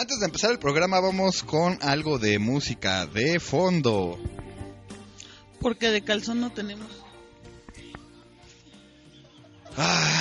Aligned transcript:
Antes 0.00 0.18
de 0.18 0.24
empezar 0.24 0.50
el 0.50 0.58
programa 0.58 0.98
vamos 0.98 1.42
con 1.42 1.78
algo 1.82 2.18
de 2.18 2.38
música 2.38 3.04
de 3.04 3.38
fondo. 3.38 4.18
Porque 5.60 5.90
de 5.90 6.00
calzón 6.00 6.40
no 6.40 6.50
tenemos. 6.50 6.90
Ah, 9.76 10.19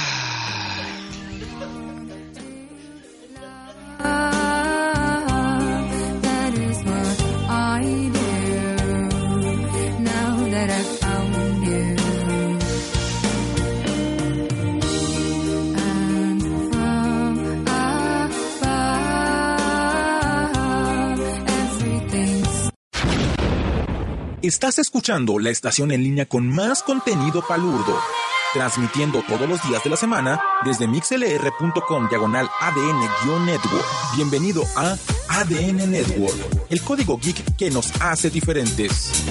Estás 24.49 24.79
escuchando 24.79 25.37
la 25.37 25.51
estación 25.51 25.91
en 25.91 26.01
línea 26.01 26.25
con 26.25 26.49
más 26.49 26.81
contenido 26.81 27.45
palurdo, 27.47 28.01
transmitiendo 28.51 29.21
todos 29.21 29.47
los 29.47 29.61
días 29.61 29.83
de 29.83 29.91
la 29.91 29.95
semana 29.95 30.41
desde 30.65 30.87
mixlr.com 30.87 32.09
diagonal 32.09 32.49
ADN-network. 32.59 33.85
Bienvenido 34.15 34.63
a 34.75 34.97
ADN 35.27 35.91
Network, 35.91 36.33
el 36.71 36.81
código 36.81 37.19
geek 37.19 37.57
que 37.57 37.69
nos 37.69 37.91
hace 38.01 38.31
diferentes. 38.31 39.23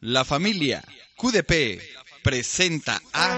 La 0.00 0.24
familia 0.24 0.82
QDP 1.18 1.82
presenta 2.22 2.98
a 3.12 3.36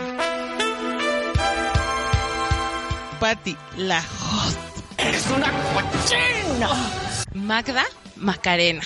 Patty, 3.19 3.57
la 3.77 4.01
hot. 4.01 4.57
Magda 7.35 7.85
Macarena. 8.21 8.83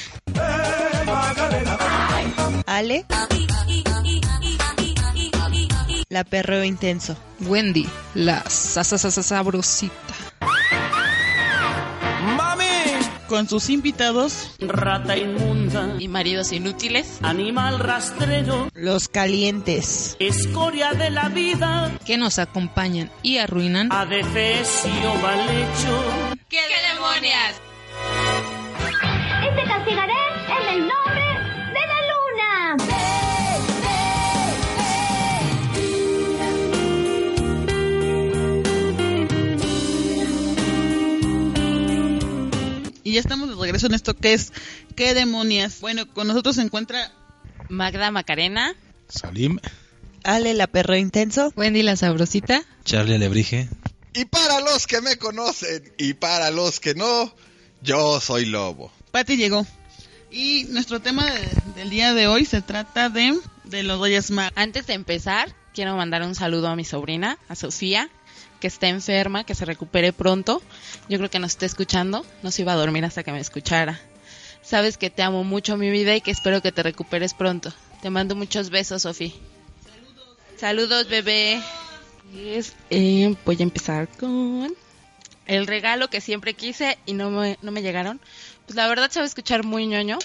Ale. 2.66 3.04
La 6.08 6.24
perreo 6.24 6.62
intenso. 6.64 7.16
Wendy, 7.40 7.88
la 8.14 8.42
sa- 8.48 8.84
sa- 8.84 8.98
sa- 8.98 9.10
sa- 9.10 9.22
sabrosita. 9.22 9.94
Con 13.28 13.48
sus 13.48 13.70
invitados, 13.70 14.50
Rata 14.60 15.16
inmunda, 15.16 15.94
Y 15.98 16.06
maridos 16.08 16.52
inútiles 16.52 17.18
animal 17.22 17.78
rastrero, 17.78 18.68
Los 18.74 19.08
calientes. 19.08 20.16
escoria 20.18 20.92
de 20.92 21.08
la 21.08 21.30
vida, 21.30 21.90
que 22.04 22.18
nos 22.18 22.38
acompañan 22.38 23.10
y 23.22 23.38
arruinan. 23.38 23.90
adefesio 23.90 25.14
mal 25.22 25.40
hecho. 25.48 26.36
¡Qué 26.50 26.60
demonias! 26.94 27.54
Castigaré 29.84 30.12
en 30.46 30.68
el 30.74 30.80
nombre 30.86 31.26
de 31.74 31.80
la 31.90 32.00
luna. 32.12 32.76
y 43.02 43.12
ya 43.14 43.18
estamos 43.20 43.48
de 43.48 43.56
regreso 43.56 43.86
en 43.88 43.94
esto 43.94 44.14
que 44.14 44.34
es 44.34 44.52
¿Qué 44.94 45.14
demonias? 45.14 45.80
Bueno, 45.80 46.06
con 46.14 46.28
nosotros 46.28 46.54
se 46.54 46.62
encuentra 46.62 47.10
Magda 47.68 48.12
Macarena. 48.12 48.76
Salim, 49.08 49.58
Ale, 50.22 50.54
la 50.54 50.68
perreo 50.68 50.98
intenso. 50.98 51.52
Wendy, 51.56 51.82
la 51.82 51.96
sabrosita. 51.96 52.62
Charlie 52.84 53.16
Alebrije. 53.16 53.68
Y 54.14 54.26
para 54.26 54.60
los 54.60 54.86
que 54.86 55.00
me 55.00 55.16
conocen 55.16 55.92
y 55.98 56.14
para 56.14 56.52
los 56.52 56.78
que 56.78 56.94
no, 56.94 57.34
yo 57.80 58.20
soy 58.20 58.44
Lobo. 58.44 58.92
Patty 59.12 59.36
llegó. 59.36 59.64
Y 60.30 60.64
nuestro 60.70 61.00
tema 61.00 61.30
de- 61.30 61.48
del 61.76 61.90
día 61.90 62.14
de 62.14 62.26
hoy 62.26 62.44
se 62.44 62.62
trata 62.62 63.08
de, 63.10 63.38
de 63.64 63.82
los 63.82 64.00
Reyes 64.00 64.30
Magos. 64.30 64.52
Antes 64.56 64.86
de 64.86 64.94
empezar, 64.94 65.54
quiero 65.74 65.94
mandar 65.96 66.22
un 66.22 66.34
saludo 66.34 66.68
a 66.68 66.76
mi 66.76 66.84
sobrina, 66.84 67.38
a 67.48 67.54
Sofía, 67.54 68.08
que 68.60 68.66
está 68.66 68.88
enferma, 68.88 69.44
que 69.44 69.54
se 69.54 69.64
recupere 69.66 70.12
pronto. 70.12 70.62
Yo 71.08 71.18
creo 71.18 71.30
que 71.30 71.38
nos 71.38 71.52
está 71.52 71.66
escuchando. 71.66 72.24
No 72.42 72.50
se 72.50 72.62
iba 72.62 72.72
a 72.72 72.76
dormir 72.76 73.04
hasta 73.04 73.22
que 73.22 73.32
me 73.32 73.40
escuchara. 73.40 74.00
Sabes 74.62 74.96
que 74.96 75.10
te 75.10 75.22
amo 75.22 75.44
mucho, 75.44 75.76
mi 75.76 75.90
vida, 75.90 76.14
y 76.16 76.20
que 76.20 76.30
espero 76.30 76.62
que 76.62 76.72
te 76.72 76.82
recuperes 76.82 77.34
pronto. 77.34 77.72
Te 78.00 78.10
mando 78.10 78.34
muchos 78.34 78.70
besos, 78.70 79.02
Sofía. 79.02 79.32
Saludos, 80.56 81.08
bebé. 81.08 81.60
Es, 82.34 82.72
eh, 82.90 83.34
voy 83.44 83.56
a 83.58 83.62
empezar 83.64 84.08
con 84.08 84.72
el 85.46 85.66
regalo 85.66 86.08
que 86.08 86.20
siempre 86.20 86.54
quise 86.54 86.96
y 87.04 87.12
no 87.14 87.30
me, 87.30 87.58
no 87.60 87.72
me 87.72 87.82
llegaron. 87.82 88.20
Pues 88.66 88.76
la 88.76 88.86
verdad 88.88 89.10
se 89.10 89.20
va 89.20 89.24
a 89.24 89.26
escuchar 89.26 89.64
muy 89.64 89.86
ñoño, 89.86 90.18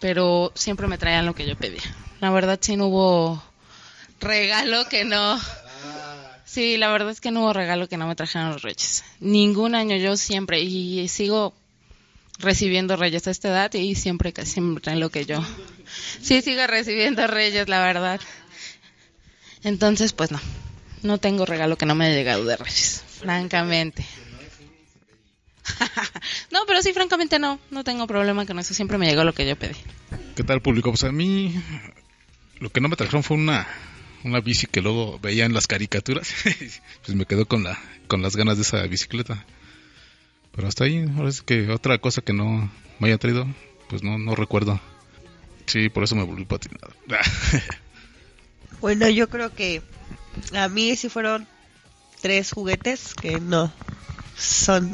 pero 0.00 0.52
siempre 0.54 0.86
me 0.86 0.98
traían 0.98 1.26
lo 1.26 1.34
que 1.34 1.46
yo 1.46 1.56
pedía. 1.56 1.82
La 2.20 2.30
verdad 2.30 2.58
sí 2.60 2.76
no 2.76 2.86
hubo 2.86 3.42
regalo 4.20 4.88
que 4.88 5.04
no... 5.04 5.38
Sí, 6.44 6.76
la 6.78 6.90
verdad 6.90 7.10
es 7.10 7.20
que 7.20 7.30
no 7.30 7.42
hubo 7.42 7.52
regalo 7.52 7.88
que 7.88 7.98
no 7.98 8.06
me 8.06 8.16
trajeran 8.16 8.50
los 8.50 8.62
reyes. 8.62 9.04
Ningún 9.20 9.74
año 9.74 9.96
yo 9.96 10.16
siempre, 10.16 10.60
y 10.60 11.06
sigo 11.08 11.54
recibiendo 12.38 12.96
reyes 12.96 13.26
a 13.26 13.30
esta 13.30 13.48
edad 13.48 13.74
y 13.74 13.94
siempre 13.94 14.32
que 14.32 14.46
siempre 14.46 14.82
traen 14.82 15.00
lo 15.00 15.10
que 15.10 15.26
yo. 15.26 15.44
Sí, 16.22 16.40
sigo 16.42 16.66
recibiendo 16.66 17.26
reyes, 17.26 17.68
la 17.68 17.80
verdad. 17.80 18.20
Entonces, 19.64 20.12
pues 20.12 20.30
no, 20.30 20.40
no 21.02 21.18
tengo 21.18 21.44
regalo 21.44 21.76
que 21.76 21.86
no 21.86 21.94
me 21.94 22.06
haya 22.06 22.14
llegado 22.14 22.44
de 22.44 22.56
reyes, 22.56 23.02
francamente. 23.20 24.06
no, 26.50 26.60
pero 26.66 26.82
sí, 26.82 26.92
francamente 26.92 27.38
no, 27.38 27.58
no 27.70 27.84
tengo 27.84 28.06
problema 28.06 28.46
con 28.46 28.58
eso, 28.58 28.74
siempre 28.74 28.98
me 28.98 29.06
llegó 29.06 29.24
lo 29.24 29.32
que 29.32 29.46
yo 29.46 29.56
pedí. 29.56 29.76
¿Qué 30.36 30.44
tal, 30.44 30.60
público? 30.60 30.90
Pues 30.90 31.04
a 31.04 31.12
mí 31.12 31.54
lo 32.60 32.70
que 32.70 32.80
no 32.80 32.88
me 32.88 32.96
trajeron 32.96 33.22
fue 33.22 33.36
una, 33.36 33.66
una 34.24 34.40
bici 34.40 34.66
que 34.66 34.80
luego 34.80 35.18
veía 35.18 35.44
en 35.44 35.54
las 35.54 35.66
caricaturas. 35.66 36.32
pues 36.44 37.16
me 37.16 37.26
quedó 37.26 37.46
con, 37.46 37.64
la, 37.64 37.78
con 38.06 38.22
las 38.22 38.36
ganas 38.36 38.56
de 38.56 38.62
esa 38.62 38.82
bicicleta. 38.86 39.44
Pero 40.54 40.68
hasta 40.68 40.84
ahí, 40.84 41.04
ahora 41.16 41.28
es 41.28 41.42
que 41.42 41.70
otra 41.70 41.98
cosa 41.98 42.22
que 42.22 42.32
no 42.32 42.70
me 42.98 43.08
haya 43.08 43.18
traído, 43.18 43.46
pues 43.88 44.02
no, 44.02 44.18
no 44.18 44.34
recuerdo. 44.34 44.80
Sí, 45.66 45.88
por 45.88 46.04
eso 46.04 46.16
me 46.16 46.24
volví 46.24 46.44
patinado. 46.44 46.92
Bueno, 48.80 49.08
yo 49.08 49.28
creo 49.28 49.52
que 49.52 49.82
a 50.54 50.68
mí 50.68 50.94
sí 50.94 51.08
fueron 51.08 51.48
tres 52.20 52.52
juguetes 52.52 53.12
que 53.14 53.40
no 53.40 53.72
son 54.38 54.92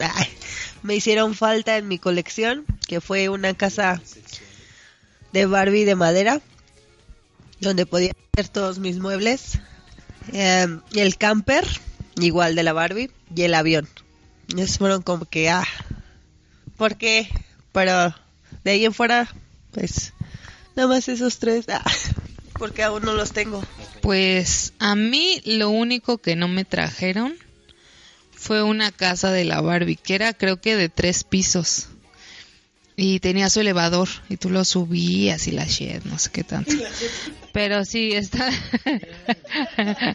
me 0.83 0.95
hicieron 0.95 1.35
falta 1.35 1.77
en 1.77 1.89
mi 1.89 1.99
colección, 1.99 2.65
que 2.87 3.01
fue 3.01 3.29
una 3.29 3.55
casa 3.55 4.03
de 5.33 5.47
Barbie 5.47 5.85
de 5.85 5.95
madera 5.95 6.41
donde 7.61 7.87
podía 7.87 8.13
hacer 8.33 8.49
todos 8.49 8.79
mis 8.79 8.99
muebles, 8.99 9.59
eh, 10.33 10.67
y 10.93 11.01
el 11.01 11.17
camper 11.17 11.67
igual 12.17 12.55
de 12.55 12.63
la 12.63 12.73
Barbie 12.73 13.11
y 13.35 13.43
el 13.43 13.55
avión. 13.55 13.89
Esos 14.57 14.79
fueron 14.79 15.03
como 15.03 15.25
que 15.25 15.49
ah, 15.49 15.67
¿por 16.77 16.97
qué? 16.97 17.29
Pero 17.73 18.15
de 18.63 18.71
ahí 18.71 18.85
en 18.85 18.93
fuera 18.93 19.29
pues 19.73 20.13
nada 20.77 20.89
más 20.89 21.09
esos 21.09 21.39
tres, 21.39 21.67
ah, 21.69 21.83
porque 22.59 22.83
aún 22.83 23.03
no 23.03 23.15
los 23.15 23.33
tengo. 23.33 23.65
Pues 24.03 24.75
a 24.79 24.95
mí 24.95 25.41
lo 25.45 25.71
único 25.71 26.19
que 26.19 26.37
no 26.37 26.47
me 26.49 26.65
trajeron 26.65 27.35
fue 28.45 28.63
una 28.63 28.93
casa 28.93 29.33
de 29.33 29.47
la 29.47 29.63
Barbie, 29.63 29.97
que 29.97 30.15
era 30.15 30.35
creo 30.35 30.61
que 30.61 30.77
de 30.77 30.91
tres 30.91 31.25
pisos. 31.25 31.89
Y 32.95 33.19
tenía 33.19 33.49
su 33.49 33.61
elevador 33.61 34.09
y 34.29 34.37
tú 34.37 34.51
lo 34.51 34.67
subías 34.67 35.49
y 35.49 35.53
la 35.53 35.65
shed, 35.65 36.05
no 36.05 36.19
sé 36.19 36.31
qué 36.31 36.45
tanto. 36.45 36.71
Pero 37.53 37.85
sí, 37.87 38.13
está... 38.13 38.51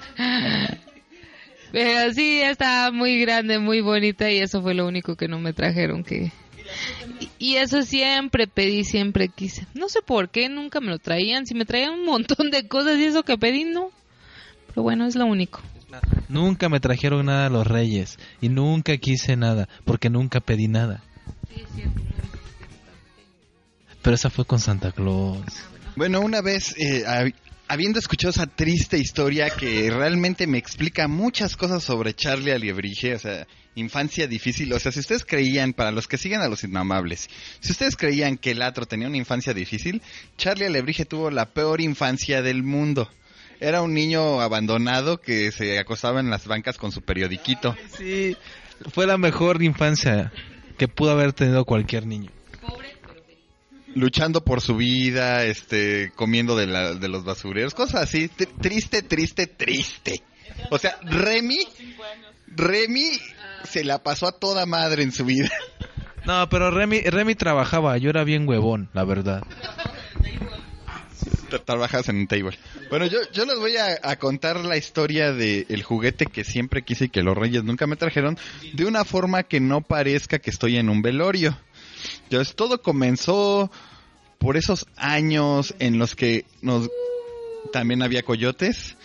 Pero 1.71 2.13
sí, 2.13 2.39
está 2.41 2.91
muy 2.91 3.19
grande, 3.19 3.57
muy 3.59 3.81
bonita 3.81 4.31
y 4.31 4.37
eso 4.37 4.61
fue 4.61 4.75
lo 4.75 4.87
único 4.87 5.15
que 5.15 5.27
no 5.27 5.39
me 5.39 5.53
trajeron 5.53 6.03
que... 6.03 6.31
Y 7.39 7.55
eso 7.55 7.81
siempre 7.81 8.45
pedí, 8.45 8.83
siempre 8.83 9.29
quise. 9.29 9.65
No 9.73 9.89
sé 9.89 10.03
por 10.03 10.29
qué, 10.29 10.49
nunca 10.49 10.79
me 10.81 10.91
lo 10.91 10.99
traían. 10.99 11.47
Si 11.47 11.55
me 11.55 11.65
traían 11.65 11.93
un 11.93 12.05
montón 12.05 12.51
de 12.51 12.67
cosas 12.67 12.97
y 12.99 13.05
eso 13.05 13.23
que 13.23 13.39
pedí, 13.39 13.63
no. 13.63 13.91
Pero 14.67 14.83
bueno, 14.83 15.07
es 15.07 15.15
lo 15.15 15.25
único. 15.25 15.61
Nunca 16.27 16.69
me 16.69 16.79
trajeron 16.79 17.25
nada 17.25 17.49
los 17.49 17.65
reyes 17.65 18.17
y 18.41 18.49
nunca 18.49 18.97
quise 18.97 19.35
nada 19.35 19.67
porque 19.85 20.09
nunca 20.09 20.39
pedí 20.39 20.67
nada. 20.67 21.03
Pero 24.01 24.15
esa 24.15 24.29
fue 24.29 24.45
con 24.45 24.59
Santa 24.59 24.91
Claus. 24.91 25.41
Bueno, 25.95 26.21
una 26.21 26.41
vez, 26.41 26.73
eh, 26.77 27.03
hab- 27.05 27.33
habiendo 27.67 27.99
escuchado 27.99 28.31
esa 28.31 28.47
triste 28.47 28.97
historia 28.97 29.49
que 29.49 29.89
realmente 29.91 30.47
me 30.47 30.57
explica 30.57 31.07
muchas 31.07 31.57
cosas 31.57 31.83
sobre 31.83 32.13
Charlie 32.13 32.51
Aliebrige, 32.51 33.15
o 33.15 33.19
sea, 33.19 33.45
infancia 33.75 34.27
difícil, 34.27 34.71
o 34.73 34.79
sea, 34.79 34.91
si 34.91 34.99
ustedes 34.99 35.25
creían, 35.25 35.73
para 35.73 35.91
los 35.91 36.07
que 36.07 36.17
siguen 36.17 36.41
a 36.41 36.47
los 36.47 36.63
inmamables, 36.63 37.29
si 37.59 37.71
ustedes 37.71 37.95
creían 37.97 38.37
que 38.37 38.51
el 38.51 38.61
Atro 38.61 38.85
tenía 38.85 39.07
una 39.07 39.17
infancia 39.17 39.53
difícil, 39.53 40.01
Charlie 40.37 40.65
Alebrije 40.65 41.05
tuvo 41.05 41.29
la 41.31 41.45
peor 41.47 41.81
infancia 41.81 42.41
del 42.41 42.63
mundo. 42.63 43.09
Era 43.59 43.81
un 43.81 43.93
niño 43.93 44.39
abandonado 44.41 45.19
que 45.19 45.51
se 45.51 45.79
acostaba 45.79 46.19
en 46.19 46.29
las 46.29 46.47
bancas 46.47 46.77
con 46.77 46.91
su 46.91 47.01
periodiquito. 47.01 47.75
Sí, 47.97 48.37
Fue 48.93 49.05
la 49.05 49.17
mejor 49.17 49.61
infancia 49.61 50.31
que 50.77 50.87
pudo 50.87 51.11
haber 51.11 51.33
tenido 51.33 51.65
cualquier 51.65 52.05
niño. 52.05 52.31
luchando 53.95 54.43
por 54.45 54.61
su 54.61 54.75
vida, 54.77 55.43
este, 55.45 56.11
comiendo 56.15 56.55
de, 56.55 56.67
la- 56.67 56.93
de 56.93 57.07
los 57.09 57.23
basureros, 57.25 57.73
cosas 57.73 58.03
así, 58.03 58.29
Tr- 58.29 58.47
triste, 58.61 59.01
triste, 59.01 59.47
triste. 59.47 60.21
O 60.69 60.77
sea, 60.77 60.97
Remy, 61.01 61.57
Remy 62.47 63.09
se 63.63 63.83
la 63.83 64.01
pasó 64.03 64.27
a 64.27 64.31
toda 64.31 64.65
madre 64.67 65.01
en 65.03 65.11
su 65.11 65.25
vida. 65.25 65.49
No, 66.25 66.47
pero 66.49 66.69
Remy, 66.69 67.01
Remy 67.01 67.33
trabajaba, 67.35 67.97
yo 67.97 68.09
era 68.11 68.23
bien 68.23 68.47
huevón, 68.47 68.89
la 68.93 69.03
verdad. 69.05 69.43
Tra- 71.49 71.63
Trabajas 71.63 72.09
en 72.09 72.17
un 72.17 72.27
table. 72.27 72.57
Bueno, 72.89 73.05
yo, 73.05 73.19
yo 73.31 73.45
les 73.45 73.57
voy 73.57 73.75
a, 73.77 74.15
contar 74.17 74.63
la 74.65 74.77
historia 74.77 75.31
de 75.33 75.65
el 75.69 75.83
juguete 75.83 76.25
que 76.25 76.43
siempre 76.43 76.83
quise 76.83 77.05
y 77.05 77.09
que 77.09 77.23
los 77.23 77.37
reyes 77.37 77.63
nunca 77.63 77.87
me 77.87 77.95
trajeron, 77.95 78.37
de 78.73 78.85
una 78.85 79.05
forma 79.05 79.43
que 79.43 79.59
no 79.59 79.81
parezca 79.81 80.39
que 80.39 80.49
estoy 80.49 80.77
en 80.77 80.89
un 80.89 81.01
velorio. 81.01 81.57
Entonces, 82.23 82.55
todo 82.55 82.81
comenzó 82.81 83.71
por 84.37 84.57
esos 84.57 84.85
años 84.95 85.75
en 85.79 85.99
los 85.99 86.15
que 86.15 86.45
nos 86.61 86.89
también 87.73 88.01
había 88.01 88.23
coyotes. 88.23 88.95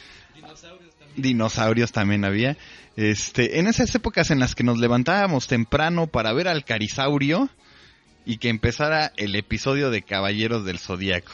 Dinosaurios 1.16 1.92
también 1.92 2.24
había. 2.24 2.56
Este, 2.96 3.58
en 3.58 3.66
esas 3.66 3.94
épocas 3.94 4.30
en 4.30 4.38
las 4.38 4.54
que 4.54 4.62
nos 4.62 4.78
levantábamos 4.78 5.46
temprano 5.48 6.06
para 6.06 6.32
ver 6.32 6.46
al 6.48 6.64
carisaurio 6.64 7.48
y 8.24 8.38
que 8.38 8.48
empezara 8.48 9.12
el 9.16 9.34
episodio 9.34 9.90
de 9.90 10.02
Caballeros 10.02 10.64
del 10.64 10.78
Zodíaco. 10.78 11.32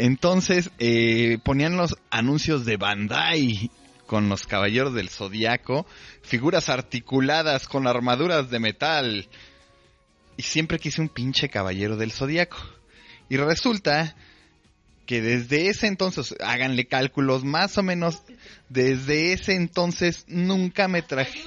Entonces 0.00 0.70
eh, 0.78 1.36
ponían 1.44 1.76
los 1.76 1.94
anuncios 2.10 2.64
de 2.64 2.78
Bandai 2.78 3.70
con 4.06 4.30
los 4.30 4.46
Caballeros 4.46 4.94
del 4.94 5.10
Zodíaco, 5.10 5.86
figuras 6.22 6.70
articuladas 6.70 7.68
con 7.68 7.86
armaduras 7.86 8.48
de 8.48 8.60
metal. 8.60 9.28
Y 10.38 10.42
siempre 10.42 10.78
quise 10.78 11.02
un 11.02 11.10
pinche 11.10 11.50
Caballero 11.50 11.98
del 11.98 12.12
Zodíaco. 12.12 12.56
Y 13.28 13.36
resulta 13.36 14.16
que 15.04 15.20
desde 15.20 15.68
ese 15.68 15.86
entonces, 15.86 16.34
háganle 16.40 16.86
cálculos 16.86 17.44
más 17.44 17.76
o 17.76 17.82
menos, 17.82 18.22
desde 18.70 19.34
ese 19.34 19.52
entonces 19.54 20.24
nunca 20.28 20.88
me 20.88 21.02
traje. 21.02 21.42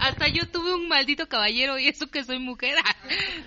Hasta 0.00 0.28
yo 0.28 0.46
tuve 0.48 0.74
un 0.74 0.88
maldito 0.88 1.28
caballero 1.28 1.78
y 1.78 1.88
eso 1.88 2.08
que 2.08 2.24
soy 2.24 2.38
mujer. 2.38 2.76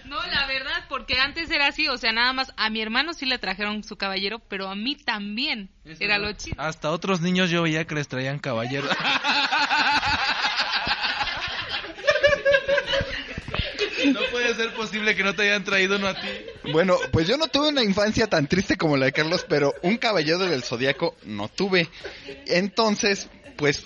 No, 0.06 0.16
la 0.26 0.48
verdad, 0.48 0.86
porque 0.90 1.20
antes 1.20 1.52
era 1.52 1.68
así, 1.68 1.88
o 1.88 1.98
sea, 1.98 2.12
nada 2.12 2.34
más 2.34 2.52
a 2.58 2.72
mi 2.72 2.82
hermano 2.82 3.14
sí 3.14 3.28
le 3.28 3.38
trajeron 3.38 3.84
su 3.84 3.96
caballero, 3.96 4.40
pero 4.40 4.68
a 4.68 4.76
mí 4.76 4.96
también. 4.96 5.70
Era 6.00 6.18
lo 6.18 6.34
chido. 6.34 6.60
Hasta 6.60 6.90
otros 6.90 7.22
niños 7.22 7.52
yo 7.52 7.62
veía 7.62 7.86
que 7.86 7.94
les 7.94 8.08
traían 8.08 8.40
caballeros. 8.40 8.90
No 14.14 14.22
puede 14.32 14.56
ser 14.56 14.74
posible 14.74 15.16
que 15.16 15.24
no 15.24 15.36
te 15.36 15.44
hayan 15.44 15.64
traído 15.64 15.98
uno 15.98 16.08
a 16.08 16.14
ti. 16.14 16.28
Bueno, 16.72 16.98
pues 17.12 17.28
yo 17.28 17.38
no 17.38 17.48
tuve 17.48 17.70
una 17.70 17.84
infancia 17.84 18.28
tan 18.28 18.48
triste 18.48 18.78
como 18.78 18.98
la 18.98 19.08
de 19.08 19.12
Carlos, 19.12 19.46
pero 19.48 19.74
un 19.82 19.98
caballero 19.98 20.40
del 20.40 20.64
zodiaco 20.64 21.16
no 21.24 21.50
tuve. 21.50 21.90
Entonces, 22.48 23.30
pues, 23.58 23.84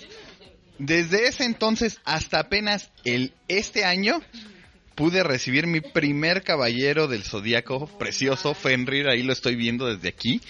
desde 0.78 1.26
ese 1.28 1.44
entonces 1.44 2.00
hasta 2.04 2.40
apenas 2.40 2.90
el 3.04 3.32
este 3.48 3.84
año 3.84 4.20
pude 4.94 5.22
recibir 5.22 5.66
mi 5.66 5.80
primer 5.80 6.42
caballero 6.42 7.08
del 7.08 7.24
zodiaco 7.24 7.86
precioso, 7.98 8.54
Fenrir, 8.54 9.08
ahí 9.08 9.22
lo 9.22 9.32
estoy 9.32 9.56
viendo 9.56 9.86
desde 9.86 10.08
aquí. 10.08 10.40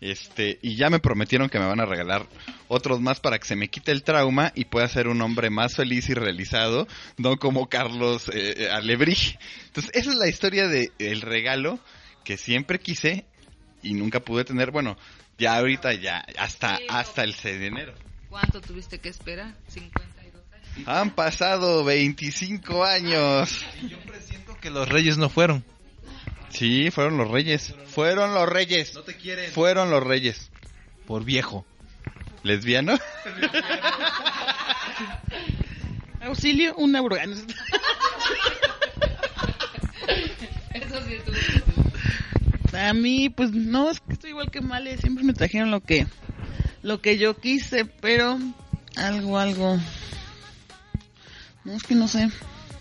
Este, 0.00 0.58
y 0.62 0.74
ya 0.74 0.90
me 0.90 0.98
prometieron 0.98 1.48
que 1.48 1.60
me 1.60 1.66
van 1.66 1.80
a 1.80 1.86
regalar 1.86 2.26
otros 2.66 3.00
más 3.00 3.20
para 3.20 3.38
que 3.38 3.46
se 3.46 3.54
me 3.54 3.68
quite 3.68 3.92
el 3.92 4.02
trauma 4.02 4.50
y 4.56 4.64
pueda 4.64 4.88
ser 4.88 5.06
un 5.06 5.22
hombre 5.22 5.48
más 5.48 5.76
feliz 5.76 6.08
y 6.08 6.14
realizado, 6.14 6.88
no 7.18 7.36
como 7.36 7.68
Carlos 7.68 8.28
eh, 8.34 8.68
Alebrije. 8.72 9.38
Entonces, 9.66 9.92
esa 9.94 10.10
es 10.10 10.16
la 10.16 10.28
historia 10.28 10.66
de 10.66 10.90
el 10.98 11.20
regalo 11.20 11.78
que 12.24 12.36
siempre 12.36 12.80
quise 12.80 13.26
y 13.80 13.94
nunca 13.94 14.18
pude 14.18 14.44
tener. 14.44 14.72
Bueno, 14.72 14.96
ya 15.38 15.56
ahorita 15.56 15.92
ya 15.94 16.24
hasta 16.36 16.80
hasta 16.88 17.22
el 17.22 17.34
6 17.34 17.60
de 17.60 17.66
enero. 17.66 17.94
¿Cuánto 18.32 18.60
tuviste 18.62 18.98
que 18.98 19.10
esperar? 19.10 19.54
52 19.68 20.18
años. 20.18 20.32
Han 20.88 21.10
pasado 21.10 21.84
25 21.84 22.82
años. 22.82 23.62
Yo 23.86 24.00
presiento 24.00 24.58
que 24.58 24.70
los 24.70 24.88
reyes 24.88 25.18
no 25.18 25.28
fueron. 25.28 25.62
Sí, 26.48 26.90
fueron 26.90 27.18
los 27.18 27.30
reyes. 27.30 27.74
Fueron 27.88 28.32
los 28.32 28.48
reyes. 28.48 28.94
No 28.94 29.02
te 29.02 29.18
quieren. 29.18 29.52
Fueron 29.52 29.90
los 29.90 30.02
reyes. 30.02 30.50
Por 31.06 31.24
viejo. 31.24 31.66
¿Lesbiano? 32.42 32.94
Auxilio, 36.22 36.74
una 36.76 37.02
bruja. 37.02 37.24
Eso 37.24 37.34
sí 41.06 41.14
estuvo. 41.16 41.36
A 42.78 42.94
mí, 42.94 43.28
pues 43.28 43.52
no, 43.52 43.90
es 43.90 44.00
que 44.00 44.14
estoy 44.14 44.30
igual 44.30 44.50
que 44.50 44.62
Male. 44.62 44.96
Siempre 44.96 45.22
me 45.22 45.34
trajeron 45.34 45.70
lo 45.70 45.82
que, 45.82 46.06
lo 46.82 47.00
que 47.00 47.18
yo 47.18 47.36
quise, 47.38 47.84
pero 47.84 48.38
algo, 48.96 49.38
algo. 49.38 49.78
No, 51.64 51.72
es 51.74 51.82
que 51.82 51.94
no 51.94 52.08
sé. 52.08 52.28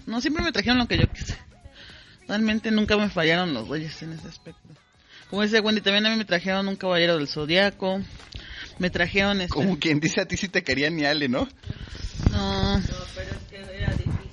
No, 0.05 0.21
siempre 0.21 0.43
me 0.43 0.51
trajeron 0.51 0.79
lo 0.79 0.87
que 0.87 0.97
yo 0.97 1.07
quise. 1.11 1.37
Realmente 2.27 2.71
nunca 2.71 2.97
me 2.97 3.09
fallaron 3.09 3.53
los 3.53 3.67
reyes 3.67 4.01
en 4.01 4.13
ese 4.13 4.27
aspecto. 4.27 4.61
Como 5.29 5.43
dice 5.43 5.59
Wendy, 5.59 5.81
también 5.81 6.05
a 6.05 6.09
mí 6.09 6.17
me 6.17 6.25
trajeron 6.25 6.67
un 6.67 6.75
caballero 6.75 7.17
del 7.17 7.27
zodiaco. 7.27 8.01
Me 8.79 8.89
trajeron 8.89 9.41
este. 9.41 9.53
Como 9.53 9.79
quien 9.79 9.99
dice 9.99 10.21
a 10.21 10.25
ti 10.25 10.35
si 10.37 10.49
te 10.49 10.63
querían 10.63 10.95
ni 10.95 11.05
Ale, 11.05 11.29
¿no? 11.29 11.47
No. 12.31 12.81
pero 13.15 13.29
es 13.31 13.37
que 13.49 13.77
era 13.77 13.91
difícil. 13.91 14.31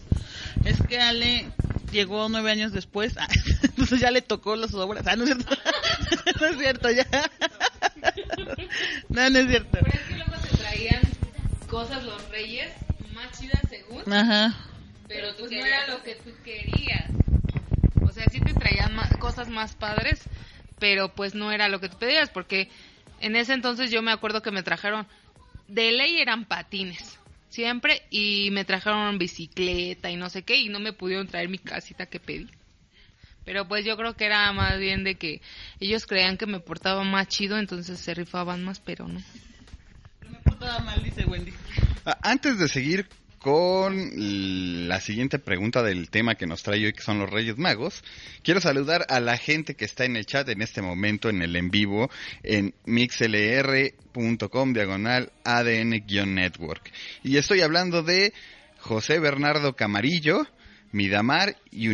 Es 0.64 0.82
que 0.88 1.00
Ale 1.00 1.52
llegó 1.92 2.28
nueve 2.28 2.50
años 2.50 2.72
después. 2.72 3.14
Entonces 3.62 4.00
ya 4.00 4.10
le 4.10 4.22
tocó 4.22 4.56
las 4.56 4.74
obras. 4.74 5.06
Ah, 5.06 5.16
no 5.16 5.24
es 5.24 5.30
cierto. 5.30 5.56
no 6.40 6.46
es 6.46 6.58
cierto, 6.58 6.90
ya. 6.90 7.06
no, 9.12 9.30
no 9.30 9.38
es 9.38 9.48
cierto. 9.48 9.70
Pero 9.72 9.86
es 9.86 10.00
que 10.02 10.16
luego 10.16 10.36
se 10.36 10.62
traían 10.62 11.02
cosas 11.68 12.04
los 12.04 12.28
reyes 12.30 12.72
más 13.14 13.38
chidas 13.38 13.64
según, 13.68 14.12
Ajá. 14.12 14.54
pero 15.06 15.28
pues 15.38 15.50
no 15.50 15.64
era 15.64 15.86
lo 15.88 16.02
que 16.02 16.14
tú 16.16 16.30
querías. 16.44 17.10
O 18.04 18.12
sea, 18.12 18.28
sí 18.28 18.40
te 18.40 18.54
traían 18.54 18.94
ma- 18.94 19.18
cosas 19.18 19.48
más 19.48 19.74
padres, 19.74 20.26
pero 20.78 21.14
pues 21.14 21.34
no 21.34 21.52
era 21.52 21.68
lo 21.68 21.80
que 21.80 21.88
tú 21.88 21.96
pedías, 21.98 22.30
porque 22.30 22.70
en 23.20 23.36
ese 23.36 23.52
entonces 23.52 23.90
yo 23.90 24.02
me 24.02 24.12
acuerdo 24.12 24.42
que 24.42 24.50
me 24.50 24.62
trajeron, 24.62 25.06
de 25.66 25.92
ley 25.92 26.20
eran 26.20 26.46
patines, 26.46 27.18
siempre, 27.48 28.02
y 28.10 28.50
me 28.52 28.64
trajeron 28.64 29.18
bicicleta 29.18 30.10
y 30.10 30.16
no 30.16 30.30
sé 30.30 30.44
qué, 30.44 30.56
y 30.56 30.68
no 30.68 30.80
me 30.80 30.92
pudieron 30.92 31.26
traer 31.28 31.48
mi 31.48 31.58
casita 31.58 32.06
que 32.06 32.20
pedí. 32.20 32.57
Pero 33.48 33.66
pues 33.66 33.82
yo 33.82 33.96
creo 33.96 34.14
que 34.14 34.26
era 34.26 34.52
más 34.52 34.78
bien 34.78 35.04
de 35.04 35.14
que 35.14 35.40
ellos 35.80 36.04
creían 36.04 36.36
que 36.36 36.44
me 36.44 36.60
portaba 36.60 37.02
más 37.02 37.28
chido, 37.28 37.58
entonces 37.58 37.98
se 37.98 38.12
rifaban 38.12 38.62
más, 38.62 38.78
pero 38.78 39.08
no. 39.08 39.22
Toda 40.60 40.80
mal, 40.80 41.02
dice 41.02 41.24
Wendy. 41.24 41.54
Ah, 42.04 42.18
Antes 42.24 42.58
de 42.58 42.68
seguir 42.68 43.08
con 43.38 44.86
la 44.86 45.00
siguiente 45.00 45.38
pregunta 45.38 45.82
del 45.82 46.10
tema 46.10 46.34
que 46.34 46.46
nos 46.46 46.62
trae 46.62 46.84
hoy, 46.84 46.92
que 46.92 47.00
son 47.00 47.20
los 47.20 47.30
Reyes 47.30 47.56
Magos, 47.56 48.04
quiero 48.42 48.60
saludar 48.60 49.06
a 49.08 49.18
la 49.18 49.38
gente 49.38 49.76
que 49.76 49.86
está 49.86 50.04
en 50.04 50.16
el 50.16 50.26
chat 50.26 50.46
en 50.50 50.60
este 50.60 50.82
momento, 50.82 51.30
en 51.30 51.40
el 51.40 51.56
en 51.56 51.70
vivo, 51.70 52.10
en 52.42 52.74
mixlr.com, 52.84 54.74
diagonal 54.74 55.32
ADN-network. 55.44 56.92
Y 57.24 57.38
estoy 57.38 57.62
hablando 57.62 58.02
de 58.02 58.34
José 58.78 59.18
Bernardo 59.20 59.74
Camarillo, 59.74 60.46
Midamar 60.92 61.56
y 61.70 61.88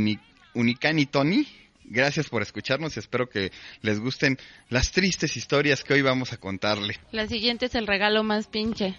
Uni- 0.54 0.62
Unicani 0.72 1.06
Tony. 1.06 1.46
Gracias 1.86 2.30
por 2.30 2.40
escucharnos 2.40 2.96
y 2.96 3.00
espero 3.00 3.28
que 3.28 3.52
les 3.82 4.00
gusten 4.00 4.38
las 4.70 4.90
tristes 4.90 5.36
historias 5.36 5.84
que 5.84 5.92
hoy 5.92 6.00
vamos 6.00 6.32
a 6.32 6.38
contarle. 6.38 6.98
La 7.12 7.26
siguiente 7.26 7.66
es 7.66 7.74
el 7.74 7.86
regalo 7.86 8.22
más 8.22 8.46
pinche. 8.46 8.94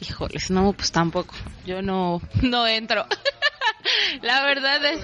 Híjoles, 0.00 0.50
no, 0.50 0.74
pues 0.74 0.92
tampoco. 0.92 1.34
Yo 1.64 1.80
no, 1.80 2.20
no 2.42 2.66
entro. 2.66 3.06
La 4.22 4.42
verdad 4.44 4.84
es... 4.84 5.00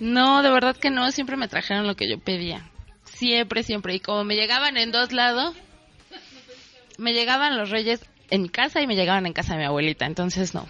No, 0.00 0.42
de 0.42 0.50
verdad 0.50 0.76
que 0.76 0.90
no. 0.90 1.10
Siempre 1.10 1.36
me 1.36 1.48
trajeron 1.48 1.88
lo 1.88 1.96
que 1.96 2.08
yo 2.08 2.18
pedía. 2.20 2.70
Siempre, 3.04 3.64
siempre. 3.64 3.94
Y 3.96 4.00
como 4.00 4.22
me 4.22 4.36
llegaban 4.36 4.76
en 4.76 4.92
dos 4.92 5.10
lados, 5.12 5.56
me 6.98 7.12
llegaban 7.14 7.58
los 7.58 7.70
reyes 7.70 8.00
en 8.30 8.42
mi 8.42 8.48
casa 8.48 8.80
y 8.80 8.86
me 8.86 8.94
llegaban 8.94 9.26
en 9.26 9.32
casa 9.32 9.54
de 9.54 9.58
mi 9.60 9.64
abuelita. 9.64 10.06
Entonces, 10.06 10.54
no. 10.54 10.68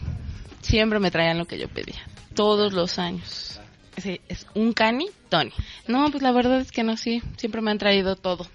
Siempre 0.63 0.99
me 0.99 1.11
traían 1.11 1.37
lo 1.39 1.45
que 1.45 1.59
yo 1.59 1.69
pedía. 1.69 2.01
Todos 2.35 2.73
los 2.73 2.99
años. 2.99 3.61
Sí, 3.99 4.21
es 4.29 4.47
un 4.55 4.73
cani, 4.73 5.07
Tony. 5.29 5.53
No, 5.87 6.11
pues 6.11 6.23
la 6.23 6.33
verdad 6.33 6.61
es 6.61 6.73
que 6.73 6.83
no, 6.83 6.97
sí. 6.97 7.23
Siempre 7.37 7.61
me 7.61 7.71
han 7.71 7.79
traído 7.79 8.17
todo. 8.17 8.47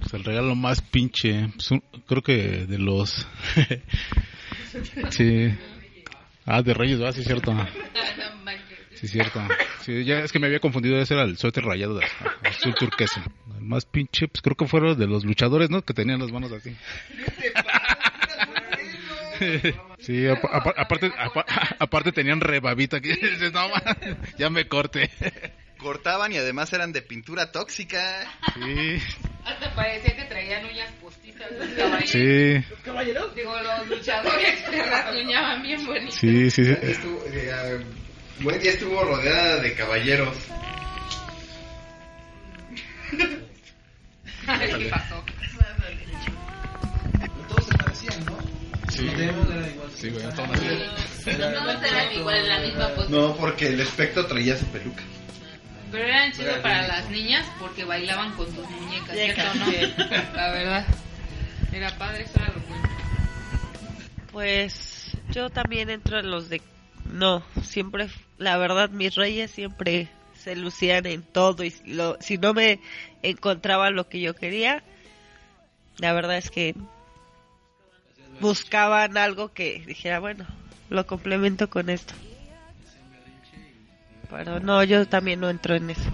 Pues 0.00 0.14
el 0.14 0.24
regalo 0.24 0.54
más 0.54 0.82
pinche, 0.82 1.48
pues, 1.54 1.70
un- 1.70 1.82
creo 2.06 2.22
que 2.22 2.66
de 2.66 2.78
los... 2.78 3.26
sí. 5.10 5.54
Ah, 6.46 6.62
de 6.62 6.74
Reyes, 6.74 6.98
¿verdad? 6.98 7.14
Sí, 7.14 7.20
es 7.20 7.26
cierto. 7.26 7.54
Sí, 8.94 9.08
cierto. 9.08 9.40
Sí, 9.82 10.04
ya 10.04 10.18
es 10.20 10.32
que 10.32 10.38
me 10.38 10.46
había 10.46 10.60
confundido, 10.60 10.98
ese 10.98 11.14
era 11.14 11.22
el 11.24 11.38
suéter 11.38 11.64
rayado 11.64 11.98
de 11.98 12.04
azul 12.48 12.74
turquesa. 12.74 13.24
El 13.56 13.64
más 13.64 13.84
pinche, 13.86 14.28
pues 14.28 14.42
creo 14.42 14.56
que 14.56 14.66
fueron 14.66 14.98
de 14.98 15.06
los 15.06 15.24
luchadores, 15.24 15.70
¿no? 15.70 15.82
Que 15.82 15.94
tenían 15.94 16.18
las 16.20 16.30
manos 16.32 16.52
así. 16.52 16.70
Sí, 20.00 20.26
apa- 20.26 20.48
apa- 20.50 20.74
aparte, 20.76 21.12
apa- 21.18 21.44
aparte 21.78 22.12
tenían 22.12 22.40
rebabita 22.40 23.00
que 23.00 23.14
dices, 23.20 23.52
no, 23.52 23.68
ya 24.38 24.48
me 24.50 24.66
corté. 24.66 25.10
Cortaban 25.78 26.32
y 26.32 26.38
además 26.38 26.72
eran 26.72 26.92
de 26.92 27.02
pintura 27.02 27.52
tóxica. 27.52 28.26
Sí, 28.54 28.98
Hasta 29.44 29.74
parecía 29.74 30.14
que 30.16 30.24
traían 30.24 30.64
uñas 30.64 30.90
postizas 31.02 31.50
los 31.52 31.68
caballeros. 31.68 32.10
sí, 32.10 32.54
Los 32.70 32.80
caballeros, 32.80 33.34
digo, 33.34 33.54
los 33.60 33.88
luchadores 33.88 34.58
se 34.60 34.82
rasguñaban 34.82 35.62
bien 35.62 35.86
bonitos. 35.86 36.14
sí, 36.14 36.50
sí. 36.50 36.64
sí. 36.64 36.76
Estuvo, 36.82 37.24
eh, 37.26 37.80
Wendy 38.42 38.68
estuvo 38.68 39.02
rodeada 39.04 39.56
de 39.56 39.74
caballeros. 39.74 40.36
Ay, 44.46 44.68
¿Qué 44.78 44.88
pasó? 44.88 45.22
¿No? 48.96 49.02
Sí, 49.02 49.10
sí, 49.96 50.10
güey, 50.10 50.22
todos 50.34 50.50
así. 50.50 51.36
Todos 51.38 51.82
eran 51.82 52.12
igual 52.12 52.36
en 52.36 52.48
la 52.48 52.60
misma 52.60 52.88
posición. 52.88 53.20
No, 53.20 53.36
porque 53.36 53.68
el 53.68 53.80
espectro 53.80 54.26
traía 54.26 54.56
su 54.56 54.66
peluca. 54.66 55.02
Pero 55.90 56.04
eran 56.04 56.32
chidos 56.32 56.58
para 56.58 56.86
las 56.86 57.10
niñas 57.10 57.46
porque 57.58 57.84
bailaban 57.84 58.32
con 58.36 58.46
tus 58.46 58.68
muñecas, 58.70 59.16
¿cierto 59.16 59.42
o 59.42 59.54
no? 59.54 59.66
Sí. 59.66 59.94
La 60.34 60.50
verdad. 60.50 60.86
Era 61.72 61.98
padre, 61.98 62.22
eso 62.22 62.32
era 62.36 62.48
lo 62.48 62.60
bueno. 62.60 62.88
Pues 64.32 65.16
yo 65.30 65.50
también 65.50 65.90
entro 65.90 66.18
en 66.18 66.30
los 66.30 66.48
de... 66.48 66.62
No, 67.06 67.42
siempre, 67.62 68.08
la 68.38 68.56
verdad, 68.56 68.90
mis 68.90 69.16
reyes 69.16 69.50
siempre 69.50 70.08
se 70.34 70.54
lucían 70.54 71.06
en 71.06 71.22
todo 71.22 71.64
y 71.64 71.70
si 71.70 71.92
lo, 71.92 72.16
si 72.20 72.38
no 72.38 72.54
me 72.54 72.80
encontraban 73.22 73.94
lo 73.94 74.08
que 74.08 74.20
yo 74.20 74.34
quería, 74.34 74.82
la 75.98 76.12
verdad 76.12 76.38
es 76.38 76.50
que 76.50 76.74
buscaban 78.40 79.16
algo 79.16 79.52
que 79.52 79.82
dijera, 79.86 80.20
bueno, 80.20 80.46
lo 80.88 81.06
complemento 81.06 81.68
con 81.70 81.90
esto. 81.90 82.14
Pero 84.30 84.60
no, 84.60 84.82
yo 84.84 85.06
también 85.06 85.40
no 85.40 85.50
entro 85.50 85.74
en 85.74 85.90
eso. 85.90 86.10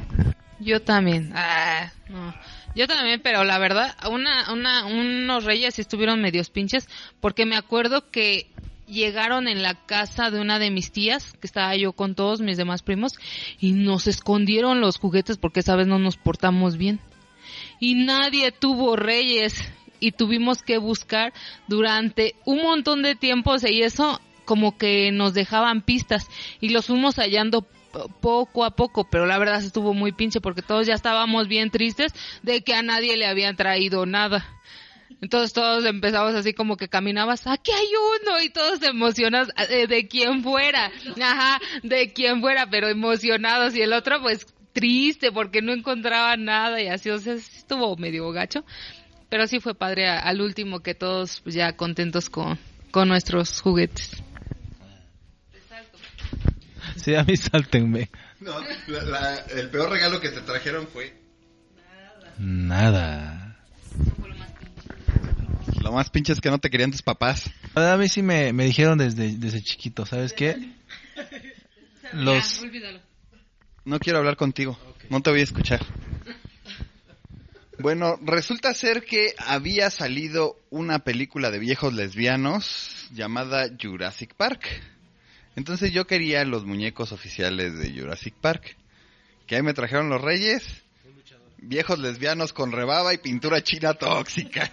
Yo 0.59 0.81
también. 0.81 1.33
Ah, 1.35 1.93
no. 2.09 2.35
Yo 2.75 2.87
también, 2.87 3.21
pero 3.23 3.45
la 3.45 3.59
verdad, 3.59 3.95
una, 4.11 4.53
una, 4.53 4.85
unos 4.87 5.45
reyes 5.45 5.79
estuvieron 5.79 6.21
medios 6.21 6.51
pinches, 6.51 6.89
porque 7.21 7.47
me 7.47 7.57
acuerdo 7.57 8.11
que 8.11 8.51
llegaron 8.87 9.49
en 9.49 9.63
la 9.63 9.75
casa 9.75 10.31
de 10.31 10.41
una 10.41 10.59
de 10.59 10.71
mis 10.71 10.93
tías, 10.93 11.33
que 11.41 11.47
estaba 11.47 11.75
yo 11.77 11.93
con 11.93 12.15
todos 12.15 12.41
mis 12.41 12.57
demás 12.57 12.83
primos, 12.83 13.15
y 13.59 13.73
nos 13.73 14.07
escondieron 14.07 14.81
los 14.81 14.99
juguetes 14.99 15.37
porque 15.37 15.61
esa 15.61 15.77
vez 15.77 15.87
no 15.87 15.99
nos 15.99 16.17
portamos 16.17 16.77
bien. 16.77 17.01
Y 17.81 17.95
nadie 17.95 18.53
tuvo 18.53 18.97
reyes, 18.97 19.55
y 20.01 20.13
tuvimos 20.13 20.63
que 20.63 20.79
buscar 20.79 21.33
durante 21.69 22.35
un 22.45 22.63
montón 22.63 23.03
de 23.03 23.15
tiempos, 23.15 23.65
y 23.65 23.83
eso 23.83 24.21
como 24.45 24.79
que 24.79 25.11
nos 25.13 25.35
dejaban 25.35 25.83
pistas, 25.83 26.27
y 26.61 26.69
los 26.69 26.87
fuimos 26.87 27.17
hallando 27.17 27.63
po- 27.63 28.09
poco 28.21 28.65
a 28.65 28.71
poco, 28.77 29.09
pero 29.11 29.27
la 29.27 29.39
verdad 29.39 29.63
estuvo 29.63 29.93
muy 29.95 30.13
pinche 30.13 30.41
porque 30.41 30.63
todos 30.63 30.87
ya 30.87 30.95
estábamos 30.95 31.49
bien 31.49 31.71
tristes 31.71 32.13
de 32.43 32.63
que 32.63 32.75
a 32.75 32.83
nadie 32.83 33.17
le 33.17 33.27
habían 33.27 33.57
traído 33.57 34.07
nada. 34.07 34.47
Entonces 35.23 35.53
todos 35.55 35.85
empezamos 35.87 36.35
así 36.35 36.53
como 36.53 36.77
que 36.77 36.89
caminabas, 36.89 37.47
aquí 37.47 37.71
hay 37.73 37.89
uno 38.23 38.41
y 38.43 38.51
todos 38.51 38.83
emocionados 38.83 39.49
eh, 39.71 39.87
de 39.87 40.09
quién 40.09 40.43
fuera, 40.43 40.91
ajá, 41.23 41.59
de 41.83 42.13
quién 42.13 42.41
fuera, 42.41 42.69
pero 42.69 42.89
emocionados 42.89 43.75
y 43.75 43.83
el 43.83 43.93
otro 43.95 44.21
pues 44.21 44.47
triste 44.75 45.33
porque 45.33 45.63
no 45.63 45.73
encontraba 45.73 46.37
nada 46.37 46.83
y 46.83 46.89
así, 46.89 47.09
o 47.09 47.19
sea, 47.19 47.33
estuvo 47.33 47.97
medio 47.97 48.31
gacho, 48.31 48.63
pero 49.29 49.47
sí 49.47 49.61
fue 49.61 49.75
padre 49.75 50.09
a- 50.09 50.19
al 50.21 50.41
último 50.41 50.81
que 50.81 50.95
todos 50.95 51.41
pues, 51.41 51.55
ya 51.55 51.77
contentos 51.77 52.29
con, 52.31 52.59
con 52.91 53.09
nuestros 53.09 53.61
juguetes. 53.61 54.11
Sí, 56.97 57.15
a 57.15 57.25
mí 57.25 57.37
sáltenme. 57.37 58.11
No, 58.41 58.53
la- 58.89 59.03
la- 59.05 59.37
el 59.55 59.71
peor 59.71 59.91
regalo 59.91 60.21
que 60.21 60.31
te 60.31 60.41
trajeron 60.41 60.87
fue... 60.89 61.15
Nada. 62.39 63.57
Lo 65.81 65.93
más 65.93 66.11
pinche 66.11 66.33
es 66.33 66.41
que 66.41 66.51
no 66.51 66.59
te 66.59 66.69
querían 66.71 66.91
tus 66.91 67.03
papás. 67.03 67.51
A 67.75 67.97
mí 67.97 68.09
sí 68.09 68.23
me, 68.23 68.53
me 68.53 68.65
dijeron 68.65 68.99
desde, 68.99 69.37
desde 69.37 69.63
chiquito, 69.63 70.05
¿sabes 70.05 70.33
qué? 70.33 70.57
Los... 72.13 72.63
No 73.85 73.99
quiero 73.99 74.19
hablar 74.19 74.37
contigo. 74.37 74.79
No 75.11 75.21
te 75.23 75.31
voy 75.31 75.41
a 75.41 75.45
escuchar. 75.45 75.81
Bueno, 77.79 78.19
resulta 78.23 78.73
ser 78.73 79.05
que 79.05 79.35
había 79.39 79.91
salido 79.91 80.59
una 80.71 81.01
película 81.01 81.51
de 81.51 81.59
viejos 81.59 81.93
lesbianos 81.93 83.09
llamada 83.13 83.69
Jurassic 83.81 84.35
Park. 84.35 84.63
Entonces 85.57 85.93
yo 85.93 86.07
quería 86.07 86.45
los 86.45 86.65
muñecos 86.65 87.13
oficiales 87.13 87.77
de 87.79 87.93
Jurassic 87.93 88.35
Park. 88.35 88.77
Que 89.47 89.57
ahí 89.57 89.63
me 89.63 89.75
trajeron 89.75 90.09
los 90.09 90.23
reyes. 90.23 90.65
Viejos 91.59 91.99
lesbianos 91.99 92.53
con 92.55 92.73
rebaba 92.73 93.13
y 93.13 93.19
pintura 93.19 93.63
china 93.63 93.95
tóxica. 93.95 94.71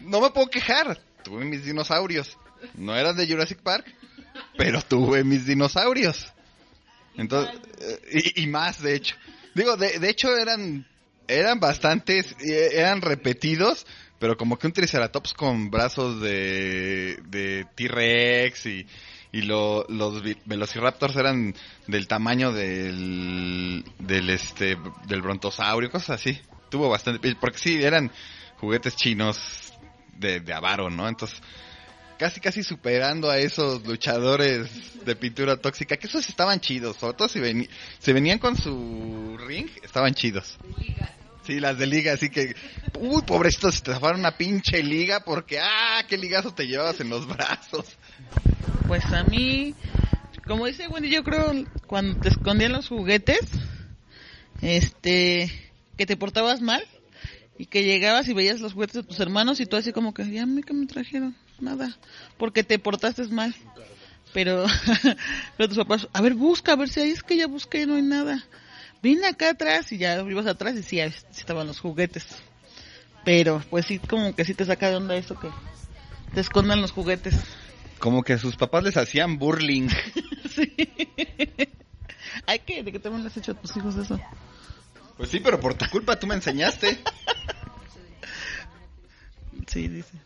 No 0.00 0.20
me 0.20 0.30
puedo 0.30 0.48
quejar. 0.48 1.00
Tuve 1.24 1.44
mis 1.46 1.64
dinosaurios. 1.64 2.36
No 2.74 2.94
eran 2.94 3.16
de 3.16 3.26
Jurassic 3.26 3.60
Park, 3.60 3.86
pero 4.56 4.82
tuve 4.82 5.24
mis 5.24 5.46
dinosaurios. 5.46 6.30
Entonces, 7.16 7.58
eh, 7.80 8.32
y, 8.36 8.42
y 8.42 8.46
más, 8.48 8.82
de 8.82 8.96
hecho. 8.96 9.16
Digo, 9.54 9.76
de, 9.76 9.98
de 9.98 10.10
hecho 10.10 10.36
eran 10.36 10.86
eran 11.38 11.60
bastantes, 11.60 12.34
eh, 12.40 12.70
eran 12.74 13.00
repetidos, 13.02 13.86
pero 14.18 14.36
como 14.36 14.58
que 14.58 14.66
un 14.66 14.72
triceratops 14.72 15.32
con 15.34 15.70
brazos 15.70 16.20
de, 16.20 17.18
de 17.28 17.66
T-Rex 17.74 18.66
y, 18.66 18.86
y 19.32 19.42
lo- 19.42 19.86
los 19.88 20.22
velociraptors 20.44 21.16
eran 21.16 21.54
del 21.86 22.06
tamaño 22.08 22.52
del, 22.52 23.84
del 23.98 24.30
este, 24.30 24.76
del 25.06 25.22
brontosaurio, 25.22 25.90
cosas 25.90 26.20
así. 26.20 26.38
Tuvo 26.70 26.88
bastante, 26.88 27.34
porque 27.36 27.58
sí, 27.58 27.82
eran 27.82 28.10
juguetes 28.58 28.94
chinos 28.96 29.72
de, 30.18 30.40
de 30.40 30.52
avaro, 30.52 30.90
¿no? 30.90 31.08
Entonces, 31.08 31.40
casi 32.18 32.38
casi 32.40 32.62
superando 32.62 33.30
a 33.30 33.38
esos 33.38 33.82
luchadores 33.86 35.02
de 35.04 35.16
pintura 35.16 35.56
tóxica, 35.56 35.96
que 35.96 36.06
esos 36.06 36.28
estaban 36.28 36.60
chidos, 36.60 36.98
sobre 36.98 37.16
todo 37.16 37.28
si 37.28 37.40
se 37.98 38.12
venían 38.12 38.38
con 38.38 38.54
su 38.56 39.38
ring, 39.46 39.68
estaban 39.82 40.12
chidos. 40.12 40.58
Sí, 41.46 41.58
las 41.58 41.78
de 41.78 41.86
liga, 41.86 42.12
así 42.12 42.28
que, 42.28 42.54
uy, 42.98 43.22
pobrecitos, 43.22 43.76
se 43.76 43.82
te 43.82 43.92
zafaron 43.92 44.20
una 44.20 44.36
pinche 44.36 44.82
liga 44.82 45.20
porque, 45.20 45.58
ah, 45.58 46.04
qué 46.08 46.18
ligazo 46.18 46.52
te 46.52 46.66
llevabas 46.66 47.00
en 47.00 47.10
los 47.10 47.26
brazos. 47.26 47.86
Pues 48.86 49.04
a 49.06 49.24
mí, 49.24 49.74
como 50.46 50.66
dice 50.66 50.88
Wendy, 50.88 51.10
yo 51.10 51.24
creo 51.24 51.52
cuando 51.86 52.18
te 52.20 52.28
escondían 52.28 52.72
los 52.72 52.88
juguetes, 52.88 53.40
este, 54.60 55.50
que 55.96 56.06
te 56.06 56.16
portabas 56.16 56.60
mal 56.60 56.82
y 57.56 57.66
que 57.66 57.84
llegabas 57.84 58.28
y 58.28 58.34
veías 58.34 58.60
los 58.60 58.74
juguetes 58.74 58.96
de 58.96 59.02
tus 59.02 59.20
hermanos 59.20 59.60
y 59.60 59.66
tú 59.66 59.76
así 59.76 59.92
como 59.92 60.12
que, 60.12 60.30
ya 60.30 60.42
a 60.42 60.46
mí 60.46 60.62
que 60.62 60.74
me 60.74 60.86
trajeron, 60.86 61.36
nada, 61.58 61.96
porque 62.36 62.64
te 62.64 62.78
portaste 62.78 63.26
mal. 63.28 63.54
Pero, 64.32 64.64
pero 65.56 65.68
tus 65.68 65.78
papás, 65.78 66.08
a 66.12 66.20
ver, 66.20 66.34
busca, 66.34 66.72
a 66.72 66.76
ver 66.76 66.88
si 66.88 67.00
ahí 67.00 67.10
es 67.10 67.22
que 67.22 67.36
ya 67.36 67.46
busqué 67.46 67.82
y 67.82 67.86
no 67.86 67.96
hay 67.96 68.02
nada. 68.02 68.44
Vine 69.02 69.26
acá 69.26 69.50
atrás 69.50 69.90
y 69.92 69.98
ya 69.98 70.20
ibas 70.20 70.46
atrás 70.46 70.76
y 70.76 70.82
sí, 70.82 71.00
ahí 71.00 71.10
sí 71.10 71.40
estaban 71.40 71.66
los 71.66 71.80
juguetes. 71.80 72.26
Pero, 73.24 73.62
pues 73.70 73.86
sí, 73.86 73.98
como 73.98 74.34
que 74.34 74.44
sí 74.44 74.54
te 74.54 74.64
saca 74.64 74.88
de 74.90 74.96
onda 74.96 75.16
eso 75.16 75.38
que 75.38 75.50
te 76.34 76.40
escondan 76.40 76.80
los 76.80 76.92
juguetes. 76.92 77.34
Como 77.98 78.22
que 78.22 78.38
sus 78.38 78.56
papás 78.56 78.84
les 78.84 78.96
hacían 78.96 79.38
burling. 79.38 79.88
Ay, 82.46 82.60
¿qué? 82.60 82.82
¿De 82.82 82.92
qué 82.92 82.98
también 82.98 83.22
le 83.22 83.28
has 83.28 83.36
hecho 83.36 83.52
a 83.52 83.54
tus 83.54 83.76
hijos 83.76 83.96
eso? 83.96 84.18
Pues 85.16 85.30
sí, 85.30 85.40
pero 85.40 85.60
por 85.60 85.74
tu 85.74 85.86
culpa 85.90 86.18
tú 86.18 86.26
me 86.26 86.34
enseñaste. 86.34 86.98
Sí, 89.66 89.86
dice. 89.88 90.18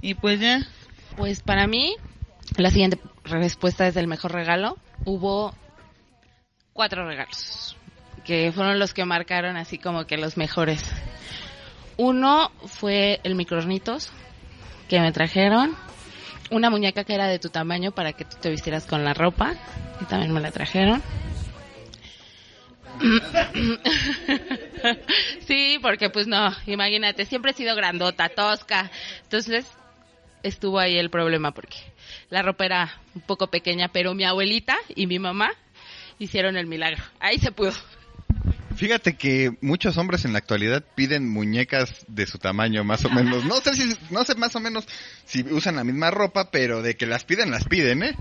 Y 0.00 0.14
pues 0.14 0.38
ya. 0.40 0.64
Pues 1.16 1.40
para 1.40 1.66
mí, 1.66 1.96
la 2.56 2.70
siguiente 2.70 3.00
respuesta 3.24 3.88
es 3.88 3.96
el 3.96 4.06
mejor 4.06 4.32
regalo. 4.32 4.78
Hubo 5.04 5.52
cuatro 6.72 7.06
regalos, 7.06 7.76
que 8.28 8.52
fueron 8.52 8.78
los 8.78 8.92
que 8.92 9.06
marcaron 9.06 9.56
así 9.56 9.78
como 9.78 10.06
que 10.06 10.18
los 10.18 10.36
mejores. 10.36 10.84
Uno 11.96 12.52
fue 12.66 13.20
el 13.24 13.34
microornitos 13.34 14.12
que 14.86 15.00
me 15.00 15.12
trajeron. 15.12 15.74
Una 16.50 16.68
muñeca 16.68 17.04
que 17.04 17.14
era 17.14 17.26
de 17.26 17.38
tu 17.38 17.48
tamaño 17.48 17.92
para 17.92 18.12
que 18.12 18.26
tú 18.26 18.36
te 18.38 18.50
vistieras 18.50 18.84
con 18.84 19.02
la 19.02 19.14
ropa. 19.14 19.54
Y 20.02 20.04
también 20.04 20.34
me 20.34 20.40
la 20.40 20.50
trajeron. 20.50 21.02
sí, 25.46 25.78
porque 25.80 26.10
pues 26.10 26.26
no, 26.26 26.54
imagínate, 26.66 27.24
siempre 27.24 27.52
he 27.52 27.54
sido 27.54 27.74
grandota, 27.74 28.28
tosca. 28.28 28.90
Entonces 29.22 29.64
estuvo 30.42 30.78
ahí 30.78 30.98
el 30.98 31.08
problema 31.08 31.52
porque 31.52 31.78
la 32.28 32.42
ropa 32.42 32.66
era 32.66 32.94
un 33.14 33.22
poco 33.22 33.46
pequeña, 33.46 33.88
pero 33.88 34.12
mi 34.12 34.24
abuelita 34.24 34.76
y 34.94 35.06
mi 35.06 35.18
mamá 35.18 35.50
hicieron 36.18 36.58
el 36.58 36.66
milagro. 36.66 37.02
Ahí 37.20 37.38
se 37.38 37.52
pudo. 37.52 37.72
Fíjate 38.78 39.16
que 39.16 39.50
muchos 39.60 39.98
hombres 39.98 40.24
en 40.24 40.32
la 40.32 40.38
actualidad 40.38 40.84
piden 40.94 41.28
muñecas 41.28 42.06
de 42.06 42.26
su 42.26 42.38
tamaño, 42.38 42.84
más 42.84 43.04
o 43.04 43.10
menos. 43.10 43.44
No 43.44 43.56
sé 43.56 43.74
si, 43.74 43.92
no 44.10 44.22
sé 44.22 44.36
más 44.36 44.54
o 44.54 44.60
menos 44.60 44.86
si 45.24 45.42
usan 45.42 45.74
la 45.74 45.82
misma 45.82 46.12
ropa, 46.12 46.52
pero 46.52 46.80
de 46.80 46.96
que 46.96 47.04
las 47.04 47.24
piden, 47.24 47.50
las 47.50 47.64
piden, 47.64 48.04
¿eh? 48.04 48.14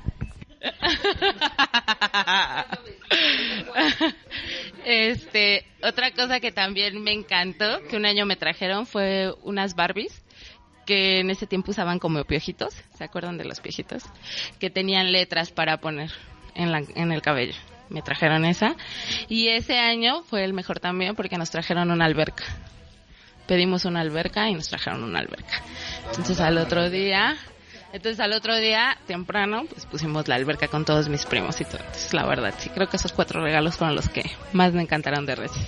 Este, 4.84 5.66
otra 5.84 6.12
cosa 6.12 6.40
que 6.40 6.52
también 6.52 7.04
me 7.04 7.12
encantó, 7.12 7.84
que 7.88 7.98
un 7.98 8.06
año 8.06 8.26
me 8.26 8.36
trajeron, 8.36 8.88
fue 8.88 9.34
unas 9.44 9.76
Barbies 9.76 10.24
que 10.88 11.20
en 11.20 11.30
ese 11.30 11.46
tiempo 11.46 11.72
usaban 11.72 12.00
como 12.00 12.24
piojitos, 12.24 12.74
¿se 12.98 13.04
acuerdan 13.04 13.38
de 13.38 13.46
los 13.46 13.60
piojitos? 13.60 14.04
Que 14.60 14.70
tenían 14.70 15.12
letras 15.12 15.52
para 15.52 15.82
poner 15.82 16.12
en, 16.56 16.72
la, 16.72 16.82
en 16.96 17.12
el 17.12 17.22
cabello. 17.22 17.54
Me 17.90 18.02
trajeron 18.02 18.46
esa. 18.46 18.76
Y 19.28 19.50
ese 19.50 19.78
año 19.80 20.24
fue 20.24 20.44
el 20.44 20.54
mejor 20.54 20.80
también 20.80 21.16
porque 21.16 21.38
nos 21.38 21.50
trajeron 21.50 21.92
una 21.92 22.06
alberca. 22.06 22.44
Pedimos 23.48 23.86
una 23.86 24.02
alberca 24.02 24.50
y 24.50 24.54
nos 24.54 24.68
trajeron 24.68 25.04
una 25.04 25.20
alberca. 25.20 25.62
Entonces 26.10 26.40
al 26.40 26.58
otro 26.58 26.90
día, 26.90 27.38
entonces 27.94 28.20
al 28.20 28.34
otro 28.34 28.58
día, 28.58 28.98
temprano, 29.08 29.66
pues 29.70 29.86
pusimos 29.86 30.28
la 30.28 30.36
alberca 30.36 30.68
con 30.68 30.84
todos 30.84 31.08
mis 31.08 31.26
primos 31.26 31.62
y 31.62 31.66
todo. 31.66 31.80
Entonces 31.80 32.14
la 32.14 32.26
verdad, 32.26 32.54
sí 32.58 32.70
creo 32.70 32.90
que 32.90 32.98
esos 32.98 33.14
cuatro 33.14 33.42
regalos 33.42 33.78
fueron 33.78 33.96
los 33.96 34.10
que 34.10 34.30
más 34.52 34.74
me 34.74 34.82
encantaron 34.82 35.26
de 35.26 35.36
Reyes. 35.36 35.68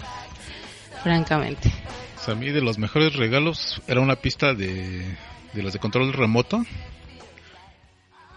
Francamente. 1.03 1.71
Sea, 2.17 2.33
a 2.33 2.37
mí 2.37 2.49
de 2.49 2.61
los 2.61 2.77
mejores 2.77 3.15
regalos 3.15 3.81
era 3.87 4.01
una 4.01 4.17
pista 4.17 4.53
de, 4.53 5.05
de 5.53 5.63
las 5.63 5.71
de 5.71 5.79
control 5.79 6.11
remoto. 6.11 6.65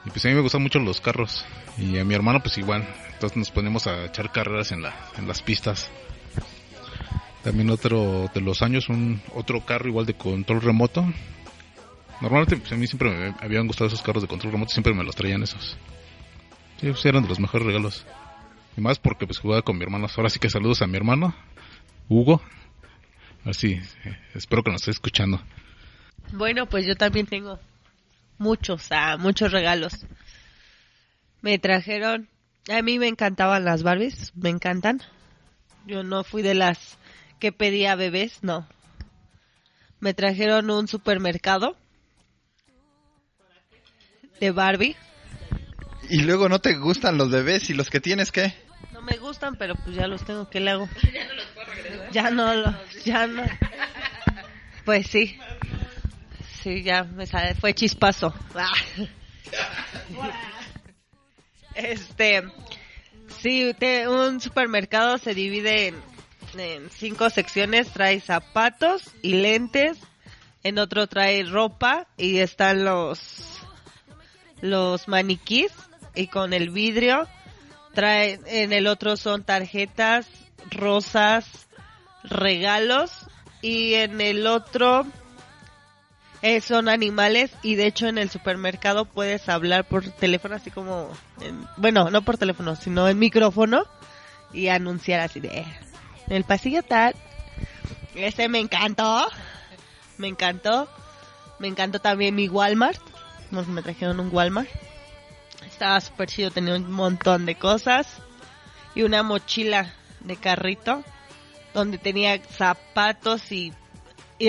Y 0.05 0.11
pues 0.11 0.25
a 0.25 0.29
mí 0.29 0.35
me 0.35 0.41
gustan 0.41 0.63
mucho 0.63 0.79
los 0.79 1.01
carros. 1.01 1.45
Y 1.79 1.99
a 1.99 2.05
mi 2.05 2.15
hermano 2.15 2.41
pues 2.41 2.59
igual. 2.59 2.87
Entonces 3.13 3.37
nos 3.37 3.51
ponemos 3.51 3.87
a 3.87 4.07
echar 4.07 4.33
carreras 4.33 4.73
en, 4.73 4.83
la, 4.83 4.95
en 5.17 5.29
las 5.29 5.43
pistas. 5.43 5.91
También 7.43 7.71
otro 7.71 8.31
de 8.33 8.41
los 8.41 8.63
años, 8.63 8.89
un 8.89 9.21
otro 9.35 9.65
carro 9.65 9.89
igual 9.89 10.07
de 10.07 10.15
control 10.15 10.61
remoto. 10.61 11.05
Normalmente 12.21 12.57
pues, 12.57 12.73
a 12.73 12.77
mí 12.77 12.87
siempre 12.87 13.11
me 13.11 13.35
habían 13.41 13.67
gustado 13.67 13.89
esos 13.89 14.03
carros 14.03 14.23
de 14.23 14.29
control 14.29 14.53
remoto, 14.53 14.73
siempre 14.73 14.95
me 14.95 15.03
los 15.03 15.17
traían 15.17 15.43
esos. 15.43 15.77
Sí, 16.81 16.89
pues, 16.89 17.05
eran 17.05 17.23
de 17.23 17.29
los 17.29 17.41
mejores 17.41 17.67
regalos. 17.67 18.07
Y 18.77 18.81
más 18.81 18.99
porque 18.99 19.27
pues 19.27 19.39
jugaba 19.39 19.63
con 19.63 19.77
mi 19.77 19.85
hermano. 19.85 20.07
Ahora 20.17 20.31
sí 20.31 20.39
que 20.39 20.49
saludos 20.49 20.83
a 20.83 20.87
mi 20.87 20.97
hermano, 20.97 21.35
Hugo. 22.09 22.41
Así, 23.45 23.81
espero 24.35 24.63
que 24.63 24.71
nos 24.71 24.83
esté 24.83 24.93
escuchando. 24.93 25.43
Bueno, 26.33 26.67
pues 26.67 26.87
yo 26.87 26.95
también 26.95 27.27
tengo 27.27 27.59
muchos, 28.39 28.87
ah, 28.91 29.17
muchos 29.19 29.53
regalos. 29.53 30.07
Me 31.41 31.59
trajeron, 31.59 32.29
a 32.69 32.83
mí 32.83 32.99
me 32.99 33.09
encantaban 33.09 33.65
las 33.65 33.83
Barbies, 33.83 34.33
me 34.37 34.51
encantan. 34.51 35.03
Yo 35.87 36.05
no 36.05 36.25
fui 36.25 36.43
de 36.43 36.55
las 36.55 36.99
que 37.39 37.53
pedía 37.53 37.97
bebés, 37.97 38.39
no. 38.43 38.69
Me 40.01 40.15
trajeron 40.15 40.71
un 40.71 40.89
supermercado 40.89 41.77
de 44.41 44.51
Barbie. 44.51 44.97
Y 46.09 46.23
luego 46.23 46.49
no 46.49 46.61
te 46.61 46.75
gustan 46.75 47.17
los 47.17 47.31
bebés 47.31 47.71
y 47.71 47.75
los 47.75 47.91
que 47.91 48.01
tienes, 48.01 48.33
¿qué? 48.33 48.55
No 48.93 49.01
me 49.03 49.17
gustan, 49.17 49.57
pero 49.57 49.75
pues 49.77 49.97
ya 49.97 50.07
los 50.07 50.25
tengo, 50.25 50.49
¿qué 50.51 50.61
le 50.61 50.71
hago? 50.71 50.89
Ya 52.13 52.31
no 52.31 52.55
los, 52.55 52.75
ya 53.05 53.27
no. 53.27 53.43
Pues 54.85 55.07
sí. 55.07 55.39
Sí, 56.63 56.83
ya 56.83 57.05
me 57.05 57.27
sale, 57.27 57.55
fue 57.55 57.75
chispazo. 57.75 58.33
Ah. 58.55 58.73
Este, 61.75 62.43
sí, 63.41 63.75
te- 63.79 64.09
un 64.09 64.41
supermercado 64.41 65.19
se 65.19 65.35
divide 65.35 65.89
en, 65.89 65.97
en 66.59 66.91
cinco 66.91 67.31
secciones, 67.31 67.89
trae 67.89 68.21
zapatos 68.21 69.03
y 69.23 69.35
lentes, 69.35 69.99
en 70.63 70.79
otro 70.79 71.07
trae 71.07 71.43
ropa 71.45 72.07
y 72.17 72.39
están 72.39 72.85
los 72.85 73.59
los 74.61 75.09
maniquís 75.09 75.73
y 76.15 76.29
con 76.29 76.53
el 76.53 76.71
vidrio 76.71 77.27
trae 77.95 78.39
en 78.47 78.73
el 78.73 78.87
otro 78.87 79.17
son 79.17 79.43
tarjetas, 79.43 80.29
rosas, 80.71 81.67
regalos 82.23 83.27
y 83.61 83.95
en 83.95 84.21
el 84.21 84.47
otro 84.47 85.05
eh, 86.43 86.61
son 86.61 86.89
animales 86.89 87.51
y 87.63 87.77
de 87.77 87.87
hecho 87.87 88.07
en 88.09 88.19
el 88.19 88.29
supermercado 88.31 89.05
puedes 89.05 89.49
hablar 89.49 89.85
por 89.85 90.05
teléfono 90.11 90.57
así 90.57 90.71
como 90.71 91.11
en- 91.41 91.67
bueno 91.77 92.11
no 92.11 92.23
por 92.23 92.37
teléfono 92.37 92.75
sino 92.77 93.09
en 93.09 93.19
micrófono 93.19 93.85
y 94.53 94.69
anunciar 94.69 95.21
así 95.21 95.41
de 95.41 95.49
"Eh, 95.61 95.67
en 96.29 96.37
el 96.37 96.45
pasillo 96.45 96.83
tal 96.83 97.15
ese 98.15 98.49
me 98.49 98.59
encantó 98.61 99.27
me 100.19 100.29
encantó 100.29 100.89
me 101.59 101.69
encantó 101.69 102.01
también 102.01 102.35
mi 102.35 102.49
Walmart. 102.49 103.01
Me 103.53 103.83
trajeron 103.83 104.19
un 104.19 104.35
Walmart. 104.35 104.69
Estaba 105.65 106.01
súper 106.01 106.29
chido 106.29 106.51
tenía 106.51 106.75
un 106.75 106.91
montón 106.91 107.47
de 107.47 107.55
cosas 107.55 108.09
y 108.97 109.03
una 109.03 109.23
mochila 109.23 109.93
de 110.21 110.37
carrito 110.37 111.05
donde 111.73 111.99
tenía 111.99 112.37
zapatos 112.43 113.53
y 113.53 113.73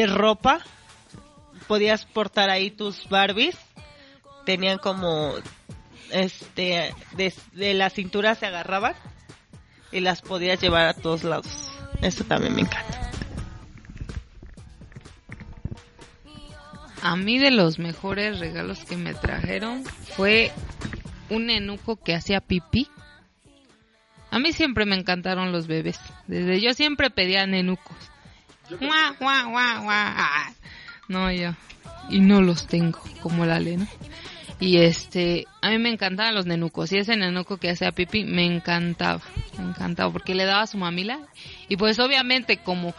ropa 0.08 0.62
podías 1.67 2.06
portar 2.06 2.49
ahí 2.49 2.71
tus 2.71 3.08
Barbies. 3.10 3.58
Tenían 4.45 4.78
como, 4.78 5.34
este, 6.12 6.93
de, 7.15 7.34
de 7.54 7.73
la 7.73 7.89
cintura 7.89 8.36
se 8.36 8.45
agarraban 8.45 8.95
y 9.91 10.02
las 10.02 10.21
podías 10.21 10.60
llevar 10.62 10.88
a 10.88 10.93
todos 10.93 11.23
lados. 11.23 11.71
Eso 12.02 12.23
también 12.26 12.56
me 12.56 12.62
encanta. 12.62 13.12
A 17.02 17.15
mí 17.17 17.38
de 17.38 17.52
los 17.52 17.80
mejores 17.80 18.39
regalos 18.39 18.86
que 18.86 18.95
me 18.95 19.13
trajeron 19.13 19.84
fue 20.15 20.54
un 21.30 21.49
enuco 21.49 21.97
que 21.97 22.15
hacía 22.15 22.39
pipí. 22.39 22.89
A 24.32 24.39
mí 24.39 24.54
siempre 24.54 24.86
me 24.86 24.95
encantaron 24.95 25.52
los 25.52 25.67
bebés. 25.67 25.99
Desde 26.28 26.62
yo 26.62 26.73
siempre 26.73 27.10
pedía 27.10 27.45
nenucos. 27.45 27.97
Guau, 28.69 29.15
guau, 29.19 29.49
guau, 29.52 29.84
guau. 29.84 30.54
No, 31.08 31.32
yo. 31.32 31.52
Y 32.10 32.20
no 32.20 32.42
los 32.42 32.68
tengo, 32.68 33.00
como 33.22 33.46
la 33.46 33.60
Lena. 33.60 33.88
Y 34.60 34.78
este, 34.78 35.46
a 35.62 35.70
mí 35.70 35.78
me 35.78 35.89
encantaban 35.89 36.36
los 36.36 36.46
nenucos. 36.46 36.92
Y 36.92 36.98
ese 36.98 37.16
nenuco 37.18 37.58
que 37.58 37.70
hacía 37.70 37.92
pipí 37.92 38.24
me 38.24 38.46
encantaba. 38.46 39.22
Me 39.58 39.66
encantaba 39.66 40.12
porque 40.12 40.36
le 40.36 40.46
daba 40.46 40.68
su 40.68 40.78
mamila. 40.78 41.20
Y 41.68 41.78
pues 41.78 42.00
obviamente 42.00 42.58
como 42.58 42.94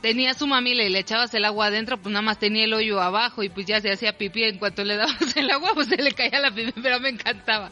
tenía 0.00 0.34
su 0.34 0.46
mamila 0.46 0.82
y 0.82 0.88
le 0.88 0.98
echabas 0.98 1.32
el 1.34 1.44
agua 1.44 1.66
adentro, 1.66 1.98
pues 1.98 2.12
nada 2.12 2.22
más 2.22 2.38
tenía 2.38 2.64
el 2.64 2.72
hoyo 2.72 3.00
abajo 3.00 3.42
y 3.42 3.48
pues 3.48 3.66
ya 3.66 3.80
se 3.80 3.92
hacía 3.92 4.16
pipí. 4.16 4.44
En 4.44 4.58
cuanto 4.58 4.82
le 4.82 4.96
dabas 4.96 5.36
el 5.36 5.50
agua, 5.50 5.70
pues 5.74 5.88
se 5.88 5.96
le 5.96 6.12
caía 6.12 6.40
la 6.40 6.50
pipí, 6.50 6.72
pero 6.80 6.98
me 6.98 7.10
encantaba. 7.10 7.70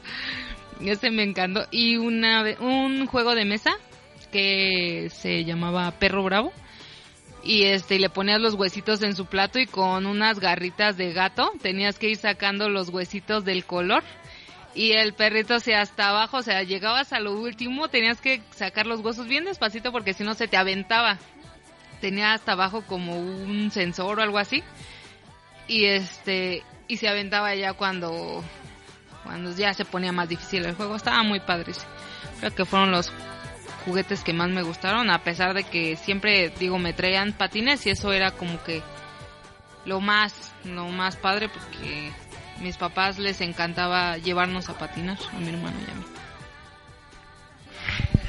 Ese 0.80 1.10
me 1.10 1.24
encantó. 1.24 1.66
Y 1.70 1.96
una 1.96 2.44
un 2.60 3.06
juego 3.06 3.34
de 3.34 3.44
mesa 3.44 3.72
que 4.30 5.10
se 5.12 5.44
llamaba 5.44 5.90
Perro 5.92 6.22
Bravo. 6.22 6.52
Y 7.42 7.64
este, 7.64 7.96
y 7.96 7.98
le 7.98 8.10
ponías 8.10 8.40
los 8.40 8.54
huesitos 8.54 9.02
en 9.02 9.14
su 9.14 9.26
plato 9.26 9.58
y 9.58 9.66
con 9.66 10.06
unas 10.06 10.40
garritas 10.40 10.96
de 10.96 11.12
gato 11.12 11.52
tenías 11.62 11.98
que 11.98 12.10
ir 12.10 12.16
sacando 12.16 12.68
los 12.68 12.88
huesitos 12.88 13.44
del 13.44 13.64
color. 13.64 14.02
Y 14.74 14.92
el 14.92 15.14
perrito 15.14 15.54
hacia 15.54 15.80
hasta 15.80 16.08
abajo, 16.08 16.38
o 16.38 16.42
sea, 16.42 16.62
llegabas 16.62 17.12
a 17.12 17.20
lo 17.20 17.32
último, 17.32 17.88
tenías 17.88 18.20
que 18.20 18.42
sacar 18.54 18.86
los 18.86 19.00
huesos 19.00 19.26
bien 19.26 19.44
despacito 19.44 19.92
porque 19.92 20.14
si 20.14 20.24
no 20.24 20.34
se 20.34 20.48
te 20.48 20.56
aventaba. 20.56 21.18
Tenía 22.00 22.32
hasta 22.32 22.52
abajo 22.52 22.82
como 22.82 23.18
un 23.18 23.70
sensor 23.72 24.18
o 24.18 24.22
algo 24.22 24.38
así. 24.38 24.62
Y 25.66 25.86
este 25.86 26.62
y 26.86 26.96
se 26.96 27.08
aventaba 27.08 27.54
ya 27.54 27.72
cuando 27.72 28.44
cuando 29.24 29.54
ya 29.54 29.74
se 29.74 29.84
ponía 29.84 30.12
más 30.12 30.28
difícil 30.28 30.64
el 30.64 30.74
juego. 30.74 30.96
Estaba 30.96 31.22
muy 31.22 31.40
padre 31.40 31.72
creo 32.38 32.54
que 32.54 32.64
fueron 32.64 32.90
los 32.90 33.12
juguetes 33.84 34.22
que 34.22 34.32
más 34.32 34.50
me 34.50 34.62
gustaron 34.62 35.10
a 35.10 35.22
pesar 35.22 35.54
de 35.54 35.64
que 35.64 35.96
siempre 35.96 36.52
digo 36.58 36.78
me 36.78 36.92
traían 36.92 37.32
patines 37.32 37.86
y 37.86 37.90
eso 37.90 38.12
era 38.12 38.30
como 38.30 38.62
que 38.62 38.82
lo 39.84 40.00
más 40.00 40.52
lo 40.64 40.88
más 40.88 41.16
padre 41.16 41.48
porque 41.48 42.12
mis 42.60 42.76
papás 42.76 43.18
les 43.18 43.40
encantaba 43.40 44.18
llevarnos 44.18 44.68
a 44.68 44.78
patinar 44.78 45.18
a 45.32 45.38
mi 45.38 45.48
hermano 45.48 45.76
y 45.80 45.90
a 45.90 45.94
mí. 45.94 46.04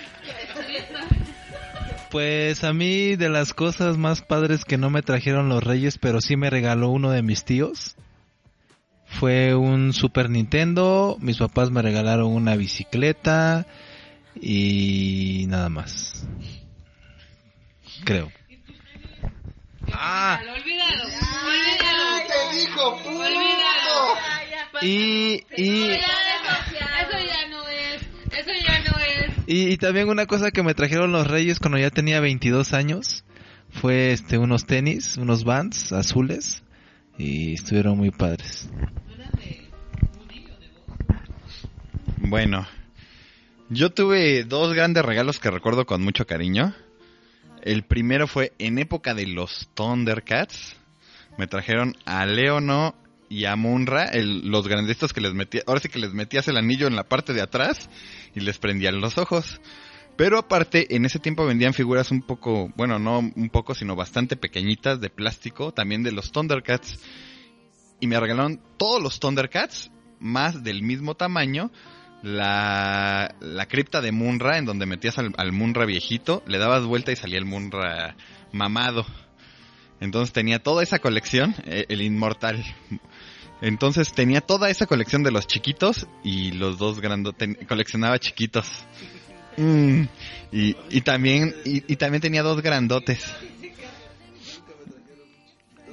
Pues 2.11 2.63
a 2.63 2.71
mí 2.71 3.17
de 3.17 3.27
las 3.27 3.53
cosas 3.53 3.97
más 3.97 4.21
padres 4.21 4.63
que 4.63 4.77
no 4.77 4.89
me 4.89 5.01
trajeron 5.01 5.49
los 5.49 5.61
reyes, 5.61 5.97
pero 5.97 6.21
sí 6.21 6.37
me 6.37 6.49
regaló 6.49 6.87
uno 6.87 7.11
de 7.11 7.21
mis 7.21 7.43
tíos, 7.43 7.97
fue 9.19 9.55
un 9.55 9.93
Super 9.93 10.29
Nintendo, 10.29 11.17
mis 11.21 11.37
papás 11.37 11.71
me 11.71 11.81
regalaron 11.81 12.27
una 12.33 12.55
bicicleta 12.55 13.65
y 14.39 15.45
nada 15.47 15.69
más. 15.69 16.27
Creo. 18.03 18.31
Ah, 19.93 20.39
olvídalo 20.41 21.03
olvídalo 21.03 22.27
te 22.27 22.57
dijo, 22.57 22.81
olvídalo 23.05 23.75
y, 24.81 25.43
y 25.55 25.91
Eso 25.91 25.99
ya 27.25 27.47
no 27.49 27.67
es, 27.69 28.01
eso 28.31 28.51
ya 28.67 28.79
no 28.79 28.97
es. 28.99 29.31
Y, 29.47 29.71
y 29.71 29.77
también 29.77 30.09
una 30.09 30.25
cosa 30.25 30.51
que 30.51 30.63
me 30.63 30.73
trajeron 30.73 31.11
los 31.11 31.27
Reyes 31.27 31.59
cuando 31.59 31.77
ya 31.77 31.89
tenía 31.89 32.19
22 32.19 32.73
años 32.73 33.23
fue 33.69 34.11
este 34.11 34.37
unos 34.37 34.65
tenis, 34.65 35.17
unos 35.17 35.45
Vans 35.45 35.93
azules 35.93 36.63
y 37.17 37.53
estuvieron 37.53 37.97
muy 37.97 38.11
padres. 38.11 38.69
Bueno, 42.17 42.65
yo 43.69 43.91
tuve 43.91 44.43
dos 44.43 44.73
grandes 44.73 45.05
regalos 45.05 45.39
que 45.39 45.51
recuerdo 45.51 45.85
con 45.85 46.03
mucho 46.03 46.25
cariño. 46.25 46.73
El 47.61 47.83
primero 47.83 48.27
fue 48.27 48.53
en 48.59 48.77
época 48.77 49.13
de 49.13 49.27
los 49.27 49.69
Thundercats. 49.73 50.75
Me 51.37 51.47
trajeron 51.47 51.95
a 52.05 52.25
Leono 52.25 52.95
y 53.29 53.45
a 53.45 53.55
Munra, 53.55 54.11
los 54.13 54.67
grandestos 54.67 55.13
que 55.13 55.21
les 55.21 55.33
metía, 55.33 55.61
ahora 55.65 55.79
sí 55.79 55.89
que 55.89 55.99
les 55.99 56.13
metías 56.13 56.47
el 56.47 56.57
anillo 56.57 56.87
en 56.87 56.95
la 56.95 57.03
parte 57.03 57.33
de 57.33 57.41
atrás 57.41 57.89
y 58.33 58.39
les 58.39 58.57
prendían 58.57 59.01
los 59.01 59.17
ojos. 59.17 59.59
Pero 60.17 60.37
aparte, 60.37 60.95
en 60.95 61.05
ese 61.05 61.19
tiempo 61.19 61.45
vendían 61.45 61.73
figuras 61.73 62.11
un 62.11 62.21
poco, 62.21 62.71
bueno, 62.75 62.99
no 62.99 63.19
un 63.19 63.49
poco, 63.49 63.75
sino 63.75 63.95
bastante 63.95 64.37
pequeñitas 64.37 65.01
de 65.01 65.09
plástico, 65.09 65.73
también 65.73 66.03
de 66.03 66.11
los 66.11 66.31
Thundercats. 66.31 66.99
Y 68.05 68.07
me 68.07 68.19
regalaron 68.19 68.61
todos 68.77 69.01
los 69.01 69.19
Thundercats, 69.19 69.89
más 70.19 70.63
del 70.63 70.83
mismo 70.83 71.15
tamaño, 71.15 71.71
la, 72.21 73.33
la 73.39 73.65
cripta 73.65 73.99
de 73.99 74.11
Munra, 74.11 74.59
en 74.59 74.65
donde 74.65 74.85
metías 74.85 75.17
al, 75.17 75.51
Munra 75.51 75.87
viejito, 75.87 76.43
le 76.45 76.59
dabas 76.59 76.83
vuelta 76.85 77.11
y 77.11 77.15
salía 77.15 77.39
el 77.39 77.45
Munra 77.45 78.15
mamado. 78.51 79.07
Entonces 79.99 80.33
tenía 80.33 80.59
toda 80.59 80.83
esa 80.83 80.99
colección, 80.99 81.55
eh, 81.65 81.85
el 81.89 82.03
inmortal. 82.03 82.63
Entonces 83.61 84.13
tenía 84.13 84.41
toda 84.41 84.69
esa 84.69 84.85
colección 84.85 85.23
de 85.23 85.31
los 85.31 85.47
chiquitos 85.47 86.05
y 86.23 86.51
los 86.51 86.77
dos 86.77 87.01
grandes, 87.01 87.33
coleccionaba 87.67 88.19
chiquitos. 88.19 88.67
Mm, 89.57 90.03
y, 90.51 90.75
y 90.91 91.01
también 91.01 91.55
y 91.65 91.95
también 91.95 92.21
tenía 92.21 92.43
dos 92.43 92.61
grandotes. 92.61 93.25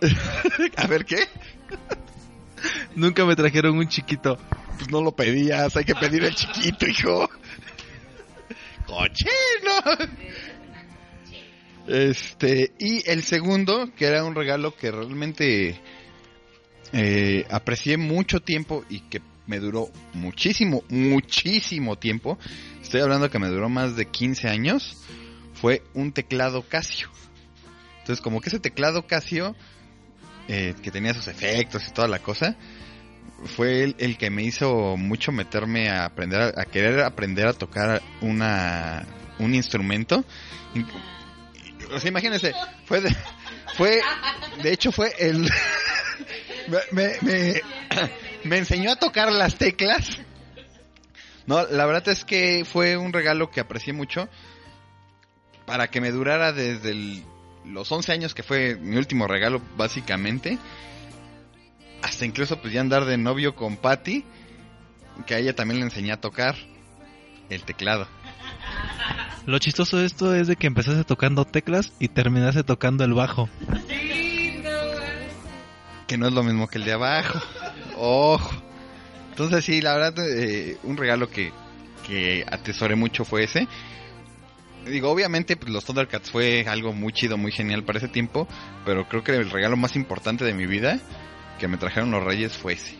A 0.76 0.86
ver 0.86 1.06
qué. 1.06 1.26
Nunca 2.96 3.24
me 3.24 3.36
trajeron 3.36 3.78
un 3.78 3.88
chiquito. 3.88 4.38
Pues 4.76 4.90
no 4.90 5.02
lo 5.02 5.12
pedías, 5.12 5.76
hay 5.76 5.84
que 5.84 5.94
pedir 5.94 6.24
el 6.24 6.34
chiquito, 6.34 6.86
hijo. 6.86 7.30
Cochino. 8.86 10.08
Este, 11.86 12.72
y 12.78 13.08
el 13.10 13.22
segundo, 13.22 13.90
que 13.96 14.06
era 14.06 14.24
un 14.24 14.34
regalo 14.34 14.74
que 14.76 14.90
realmente 14.90 15.80
eh, 16.92 17.44
aprecié 17.50 17.96
mucho 17.96 18.40
tiempo 18.40 18.84
y 18.88 19.00
que 19.00 19.20
me 19.46 19.58
duró 19.58 19.90
muchísimo, 20.12 20.84
muchísimo 20.88 21.96
tiempo. 21.96 22.38
Estoy 22.80 23.00
hablando 23.00 23.30
que 23.30 23.38
me 23.38 23.48
duró 23.48 23.68
más 23.68 23.96
de 23.96 24.06
15 24.06 24.48
años. 24.48 24.96
Fue 25.54 25.82
un 25.94 26.12
teclado 26.12 26.62
Casio. 26.68 27.08
Entonces, 28.00 28.22
como 28.22 28.40
que 28.40 28.48
ese 28.48 28.60
teclado 28.60 29.06
Casio, 29.06 29.56
eh, 30.54 30.74
que 30.82 30.90
tenía 30.90 31.14
sus 31.14 31.28
efectos 31.28 31.82
y 31.88 31.92
toda 31.92 32.06
la 32.08 32.18
cosa, 32.18 32.54
fue 33.56 33.94
el, 33.98 34.18
que 34.18 34.28
me 34.28 34.42
hizo 34.42 34.96
mucho 34.98 35.32
meterme 35.32 35.88
a 35.88 36.04
aprender, 36.04 36.52
a, 36.58 36.64
querer 36.66 37.00
aprender 37.00 37.46
a 37.46 37.54
tocar 37.54 38.02
una, 38.20 39.06
un 39.38 39.54
instrumento. 39.54 40.24
In- 40.74 40.86
O 41.90 41.98
sea, 41.98 42.08
imagínense, 42.10 42.52
fue 42.84 43.00
de, 43.00 43.16
fue, 43.78 44.00
de 44.62 44.72
hecho 44.74 44.92
fue 44.92 45.14
el, 45.18 45.48
me, 46.92 47.12
me, 47.22 47.62
me 48.44 48.58
enseñó 48.58 48.92
a 48.92 48.96
tocar 48.96 49.32
las 49.32 49.56
teclas. 49.56 50.18
No, 51.46 51.66
la 51.66 51.86
verdad 51.86 52.06
es 52.08 52.24
que 52.26 52.64
fue 52.70 52.98
un 52.98 53.12
regalo 53.12 53.50
que 53.50 53.60
aprecié 53.60 53.92
mucho 53.94 54.28
para 55.64 55.88
que 55.88 56.00
me 56.02 56.10
durara 56.10 56.52
desde 56.52 56.90
el- 56.90 57.24
los 57.64 57.90
11 57.90 58.12
años 58.12 58.34
que 58.34 58.42
fue 58.42 58.76
mi 58.76 58.96
último 58.96 59.26
regalo 59.26 59.62
básicamente 59.76 60.58
hasta 62.02 62.24
incluso 62.24 62.60
pues 62.60 62.72
ya 62.72 62.80
andar 62.80 63.04
de 63.04 63.16
novio 63.16 63.54
con 63.54 63.76
Patty 63.76 64.24
que 65.26 65.34
a 65.34 65.38
ella 65.38 65.54
también 65.54 65.80
le 65.80 65.86
enseñé 65.86 66.12
a 66.12 66.20
tocar 66.20 66.56
el 67.48 67.62
teclado. 67.64 68.08
Lo 69.46 69.58
chistoso 69.58 69.98
de 69.98 70.06
esto 70.06 70.34
es 70.34 70.46
de 70.46 70.56
que 70.56 70.66
empezaste 70.66 71.04
tocando 71.04 71.44
teclas 71.44 71.92
y 71.98 72.08
terminaste 72.08 72.62
tocando 72.62 73.04
el 73.04 73.12
bajo. 73.12 73.48
que 76.06 76.18
no 76.18 76.26
es 76.28 76.32
lo 76.32 76.42
mismo 76.42 76.68
que 76.68 76.78
el 76.78 76.84
de 76.84 76.92
abajo. 76.92 77.40
Ojo. 77.96 78.50
Entonces 79.30 79.64
sí, 79.64 79.80
la 79.80 79.96
verdad, 79.96 80.26
eh, 80.28 80.76
un 80.82 80.96
regalo 80.96 81.28
que, 81.28 81.52
que 82.06 82.44
atesoré 82.50 82.96
mucho 82.96 83.24
fue 83.24 83.44
ese. 83.44 83.66
Digo, 84.86 85.10
obviamente 85.10 85.56
pues, 85.56 85.70
los 85.72 85.84
Thundercats 85.84 86.30
fue 86.30 86.64
algo 86.68 86.92
muy 86.92 87.12
chido, 87.12 87.36
muy 87.36 87.52
genial 87.52 87.84
para 87.84 87.98
ese 87.98 88.08
tiempo, 88.08 88.48
pero 88.84 89.08
creo 89.08 89.22
que 89.22 89.32
el 89.32 89.50
regalo 89.50 89.76
más 89.76 89.94
importante 89.96 90.44
de 90.44 90.54
mi 90.54 90.66
vida 90.66 90.98
que 91.58 91.68
me 91.68 91.76
trajeron 91.76 92.10
los 92.10 92.22
Reyes 92.24 92.56
fue 92.56 92.72
ese. 92.74 92.96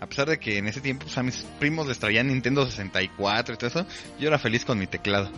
A 0.00 0.06
pesar 0.06 0.28
de 0.28 0.38
que 0.38 0.58
en 0.58 0.66
ese 0.68 0.80
tiempo 0.82 1.04
pues, 1.06 1.16
a 1.16 1.22
mis 1.22 1.36
primos 1.58 1.86
les 1.88 1.98
traían 1.98 2.26
Nintendo 2.28 2.66
64 2.66 3.54
y 3.54 3.58
todo 3.58 3.68
eso, 3.68 3.86
yo 4.18 4.28
era 4.28 4.38
feliz 4.38 4.64
con 4.64 4.78
mi 4.78 4.86
teclado. 4.86 5.30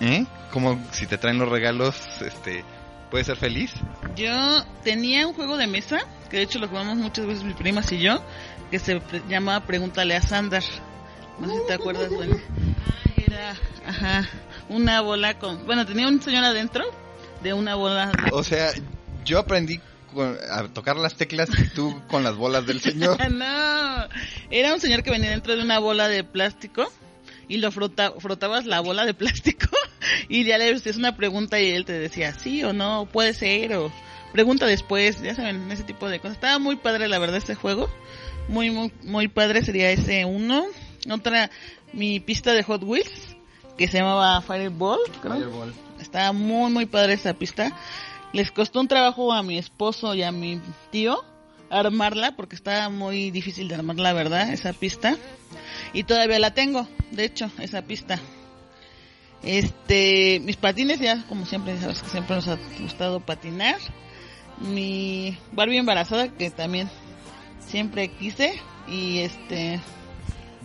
¿Eh? 0.00 0.26
Como 0.50 0.84
si 0.90 1.06
te 1.06 1.18
traen 1.18 1.38
los 1.38 1.48
regalos, 1.48 1.96
este, 2.20 2.64
¿puedes 3.10 3.28
ser 3.28 3.36
feliz? 3.36 3.72
Yo 4.16 4.64
tenía 4.82 5.26
un 5.28 5.34
juego 5.34 5.56
de 5.56 5.68
mesa, 5.68 6.00
que 6.30 6.38
de 6.38 6.42
hecho 6.42 6.58
lo 6.58 6.66
jugamos 6.68 6.96
muchas 6.96 7.26
veces 7.26 7.44
mis 7.44 7.54
primas 7.54 7.90
y 7.92 8.00
yo, 8.00 8.20
que 8.72 8.80
se 8.80 8.98
pre- 9.00 9.22
llamaba 9.28 9.64
Pregúntale 9.64 10.16
a 10.16 10.20
Sandar. 10.22 10.64
No 11.38 11.48
sé 11.48 11.60
si 11.60 11.66
te 11.68 11.74
acuerdas, 11.74 12.10
bueno. 12.10 12.36
Era, 13.26 13.56
ajá, 13.86 14.28
una 14.68 15.00
bola 15.00 15.38
con... 15.38 15.64
Bueno, 15.66 15.86
tenía 15.86 16.08
un 16.08 16.20
señor 16.20 16.44
adentro 16.44 16.84
de 17.42 17.52
una 17.52 17.74
bola... 17.74 18.12
O 18.32 18.42
sea, 18.42 18.72
yo 19.24 19.38
aprendí 19.38 19.80
a 20.50 20.68
tocar 20.68 20.96
las 20.96 21.14
teclas 21.14 21.48
y 21.58 21.68
tú 21.68 22.00
con 22.08 22.22
las 22.22 22.36
bolas 22.36 22.66
del 22.66 22.80
señor. 22.80 23.18
no, 23.30 24.08
era 24.50 24.74
un 24.74 24.80
señor 24.80 25.02
que 25.02 25.10
venía 25.10 25.30
dentro 25.30 25.56
de 25.56 25.62
una 25.62 25.78
bola 25.78 26.08
de 26.08 26.24
plástico 26.24 26.90
y 27.48 27.58
lo 27.58 27.70
frota, 27.72 28.12
frotabas 28.18 28.66
la 28.66 28.80
bola 28.80 29.04
de 29.04 29.14
plástico 29.14 29.66
y 30.28 30.44
ya 30.44 30.58
le 30.58 30.72
hacías 30.72 30.96
una 30.96 31.16
pregunta 31.16 31.60
y 31.60 31.70
él 31.70 31.84
te 31.84 31.92
decía 31.92 32.34
sí 32.38 32.62
o 32.64 32.72
no, 32.72 33.08
puede 33.10 33.34
ser 33.34 33.74
o 33.74 33.92
pregunta 34.32 34.66
después, 34.66 35.20
ya 35.22 35.34
saben, 35.34 35.70
ese 35.70 35.84
tipo 35.84 36.08
de 36.08 36.20
cosas. 36.20 36.36
Estaba 36.36 36.58
muy 36.58 36.76
padre 36.76 37.08
la 37.08 37.18
verdad 37.18 37.36
este 37.36 37.54
juego, 37.54 37.88
muy 38.48 38.70
muy 38.70 38.92
muy 39.02 39.28
padre 39.28 39.62
sería 39.62 39.90
ese 39.90 40.24
uno. 40.24 40.64
Otra, 41.10 41.50
mi 41.92 42.20
pista 42.20 42.52
de 42.52 42.62
Hot 42.62 42.82
Wheels 42.82 43.36
que 43.76 43.88
se 43.88 43.98
llamaba 43.98 44.40
Fireball, 44.40 45.00
creo. 45.20 45.72
Estaba 46.00 46.32
muy, 46.32 46.70
muy 46.70 46.86
padre 46.86 47.14
esa 47.14 47.34
pista. 47.34 47.72
Les 48.32 48.50
costó 48.50 48.80
un 48.80 48.88
trabajo 48.88 49.32
a 49.32 49.42
mi 49.42 49.58
esposo 49.58 50.14
y 50.14 50.22
a 50.22 50.32
mi 50.32 50.60
tío 50.90 51.24
armarla 51.70 52.36
porque 52.36 52.56
estaba 52.56 52.88
muy 52.88 53.30
difícil 53.30 53.68
de 53.68 53.76
armar, 53.76 53.96
la 53.96 54.12
verdad, 54.12 54.52
esa 54.52 54.72
pista. 54.72 55.16
Y 55.92 56.04
todavía 56.04 56.38
la 56.38 56.54
tengo, 56.54 56.86
de 57.10 57.24
hecho, 57.24 57.50
esa 57.60 57.82
pista. 57.82 58.20
Este, 59.42 60.40
mis 60.40 60.56
patines 60.56 61.00
ya, 61.00 61.22
como 61.28 61.46
siempre, 61.46 61.78
sabes 61.78 62.00
que 62.00 62.08
siempre 62.08 62.36
nos 62.36 62.48
ha 62.48 62.58
gustado 62.80 63.20
patinar. 63.20 63.76
Mi 64.58 65.36
Barbie 65.52 65.78
embarazada, 65.78 66.28
que 66.28 66.50
también 66.50 66.88
siempre 67.60 68.08
quise. 68.08 68.54
Y 68.88 69.18
este, 69.18 69.80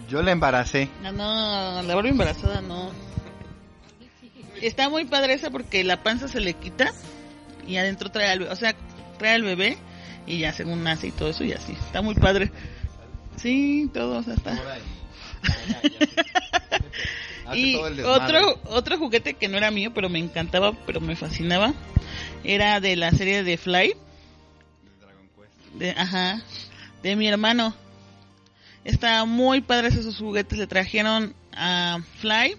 Yo 0.09 0.23
la 0.23 0.31
embaracé. 0.31 0.89
no, 1.03 1.11
no, 1.11 1.81
la 1.83 1.95
Barbie 1.95 2.09
embarazada 2.09 2.61
no. 2.61 2.91
Está 4.61 4.89
muy 4.89 5.05
padre 5.05 5.33
esa 5.33 5.51
porque 5.51 5.83
la 5.83 6.03
panza 6.03 6.27
se 6.27 6.39
le 6.39 6.53
quita 6.55 6.91
y 7.67 7.77
adentro 7.77 8.09
trae 8.09 8.29
al 8.29 8.39
bebé, 8.39 8.51
o 8.51 8.55
sea, 8.55 8.75
trae 9.17 9.35
al 9.35 9.43
bebé 9.43 9.77
y 10.25 10.39
ya 10.39 10.51
según 10.51 10.83
nace 10.83 11.07
y 11.07 11.11
todo 11.11 11.29
eso 11.29 11.43
y 11.43 11.53
así. 11.53 11.73
Está 11.73 12.01
muy 12.01 12.15
padre. 12.15 12.51
Sí, 13.37 13.89
todo, 13.93 14.17
o 14.17 14.23
sea, 14.23 14.33
está. 14.33 14.57
Y 17.53 17.73
desmadre. 17.81 18.03
otro 18.03 18.59
otro 18.65 18.97
juguete 18.97 19.35
que 19.35 19.47
no 19.47 19.57
era 19.57 19.71
mío, 19.71 19.91
pero 19.93 20.09
me 20.09 20.19
encantaba, 20.19 20.73
pero 20.85 20.99
me 20.99 21.15
fascinaba, 21.15 21.73
era 22.43 22.79
de 22.79 22.95
la 22.95 23.11
serie 23.11 23.43
de 23.43 23.57
Fly. 23.57 23.93
De, 25.75 25.91
ajá, 25.91 26.41
de 27.03 27.15
mi 27.15 27.27
hermano. 27.27 27.75
Está 28.89 29.23
muy 29.25 29.61
padres 29.61 29.95
esos 29.95 30.17
juguetes. 30.17 30.57
Le 30.57 30.67
trajeron 30.67 31.33
a 31.53 31.99
Fly. 32.19 32.55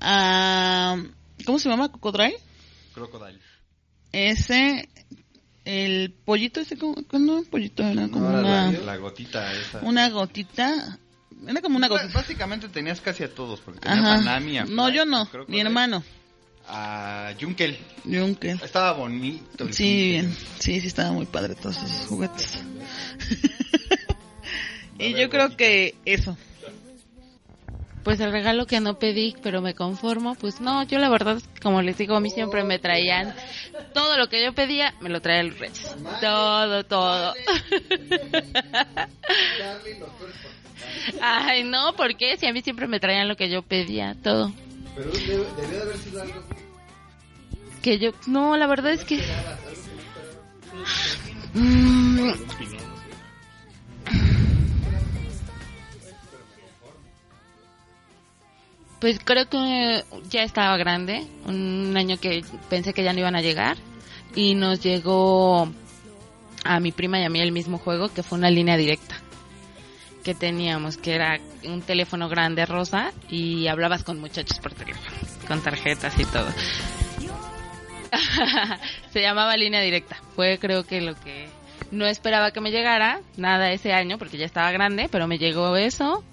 A, 0.00 0.96
¿Cómo 1.44 1.58
se 1.58 1.68
llama? 1.68 1.90
¿Cocodrile? 1.90 2.36
Crocodile. 2.94 3.38
Ese, 4.12 4.88
el 5.64 6.12
pollito 6.24 6.60
ese, 6.60 6.76
como, 6.78 6.96
no, 7.12 7.42
pollito, 7.44 7.82
era 7.82 8.08
como 8.08 8.30
No, 8.30 8.38
una, 8.40 8.42
la, 8.42 8.70
la 8.72 8.96
gotita 8.96 9.52
esa. 9.52 9.80
una 9.80 10.08
gotita. 10.10 10.98
Era 11.46 11.60
como 11.60 11.76
una 11.76 11.88
gotita. 11.88 12.12
Básicamente 12.14 12.68
tenías 12.68 13.00
casi 13.00 13.24
a 13.24 13.34
todos, 13.34 13.60
porque 13.60 13.80
tenía 13.80 13.98
Ajá. 13.98 14.14
a 14.14 14.16
Panami, 14.18 14.58
a 14.58 14.64
No, 14.64 14.88
yo 14.90 15.04
no, 15.04 15.28
mi 15.48 15.60
hermano. 15.60 16.02
A 16.68 17.32
Junkel. 17.40 17.78
Junker. 18.04 18.58
Estaba 18.62 18.92
bonito. 18.92 19.64
el 19.64 19.74
Sí, 19.74 19.84
Junkel. 19.84 20.10
bien. 20.32 20.36
Sí, 20.58 20.80
sí, 20.80 20.86
estaba 20.86 21.12
muy 21.12 21.26
padre 21.26 21.54
todos 21.54 21.76
esos 21.76 22.06
juguetes. 22.08 22.58
y 24.98 25.14
yo 25.14 25.28
creo 25.30 25.56
que 25.56 25.94
eso. 26.04 26.36
pues 28.02 28.20
el 28.20 28.30
regalo 28.32 28.66
que 28.66 28.80
no 28.80 28.98
pedí, 28.98 29.34
pero 29.42 29.60
me 29.60 29.74
conformo, 29.74 30.34
pues 30.36 30.60
no, 30.60 30.84
yo 30.84 30.98
la 30.98 31.08
verdad, 31.08 31.42
como 31.60 31.82
les 31.82 31.98
digo, 31.98 32.14
a 32.14 32.20
mí 32.20 32.30
siempre 32.30 32.62
me 32.64 32.78
traían 32.78 33.34
todo 33.94 34.16
lo 34.16 34.28
que 34.28 34.44
yo 34.44 34.52
pedía, 34.54 34.94
me 35.00 35.08
lo 35.08 35.20
traían 35.20 35.48
los 35.48 35.58
reyes. 35.58 35.96
Todo, 36.20 36.84
todo. 36.84 37.34
Ay, 41.20 41.64
no, 41.64 41.94
¿por 41.94 42.16
qué? 42.16 42.36
Si 42.36 42.46
a 42.46 42.52
mí 42.52 42.62
siempre 42.62 42.86
me 42.86 43.00
traían 43.00 43.28
lo 43.28 43.36
que 43.36 43.48
yo 43.48 43.62
pedía, 43.62 44.14
todo. 44.22 44.52
Pero 44.94 45.10
debió 45.10 45.44
de 45.44 45.82
haber 45.82 45.98
sido 45.98 46.22
algo. 46.22 46.42
Que 47.82 47.98
yo, 47.98 48.12
no, 48.26 48.56
la 48.56 48.66
verdad 48.66 48.92
es 48.92 49.04
que... 49.04 49.20
Mm, 51.54 52.30
Pues 59.00 59.18
creo 59.22 59.48
que 59.48 60.04
ya 60.30 60.42
estaba 60.42 60.76
grande, 60.76 61.26
un 61.44 61.94
año 61.96 62.18
que 62.18 62.44
pensé 62.70 62.94
que 62.94 63.04
ya 63.04 63.12
no 63.12 63.20
iban 63.20 63.36
a 63.36 63.42
llegar 63.42 63.76
y 64.34 64.54
nos 64.54 64.80
llegó 64.80 65.68
a 66.64 66.80
mi 66.80 66.92
prima 66.92 67.20
y 67.20 67.24
a 67.24 67.28
mí 67.28 67.40
el 67.40 67.52
mismo 67.52 67.78
juego 67.78 68.08
que 68.12 68.22
fue 68.22 68.38
una 68.38 68.50
línea 68.50 68.76
directa 68.76 69.16
que 70.24 70.34
teníamos, 70.34 70.96
que 70.96 71.14
era 71.14 71.38
un 71.64 71.82
teléfono 71.82 72.28
grande 72.28 72.66
rosa 72.66 73.12
y 73.28 73.68
hablabas 73.68 74.02
con 74.02 74.18
muchachos 74.18 74.58
por 74.58 74.72
teléfono, 74.72 75.06
con 75.46 75.62
tarjetas 75.62 76.18
y 76.18 76.24
todo. 76.24 76.48
Se 79.12 79.20
llamaba 79.20 79.56
línea 79.56 79.80
directa. 79.80 80.16
Fue 80.34 80.58
creo 80.58 80.84
que 80.84 81.00
lo 81.00 81.14
que 81.14 81.48
no 81.92 82.06
esperaba 82.06 82.50
que 82.50 82.60
me 82.60 82.72
llegara, 82.72 83.20
nada 83.36 83.70
ese 83.70 83.92
año 83.92 84.18
porque 84.18 84.36
ya 84.36 84.46
estaba 84.46 84.72
grande, 84.72 85.08
pero 85.12 85.28
me 85.28 85.38
llegó 85.38 85.76
eso. 85.76 86.24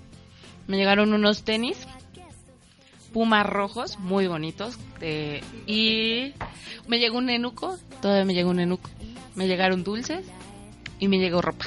Me 0.65 0.78
llegaron 0.78 1.13
unos 1.13 1.43
tenis 1.43 1.86
pumas 3.13 3.45
rojos 3.45 3.99
muy 3.99 4.28
bonitos 4.28 4.78
y 5.67 6.34
me 6.88 6.99
llegó 6.99 7.19
un 7.19 7.30
enuco, 7.30 7.78
todavía 8.02 8.26
me 8.26 8.34
llegó 8.34 8.49
un 8.49 8.60
enuco. 8.60 8.89
Me 9.36 9.47
llegaron 9.47 9.84
dulces 9.84 10.26
y 10.99 11.08
me 11.08 11.19
llegó 11.19 11.41
ropa. 11.41 11.65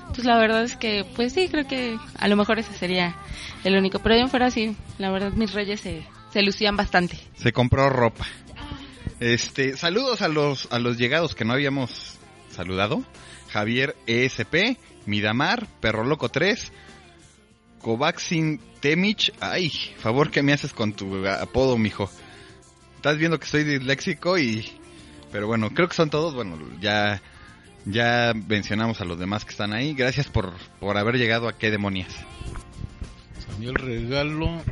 Entonces 0.00 0.24
la 0.24 0.38
verdad 0.38 0.62
es 0.62 0.76
que 0.76 1.04
pues 1.16 1.32
sí, 1.32 1.48
creo 1.48 1.66
que 1.66 1.98
a 2.18 2.28
lo 2.28 2.36
mejor 2.36 2.58
ese 2.58 2.72
sería 2.74 3.16
el 3.64 3.76
único, 3.76 3.98
pero 3.98 4.14
de 4.14 4.20
ahí 4.20 4.24
en 4.24 4.30
fuera 4.30 4.50
sí, 4.50 4.76
la 4.98 5.10
verdad 5.10 5.32
mis 5.32 5.52
reyes 5.52 5.80
se, 5.80 6.42
lucían 6.42 6.76
bastante. 6.76 7.18
Se 7.36 7.52
compró 7.52 7.90
ropa. 7.90 8.26
Este, 9.20 9.76
saludos 9.76 10.20
a 10.20 10.28
los 10.28 10.70
a 10.70 10.78
los 10.78 10.98
llegados 10.98 11.34
que 11.34 11.44
no 11.44 11.54
habíamos 11.54 12.18
saludado. 12.50 13.02
Javier 13.48 13.96
ESP, 14.06 14.78
Midamar, 15.06 15.66
Perro 15.80 16.04
Loco 16.04 16.28
3, 16.28 16.72
Kovaxin 17.80 18.60
Temich. 18.86 19.32
Ay, 19.40 19.68
favor 19.98 20.30
que 20.30 20.44
me 20.44 20.52
haces 20.52 20.72
con 20.72 20.92
tu 20.92 21.26
apodo, 21.26 21.76
mijo. 21.76 22.08
Estás 22.94 23.18
viendo 23.18 23.40
que 23.40 23.46
soy 23.46 23.64
disléxico 23.64 24.38
y 24.38 24.64
pero 25.32 25.48
bueno, 25.48 25.70
creo 25.70 25.88
que 25.88 25.96
son 25.96 26.08
todos, 26.08 26.34
bueno, 26.34 26.56
ya 26.80 27.20
ya 27.84 28.32
mencionamos 28.46 29.00
a 29.00 29.04
los 29.04 29.18
demás 29.18 29.44
que 29.44 29.50
están 29.50 29.72
ahí. 29.72 29.92
Gracias 29.92 30.28
por 30.28 30.52
por 30.78 30.96
haber 30.98 31.16
llegado 31.16 31.48
a 31.48 31.58
qué 31.58 31.72
demonias. 31.72 32.14
A 33.52 33.58
mí 33.58 33.66
el 33.66 33.74
regalo. 33.74 34.62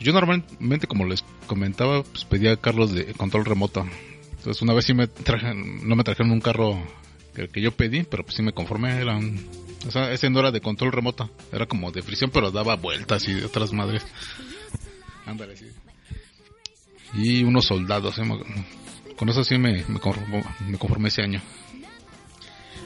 Yo 0.00 0.12
normalmente, 0.12 0.88
como 0.88 1.06
les 1.06 1.24
comentaba, 1.46 2.02
pues 2.02 2.24
pedía 2.24 2.56
carros 2.56 2.92
de 2.92 3.14
control 3.14 3.44
remoto. 3.44 3.86
Entonces, 4.38 4.62
una 4.62 4.74
vez 4.74 4.84
sí 4.84 4.94
me 4.94 5.06
trajeron, 5.06 5.88
no 5.88 5.94
me 5.94 6.02
trajeron 6.02 6.32
un 6.32 6.40
carro 6.40 6.76
que, 7.36 7.46
que 7.46 7.60
yo 7.60 7.70
pedí, 7.70 8.02
pero 8.02 8.24
pues 8.24 8.34
sí 8.34 8.42
me 8.42 8.52
conformé. 8.52 9.00
Era 9.00 9.16
un, 9.16 9.65
o 9.86 9.90
sea, 9.90 10.12
ese 10.12 10.30
no 10.30 10.40
era 10.40 10.50
de 10.50 10.60
control 10.60 10.92
remoto, 10.92 11.30
era 11.52 11.66
como 11.66 11.90
de 11.90 12.02
fricción, 12.02 12.30
pero 12.30 12.50
daba 12.50 12.76
vueltas 12.76 13.26
y 13.28 13.34
de 13.34 13.44
otras 13.44 13.72
madres. 13.72 14.04
Ándale, 15.26 15.56
sí. 15.56 15.66
Y 17.14 17.44
unos 17.44 17.66
soldados, 17.66 18.18
¿eh? 18.18 18.22
Con 19.16 19.28
eso 19.28 19.42
sí 19.44 19.58
me, 19.58 19.84
me, 19.88 19.98
conformó- 20.00 20.44
me 20.60 20.78
conformé 20.78 21.08
ese 21.08 21.22
año. 21.22 21.40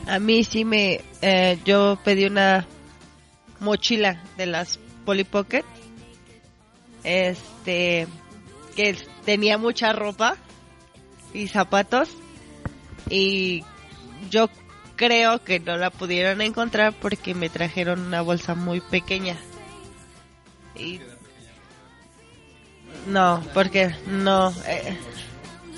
A 0.06 0.18
mí 0.18 0.44
sí 0.44 0.64
me... 0.64 1.00
eh, 1.20 1.58
yo 1.64 1.98
pedí 2.04 2.24
una 2.24 2.66
mochila 3.60 4.22
de 4.36 4.46
las 4.46 4.78
Polly 5.04 5.24
Pocket. 5.24 5.64
Este... 7.04 8.06
Que 8.76 8.96
tenía 9.24 9.58
mucha 9.58 9.92
ropa 9.92 10.36
y 11.34 11.48
zapatos. 11.48 12.08
Y 13.10 13.64
yo 14.30 14.48
creo 15.00 15.42
que 15.42 15.60
no 15.60 15.78
la 15.78 15.88
pudieron 15.88 16.42
encontrar 16.42 16.92
porque 16.92 17.34
me 17.34 17.48
trajeron 17.48 18.00
una 18.00 18.20
bolsa 18.20 18.54
muy 18.54 18.82
pequeña. 18.82 19.34
Y... 20.76 21.00
No, 23.06 23.42
porque 23.54 23.96
no... 24.06 24.50
eh, 24.66 24.98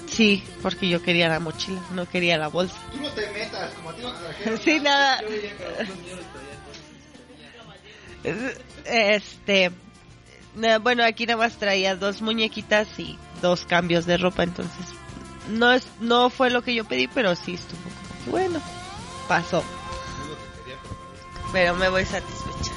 sí, 0.09 0.43
porque 0.61 0.89
yo 0.89 1.01
quería 1.03 1.29
la 1.29 1.39
mochila, 1.39 1.81
no 1.93 2.09
quería 2.09 2.37
la 2.37 2.49
bolsa. 2.49 2.75
Tú 2.91 3.01
no 3.01 3.11
te 3.11 3.31
metas, 3.31 3.71
como 3.75 3.91
a 3.91 3.95
ti 3.95 4.03
no 4.03 4.13
te 4.13 4.25
trajeron. 4.25 4.59
Sí, 4.59 4.81
nada. 4.81 5.21
Este, 8.85 9.71
bueno, 10.81 11.05
aquí 11.05 11.27
nada 11.27 11.39
más 11.39 11.59
traía 11.59 11.95
dos 11.95 12.23
muñequitas 12.23 12.99
y 12.99 13.17
dos 13.41 13.67
cambios 13.67 14.05
de 14.05 14.17
ropa, 14.17 14.43
entonces 14.43 14.87
no 15.49 15.71
es, 15.73 15.87
no 16.01 16.29
fue 16.29 16.51
lo 16.51 16.63
que 16.63 16.75
yo 16.75 16.85
pedí, 16.85 17.07
pero 17.07 17.37
sí 17.37 17.55
estuvo 17.55 17.81
como 17.83 18.25
que 18.25 18.31
bueno, 18.31 18.61
pasó. 19.33 19.65
Pero 21.55 21.75
me 21.75 21.89
voy 21.89 22.05
satisfecha. 22.05 22.73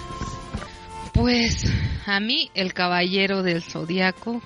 Pues 1.14 1.66
a 2.06 2.22
mí 2.22 2.50
el 2.54 2.74
caballero 2.74 3.44
del 3.44 3.62
zodiaco 3.62 4.42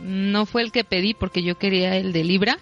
no 0.00 0.46
fue 0.46 0.62
el 0.62 0.72
que 0.72 0.82
pedí 0.82 1.12
porque 1.12 1.42
yo 1.42 1.58
quería 1.58 1.94
el 1.96 2.14
de 2.14 2.24
Libra 2.24 2.58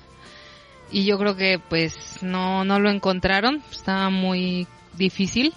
y 0.90 1.04
yo 1.04 1.18
creo 1.18 1.36
que 1.36 1.60
pues 1.60 2.20
no 2.22 2.64
no 2.64 2.80
lo 2.80 2.90
encontraron, 2.90 3.62
estaba 3.70 4.10
muy 4.10 4.66
difícil 4.94 5.54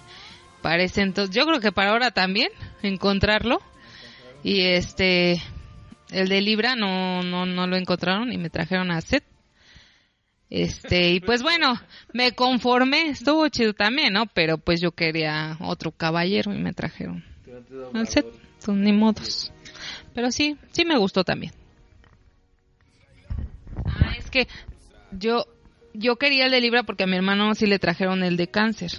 para 0.62 0.84
ese 0.84 1.02
entonces. 1.02 1.34
Yo 1.34 1.44
creo 1.44 1.58
que 1.58 1.72
para 1.72 1.90
ahora 1.90 2.12
también 2.12 2.50
encontrarlo 2.82 3.58
y 4.44 4.60
este 4.60 5.42
el 6.12 6.28
de 6.28 6.40
Libra 6.40 6.76
no 6.76 7.24
no 7.24 7.46
no 7.46 7.66
lo 7.66 7.76
encontraron 7.76 8.32
y 8.32 8.38
me 8.38 8.48
trajeron 8.48 8.92
a 8.92 9.00
Seth. 9.00 9.33
Este, 10.56 11.10
y 11.10 11.18
pues 11.18 11.42
bueno, 11.42 11.74
me 12.12 12.30
conformé, 12.30 13.08
estuvo 13.08 13.48
chido 13.48 13.72
también, 13.72 14.12
¿no? 14.12 14.26
Pero 14.26 14.56
pues 14.56 14.80
yo 14.80 14.92
quería 14.92 15.56
otro 15.58 15.90
caballero 15.90 16.54
y 16.54 16.58
me 16.58 16.72
trajeron 16.72 17.24
al 17.92 18.06
set, 18.06 18.24
son 18.60 18.84
ni 18.84 18.92
modos. 18.92 19.52
Pero 20.14 20.30
sí, 20.30 20.56
sí 20.70 20.84
me 20.84 20.96
gustó 20.96 21.24
también. 21.24 21.52
Ah, 23.84 24.14
es 24.16 24.30
que 24.30 24.46
yo 25.10 25.44
yo 25.92 26.14
quería 26.18 26.44
el 26.44 26.52
de 26.52 26.60
Libra 26.60 26.84
porque 26.84 27.02
a 27.02 27.08
mi 27.08 27.16
hermano 27.16 27.52
sí 27.56 27.66
le 27.66 27.80
trajeron 27.80 28.22
el 28.22 28.36
de 28.36 28.46
cáncer. 28.46 28.92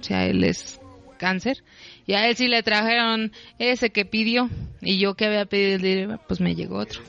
O 0.00 0.02
sea, 0.02 0.24
él 0.24 0.42
es 0.42 0.80
cáncer. 1.18 1.64
Y 2.06 2.14
a 2.14 2.26
él 2.26 2.34
sí 2.34 2.48
le 2.48 2.62
trajeron 2.62 3.30
ese 3.58 3.90
que 3.90 4.06
pidió. 4.06 4.48
Y 4.80 4.98
yo 4.98 5.16
que 5.16 5.26
había 5.26 5.44
pedido 5.44 5.76
el 5.76 5.82
de 5.82 5.96
Libra, 5.96 6.18
pues 6.26 6.40
me 6.40 6.54
llegó 6.54 6.78
otro. 6.78 7.02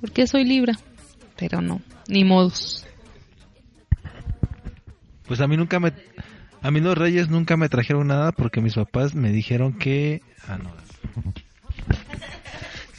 Porque 0.00 0.26
soy 0.26 0.44
Libra. 0.44 0.78
Pero 1.36 1.60
no, 1.60 1.82
ni 2.08 2.24
modos. 2.24 2.86
Pues 5.26 5.40
a 5.40 5.46
mí 5.46 5.56
nunca 5.56 5.80
me... 5.80 5.92
A 6.62 6.70
mí 6.70 6.80
los 6.80 6.96
reyes 6.96 7.28
nunca 7.28 7.56
me 7.56 7.68
trajeron 7.68 8.08
nada 8.08 8.32
porque 8.32 8.60
mis 8.60 8.74
papás 8.74 9.14
me 9.14 9.30
dijeron 9.30 9.78
que... 9.78 10.22
Ah, 10.48 10.58
no. 10.58 10.74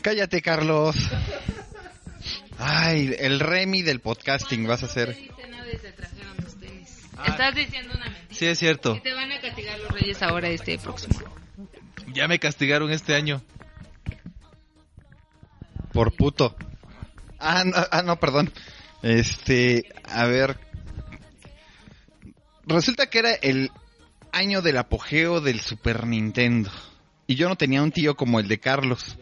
Cállate, 0.02 0.42
Carlos. 0.42 0.96
Ay, 2.58 3.14
el 3.20 3.40
Remy 3.40 3.82
del 3.82 4.00
podcasting 4.00 4.66
vas 4.68 4.84
a 4.84 4.88
ser. 4.88 5.18
Estás 7.26 7.56
diciendo 7.56 7.94
una 7.96 8.06
mentira. 8.06 8.28
Sí, 8.30 8.46
es 8.46 8.60
cierto. 8.60 8.96
Y 8.96 9.02
te 9.02 9.14
van 9.14 9.32
a 9.32 9.40
castigar 9.42 9.80
los 9.80 9.92
reyes 9.92 10.22
ahora 10.22 10.48
este 10.50 10.78
próximo. 10.78 11.20
Ya 12.14 12.28
me 12.28 12.40
castigaron 12.40 12.92
este 12.92 13.16
año. 13.16 13.42
Por 15.92 16.16
puto. 16.16 16.56
Ah, 17.40 17.64
no, 17.66 17.74
ah, 17.92 18.02
no, 18.04 18.20
perdón. 18.20 18.52
Este, 19.02 19.90
a 20.04 20.26
ver. 20.26 20.58
Resulta 22.68 23.10
que 23.10 23.20
era 23.20 23.32
el 23.34 23.72
año 24.32 24.62
del 24.62 24.78
apogeo 24.78 25.42
del 25.42 25.60
Super 25.62 26.06
Nintendo. 26.06 26.70
Y 27.26 27.36
yo 27.36 27.50
no 27.50 27.56
tenía 27.56 27.82
un 27.82 27.92
tío 27.92 28.16
como 28.16 28.40
el 28.40 28.48
de 28.48 28.60
Carlos. 28.60 29.18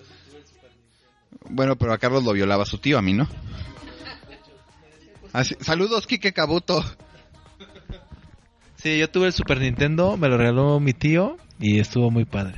Bueno, 1.49 1.75
pero 1.75 1.93
a 1.93 1.97
Carlos 1.97 2.23
lo 2.23 2.33
violaba 2.33 2.65
su 2.65 2.77
tío, 2.79 2.97
a 2.97 3.01
mí 3.01 3.13
no. 3.13 3.27
Así- 5.33 5.55
saludos, 5.59 6.07
Kike 6.07 6.33
Kabuto. 6.33 6.83
Sí, 8.77 8.97
yo 8.97 9.09
tuve 9.09 9.27
el 9.27 9.33
Super 9.33 9.59
Nintendo, 9.59 10.17
me 10.17 10.27
lo 10.27 10.37
regaló 10.37 10.79
mi 10.79 10.93
tío 10.93 11.37
y 11.59 11.79
estuvo 11.79 12.11
muy 12.11 12.25
padre. 12.25 12.55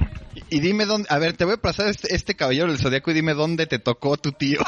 Y 0.50 0.60
dime 0.60 0.86
dónde. 0.86 1.08
A 1.10 1.18
ver, 1.18 1.34
te 1.34 1.46
voy 1.46 1.56
a 1.56 1.58
pasar 1.58 1.88
este, 1.88 2.14
este 2.14 2.36
caballero 2.36 2.68
del 2.68 2.78
zodiaco 2.80 3.12
y 3.12 3.14
dime 3.14 3.34
dónde 3.34 3.66
te 3.66 3.80
tocó 3.80 4.18
tu 4.18 4.32
tío. 4.32 4.60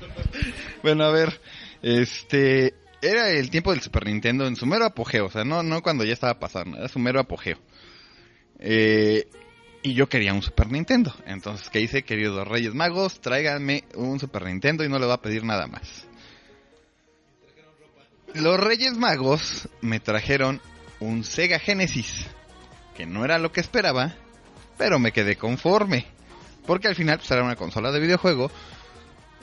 bueno, 0.82 1.04
a 1.04 1.10
ver. 1.10 1.40
Este. 1.82 2.74
Era 3.00 3.30
el 3.30 3.50
tiempo 3.50 3.70
del 3.72 3.80
Super 3.80 4.06
Nintendo 4.06 4.46
en 4.46 4.56
su 4.56 4.66
mero 4.66 4.84
apogeo. 4.84 5.26
O 5.26 5.30
sea, 5.30 5.44
no, 5.44 5.62
no 5.62 5.82
cuando 5.82 6.04
ya 6.04 6.12
estaba 6.12 6.38
pasando. 6.38 6.78
Era 6.78 6.88
su 6.88 6.98
mero 6.98 7.20
apogeo. 7.20 7.58
Eh, 8.58 9.28
Y 9.82 9.94
yo 9.94 10.08
quería 10.08 10.34
un 10.34 10.42
Super 10.42 10.70
Nintendo. 10.72 11.14
Entonces, 11.24 11.70
¿qué 11.70 11.80
hice? 11.80 12.02
Queridos 12.02 12.46
Reyes 12.48 12.74
Magos, 12.74 13.20
tráiganme 13.20 13.84
un 13.94 14.18
Super 14.18 14.42
Nintendo 14.44 14.84
y 14.84 14.88
no 14.88 14.98
le 14.98 15.06
voy 15.06 15.14
a 15.14 15.22
pedir 15.22 15.44
nada 15.44 15.66
más. 15.68 16.06
Los 18.34 18.58
Reyes 18.58 18.96
Magos 18.96 19.68
me 19.80 20.00
trajeron 20.00 20.60
un 21.00 21.22
Sega 21.24 21.58
Genesis, 21.60 22.26
que 22.96 23.06
no 23.06 23.24
era 23.24 23.38
lo 23.38 23.52
que 23.52 23.60
esperaba, 23.60 24.14
pero 24.76 24.98
me 24.98 25.12
quedé 25.12 25.36
conforme. 25.36 26.06
Porque 26.66 26.88
al 26.88 26.96
final 26.96 27.18
pues, 27.18 27.30
era 27.30 27.44
una 27.44 27.56
consola 27.56 27.92
de 27.92 28.00
videojuego. 28.00 28.50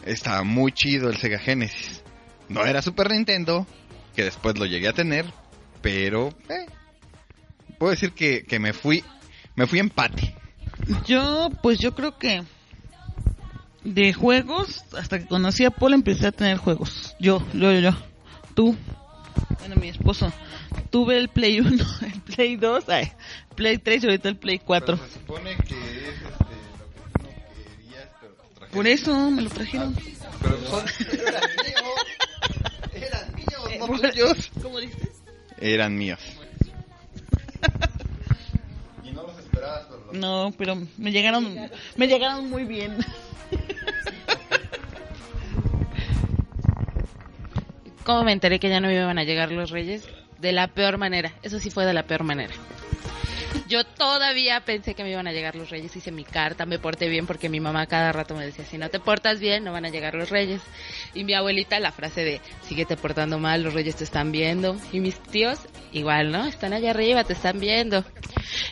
Estaba 0.06 0.44
muy 0.44 0.74
chido 0.74 1.10
el 1.10 1.18
Sega 1.18 1.40
Genesis. 1.40 2.04
No 2.50 2.66
era 2.66 2.82
Super 2.82 3.12
Nintendo, 3.12 3.66
que 4.16 4.24
después 4.24 4.58
lo 4.58 4.66
llegué 4.66 4.88
a 4.88 4.94
tener, 4.94 5.26
pero 5.82 6.30
eh, 6.50 6.66
puedo 7.78 7.92
decir 7.92 8.12
que, 8.14 8.44
que 8.44 8.60
me 8.60 8.74
fui 8.74 9.04
me 9.56 9.68
fui 9.68 9.80
empate. 9.80 10.36
Yo, 11.06 11.50
pues 11.64 11.80
yo 11.80 11.96
creo 11.96 12.18
que 12.18 12.44
de 13.84 14.14
juegos, 14.14 14.84
hasta 14.98 15.20
que 15.20 15.28
conocí 15.28 15.64
a 15.64 15.72
Paul 15.72 15.94
empecé 15.94 16.28
a 16.28 16.32
tener 16.32 16.58
juegos. 16.58 17.16
Yo, 17.20 17.42
yo, 17.54 17.72
yo, 17.72 17.80
yo. 17.80 17.92
Tú, 18.54 18.76
bueno, 19.60 19.76
mi 19.78 19.90
esposo. 19.90 20.32
Tuve 20.90 21.18
el 21.18 21.30
Play 21.30 21.62
1, 21.62 21.84
el 22.02 22.22
Play 22.22 22.56
2, 22.58 22.90
ay, 22.90 23.12
Play 23.56 23.78
3 23.78 24.04
y 24.04 24.08
ahorita 24.08 24.30
el 24.30 24.38
Play 24.38 24.60
4. 24.60 24.98
se 24.98 25.10
supone 25.14 25.56
que 25.58 25.76
es 25.76 26.16
este, 26.16 26.24
lo 26.78 26.88
que 26.90 27.00
tú 27.00 27.24
no 27.24 27.30
querías, 27.54 28.10
pero 28.20 28.34
te 28.34 28.56
trajeron. 28.56 28.72
Por 28.72 28.88
eso 28.88 29.32
me 29.32 29.42
lo 29.42 29.50
trajeron. 29.50 29.96
Pero 30.42 30.58
son. 30.68 30.86
Eran 33.76 33.80
míos, 33.80 33.80
no 33.80 33.88
por- 33.88 34.12
tuyos. 34.12 34.52
¿Cómo 34.62 34.80
dices? 34.80 35.10
Eran 35.60 35.98
míos. 35.98 36.20
y 39.04 39.12
no 39.12 39.24
los 39.24 39.38
esperabas. 39.40 39.86
No, 40.14 40.54
pero 40.58 40.76
me 40.98 41.12
llegaron, 41.12 41.70
me 41.96 42.08
llegaron 42.08 42.50
muy 42.50 42.64
bien. 42.66 42.98
¿Cómo 48.04 48.24
me 48.24 48.32
enteré 48.34 48.60
que 48.60 48.70
ya 48.70 48.80
no 48.80 48.88
me 48.88 48.96
iban 48.96 49.18
a 49.18 49.24
llegar 49.24 49.52
los 49.52 49.72
reyes? 49.72 50.08
De 50.40 50.52
la 50.52 50.68
peor 50.68 50.98
manera. 50.98 51.32
Eso 51.42 51.60
sí 51.60 51.72
fue 51.72 51.86
de 51.86 51.94
la 51.94 52.04
peor 52.04 52.24
manera. 52.24 52.54
Yo 53.68 53.84
todavía 53.84 54.60
pensé 54.62 54.94
que 54.94 55.04
me 55.04 55.12
iban 55.12 55.28
a 55.28 55.32
llegar 55.32 55.56
los 55.56 55.70
reyes. 55.70 55.96
Hice 55.96 56.12
mi 56.12 56.24
carta, 56.24 56.66
me 56.66 56.78
porté 56.78 57.10
bien 57.10 57.26
porque 57.26 57.50
mi 57.50 57.60
mamá 57.60 57.88
cada 57.88 58.12
rato 58.12 58.36
me 58.36 58.46
decía, 58.46 58.64
si 58.66 58.78
no 58.78 58.90
te 58.90 59.00
portas 59.00 59.40
bien, 59.40 59.64
no 59.64 59.72
van 59.72 59.86
a 59.86 59.90
llegar 59.90 60.14
los 60.14 60.30
reyes. 60.30 60.62
Y 61.16 61.24
mi 61.24 61.34
abuelita 61.34 61.80
la 61.80 61.92
frase 61.92 62.24
de, 62.24 62.42
síguete 62.62 62.96
portando 62.96 63.40
mal, 63.40 63.64
los 63.64 63.74
reyes 63.74 63.96
te 63.96 64.04
están 64.04 64.32
viendo. 64.32 64.78
Y 64.92 65.00
mis 65.00 65.20
tíos, 65.20 65.60
igual, 65.92 66.32
¿no? 66.32 66.46
Están 66.46 66.74
allá 66.74 66.92
arriba, 66.92 67.24
te 67.24 67.34
están 67.34 67.60
viendo. 67.60 68.06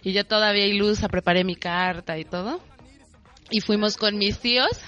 Y 0.04 0.14
yo 0.14 0.26
todavía 0.26 0.68
ilusa, 0.68 1.10
preparé 1.10 1.44
mi 1.44 1.56
carta 1.56 2.18
y 2.20 2.26
todo. 2.26 2.62
Y 3.50 3.62
fuimos 3.62 3.98
con 3.98 4.18
mis 4.18 4.40
tíos. 4.40 4.80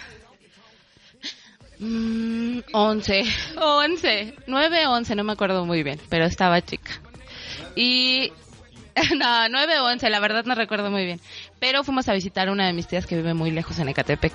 Mm, 1.80 2.60
11, 2.72 3.24
11, 3.58 4.36
9, 4.48 4.88
11, 4.88 5.16
no 5.16 5.24
me 5.24 5.34
acuerdo 5.34 5.66
muy 5.66 5.84
bien, 5.84 6.00
pero 6.10 6.26
estaba 6.26 6.62
chica. 6.62 6.92
Y 7.76 8.32
no, 9.18 9.50
9 9.50 9.80
o 9.80 9.86
11, 9.86 10.10
la 10.10 10.20
verdad 10.20 10.46
no 10.46 10.56
recuerdo 10.56 10.90
muy 10.90 11.06
bien. 11.06 11.20
Pero 11.60 11.84
fuimos 11.84 12.08
a 12.08 12.14
visitar 12.14 12.50
una 12.50 12.66
de 12.66 12.74
mis 12.74 12.88
tías 12.88 13.06
que 13.06 13.16
vive 13.16 13.34
muy 13.34 13.52
lejos 13.52 13.78
en 13.80 13.90
Ecatepec. 13.90 14.34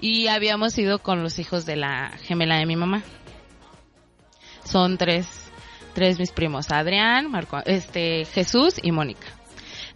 Y 0.00 0.28
habíamos 0.28 0.76
ido 0.78 1.00
con 1.00 1.22
los 1.22 1.38
hijos 1.38 1.66
de 1.66 1.76
la 1.76 2.10
gemela 2.22 2.56
de 2.56 2.66
mi 2.66 2.76
mamá. 2.76 3.02
Son 4.64 4.96
tres, 4.96 5.50
tres 5.94 6.18
mis 6.18 6.30
primos, 6.30 6.70
Adrián, 6.70 7.30
Marco, 7.30 7.60
este, 7.66 8.24
Jesús 8.24 8.74
y 8.82 8.92
Mónica. 8.92 9.26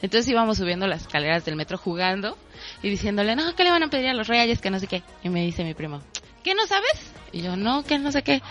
Entonces 0.03 0.29
íbamos 0.29 0.59
subiendo 0.59 0.87
las 0.87 1.03
escaleras 1.03 1.45
del 1.45 1.57
metro 1.57 1.79
jugando 1.79 2.37
y 2.83 2.91
diciéndole, 2.91 3.37
no, 3.37 3.55
¿qué 3.55 3.65
le 3.65 3.71
van 3.71 3.85
a 3.85 3.89
pedir 3.89 4.09
a 4.09 4.15
los 4.15 4.27
reyes? 4.27 4.61
Que 4.61 4.71
no 4.71 4.79
sé 4.79 4.87
qué. 4.87 5.03
Y 5.23 5.31
me 5.31 5.43
dice 5.43 5.65
mi 5.65 5.73
primo, 5.73 6.03
¿qué 6.43 6.55
no 6.55 6.67
sabes? 6.67 7.13
Y 7.33 7.41
yo, 7.41 7.57
no, 7.57 7.85
que 7.85 7.99
no 7.99 8.13
sé 8.13 8.23
qué. 8.23 8.43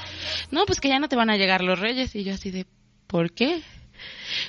No, 0.50 0.66
pues 0.66 0.82
que 0.82 0.90
ya 0.90 1.00
no 1.00 1.10
te 1.10 1.16
van 1.16 1.30
a 1.30 1.38
llegar 1.38 1.62
los 1.62 1.80
reyes. 1.80 2.16
Y 2.16 2.24
yo 2.24 2.34
así 2.34 2.50
de, 2.50 2.66
¿por 3.06 3.34
qué? 3.34 3.62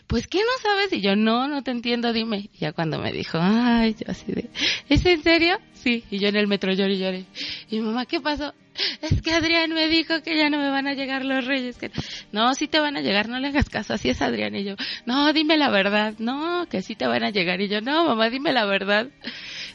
Pues 0.06 0.26
¿qué 0.26 0.38
no 0.38 0.62
sabes? 0.62 0.92
Y 0.92 1.00
yo, 1.00 1.16
no, 1.16 1.48
no 1.48 1.62
te 1.62 1.70
entiendo, 1.70 2.12
dime. 2.12 2.50
Y 2.52 2.58
ya 2.58 2.72
cuando 2.72 2.98
me 2.98 3.12
dijo, 3.12 3.38
ay, 3.40 3.94
yo 3.98 4.10
así 4.10 4.32
de, 4.32 4.50
¿es 4.88 5.04
en 5.06 5.22
serio? 5.22 5.58
Sí. 5.72 6.04
Y 6.10 6.18
yo 6.18 6.28
en 6.28 6.36
el 6.36 6.46
metro 6.46 6.72
lloré 6.72 6.94
y 6.94 6.98
lloré. 6.98 7.24
Y 7.70 7.80
mamá, 7.80 8.06
¿qué 8.06 8.20
pasó? 8.20 8.54
Es 9.02 9.22
que 9.22 9.32
Adrián 9.32 9.72
me 9.72 9.88
dijo 9.88 10.22
que 10.22 10.36
ya 10.36 10.48
no 10.48 10.58
me 10.58 10.68
van 10.70 10.86
a 10.86 10.94
llegar 10.94 11.24
los 11.24 11.44
reyes. 11.44 11.76
Que... 11.76 11.90
No, 12.32 12.54
sí 12.54 12.66
te 12.66 12.80
van 12.80 12.96
a 12.96 13.02
llegar, 13.02 13.28
no 13.28 13.38
le 13.38 13.48
hagas 13.48 13.68
caso, 13.68 13.94
así 13.94 14.08
es 14.08 14.20
Adrián. 14.22 14.54
Y 14.54 14.64
yo, 14.64 14.76
no, 15.06 15.32
dime 15.32 15.56
la 15.56 15.70
verdad. 15.70 16.14
No, 16.18 16.66
que 16.70 16.82
sí 16.82 16.96
te 16.96 17.06
van 17.06 17.22
a 17.22 17.30
llegar. 17.30 17.60
Y 17.60 17.68
yo, 17.68 17.80
no, 17.80 18.04
mamá, 18.04 18.30
dime 18.30 18.52
la 18.52 18.64
verdad. 18.64 19.08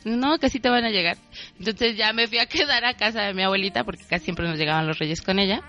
No, 0.04 0.38
que 0.40 0.50
sí 0.50 0.60
te 0.60 0.70
van 0.70 0.86
a 0.86 0.90
llegar. 0.90 1.18
Entonces 1.60 1.96
ya 1.96 2.12
me 2.14 2.28
fui 2.28 2.40
a 2.40 2.46
quedar 2.48 2.86
a 2.86 2.96
casa 2.96 3.22
de 3.22 3.34
mi 3.34 3.44
abuelita 3.44 3.84
porque 3.84 4.04
casi 4.06 4.26
siempre 4.26 4.48
nos 4.48 4.58
llegaban 4.58 4.88
los 4.88 4.98
reyes 4.98 5.22
con 5.22 5.40
ella. 5.40 5.62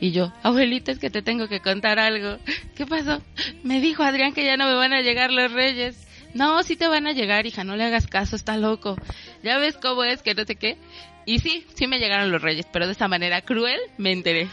Y 0.00 0.12
yo, 0.12 0.32
abuelita, 0.42 0.92
es 0.92 0.98
que 0.98 1.10
te 1.10 1.22
tengo 1.22 1.48
que 1.48 1.60
contar 1.60 1.98
algo. 1.98 2.38
¿Qué 2.74 2.86
pasó? 2.86 3.22
Me 3.62 3.80
dijo 3.80 4.02
Adrián 4.02 4.34
que 4.34 4.44
ya 4.44 4.56
no 4.56 4.66
me 4.66 4.74
van 4.74 4.92
a 4.92 5.00
llegar 5.00 5.32
los 5.32 5.52
reyes. 5.52 6.06
No, 6.34 6.62
sí 6.62 6.76
te 6.76 6.86
van 6.86 7.06
a 7.06 7.12
llegar, 7.12 7.46
hija, 7.46 7.64
no 7.64 7.76
le 7.76 7.84
hagas 7.84 8.06
caso, 8.06 8.36
está 8.36 8.58
loco. 8.58 8.96
Ya 9.42 9.58
ves 9.58 9.78
cómo 9.80 10.04
es, 10.04 10.22
que 10.22 10.34
no 10.34 10.44
sé 10.44 10.56
qué. 10.56 10.76
Y 11.24 11.38
sí, 11.38 11.66
sí 11.74 11.86
me 11.86 11.98
llegaron 11.98 12.30
los 12.30 12.42
reyes, 12.42 12.66
pero 12.70 12.86
de 12.86 12.92
esa 12.92 13.08
manera 13.08 13.40
cruel 13.40 13.80
me 13.96 14.12
enteré. 14.12 14.48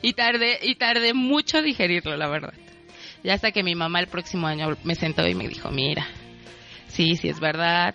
Y 0.00 0.14
tardé, 0.14 0.58
y 0.62 0.76
tardé 0.76 1.12
mucho 1.12 1.60
digerirlo, 1.60 2.16
la 2.16 2.28
verdad. 2.28 2.54
Y 3.22 3.30
hasta 3.30 3.52
que 3.52 3.62
mi 3.62 3.74
mamá 3.74 4.00
el 4.00 4.06
próximo 4.06 4.46
año 4.46 4.76
me 4.82 4.94
sentó 4.94 5.26
y 5.26 5.34
me 5.34 5.48
dijo, 5.48 5.70
mira, 5.70 6.06
sí, 6.88 7.16
sí 7.16 7.28
es 7.28 7.40
verdad, 7.40 7.94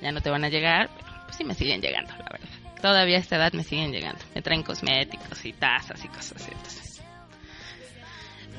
ya 0.00 0.12
no 0.12 0.20
te 0.20 0.30
van 0.30 0.44
a 0.44 0.48
llegar, 0.48 0.90
pero 0.96 1.24
pues 1.24 1.36
sí 1.36 1.44
me 1.44 1.54
siguen 1.54 1.80
llegando, 1.80 2.12
la 2.12 2.28
verdad. 2.30 2.55
Todavía 2.80 3.16
a 3.16 3.20
esta 3.20 3.36
edad 3.36 3.52
me 3.52 3.64
siguen 3.64 3.92
llegando. 3.92 4.20
Me 4.34 4.42
traen 4.42 4.62
cosméticos 4.62 5.44
y 5.44 5.52
tazas 5.52 6.04
y 6.04 6.08
cosas 6.08 6.42
así. 6.42 6.50
Entonces. 6.52 7.02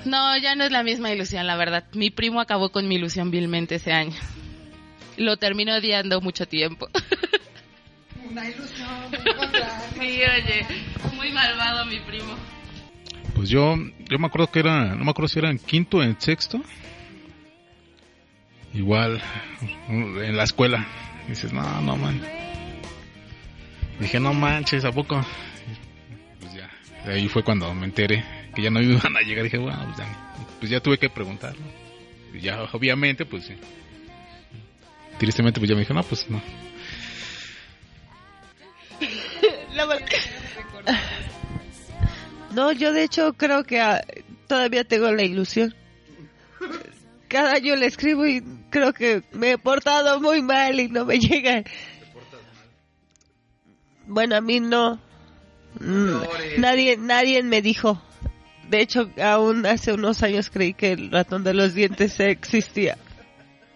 No, 0.06 0.38
ya 0.38 0.56
no 0.56 0.63
es 0.63 0.71
la 0.71 0.84
misma 0.84 1.12
ilusión, 1.12 1.45
la 1.47 1.56
verdad. 1.56 1.86
Mi 1.93 2.10
primo 2.10 2.39
acabó 2.39 2.69
con 2.71 2.88
mi 2.88 2.95
ilusión 2.95 3.32
vilmente 3.32 3.75
ese 3.75 3.91
año. 3.91 4.15
Lo 5.17 5.38
terminó 5.38 5.75
odiando 5.75 6.21
mucho 6.21 6.47
tiempo. 6.47 6.88
Una 8.30 8.49
ilusión. 8.49 8.88
Sí, 9.99 10.21
oye, 10.21 10.65
muy 11.15 11.32
malvado 11.32 11.84
mi 11.86 11.99
primo. 12.01 12.36
Pues 13.34 13.49
yo, 13.49 13.75
yo 14.10 14.19
me 14.19 14.27
acuerdo 14.27 14.51
que 14.51 14.60
era, 14.60 14.93
no 14.93 15.03
me 15.03 15.10
acuerdo 15.10 15.27
si 15.27 15.39
era 15.39 15.49
en 15.49 15.58
quinto 15.58 15.97
o 15.97 16.03
en 16.03 16.21
sexto. 16.21 16.62
Igual, 18.75 19.19
en 19.89 20.38
la 20.38 20.43
escuela. 20.43 20.86
dices, 21.27 21.51
no, 21.51 21.82
no 21.82 21.97
man. 21.97 22.21
Dije, 24.00 24.20
no 24.20 24.34
manches, 24.34 24.86
¿a 24.86 24.92
poco? 24.92 25.20
Y 25.20 26.42
Pues 26.42 26.54
ya, 26.54 26.70
de 27.06 27.14
ahí 27.14 27.28
fue 27.28 27.44
cuando 27.44 27.74
me 27.74 27.86
enteré 27.86 28.24
que 28.56 28.62
ya 28.62 28.70
no 28.70 28.82
iban 28.84 29.16
a 29.16 29.22
llegar. 29.22 29.44
Dije, 29.44 29.58
bueno, 29.58 29.84
pues 29.86 29.98
ya, 29.98 30.06
pues 30.60 30.72
ya 30.72 30.80
tuve 30.80 30.98
que 30.98 31.10
preguntar, 31.10 31.56
¿no? 31.60 32.38
Y 32.38 32.42
ya, 32.42 32.64
obviamente, 32.72 33.26
pues 33.26 33.46
sí. 33.46 33.56
Tristemente, 35.18 35.60
pues 35.60 35.70
ya 35.70 35.76
me 35.76 35.82
dijo, 35.82 35.94
no, 35.94 36.04
pues 36.04 36.30
no. 36.30 36.42
No, 42.54 42.72
yo 42.72 42.92
de 42.92 43.04
hecho 43.04 43.34
creo 43.34 43.64
que 43.64 43.80
ah, 43.80 44.04
todavía 44.48 44.84
tengo 44.84 45.12
la 45.12 45.22
ilusión. 45.24 45.76
Cada 47.28 47.54
año 47.54 47.76
le 47.76 47.86
escribo 47.86 48.26
y 48.26 48.42
creo 48.72 48.94
que 48.94 49.22
me 49.34 49.52
he 49.52 49.58
portado 49.58 50.20
muy 50.20 50.42
mal 50.42 50.80
y 50.80 50.88
no 50.88 51.06
me 51.06 51.20
llegan. 51.20 51.66
Bueno, 54.08 54.36
a 54.36 54.41
mí 54.41 54.60
no. 54.60 55.00
Mm, 55.80 56.60
Nadie, 56.60 56.98
nadie 56.98 57.43
me 57.43 57.62
dijo. 57.62 58.02
De 58.70 58.82
hecho, 58.82 59.10
aún 59.22 59.65
hace 59.65 59.93
unos 59.93 60.24
años 60.24 60.50
creí 60.50 60.74
que 60.74 60.93
el 60.93 61.12
ratón 61.12 61.43
de 61.43 61.54
los 61.54 61.74
dientes 61.74 62.20
existía. 62.20 62.98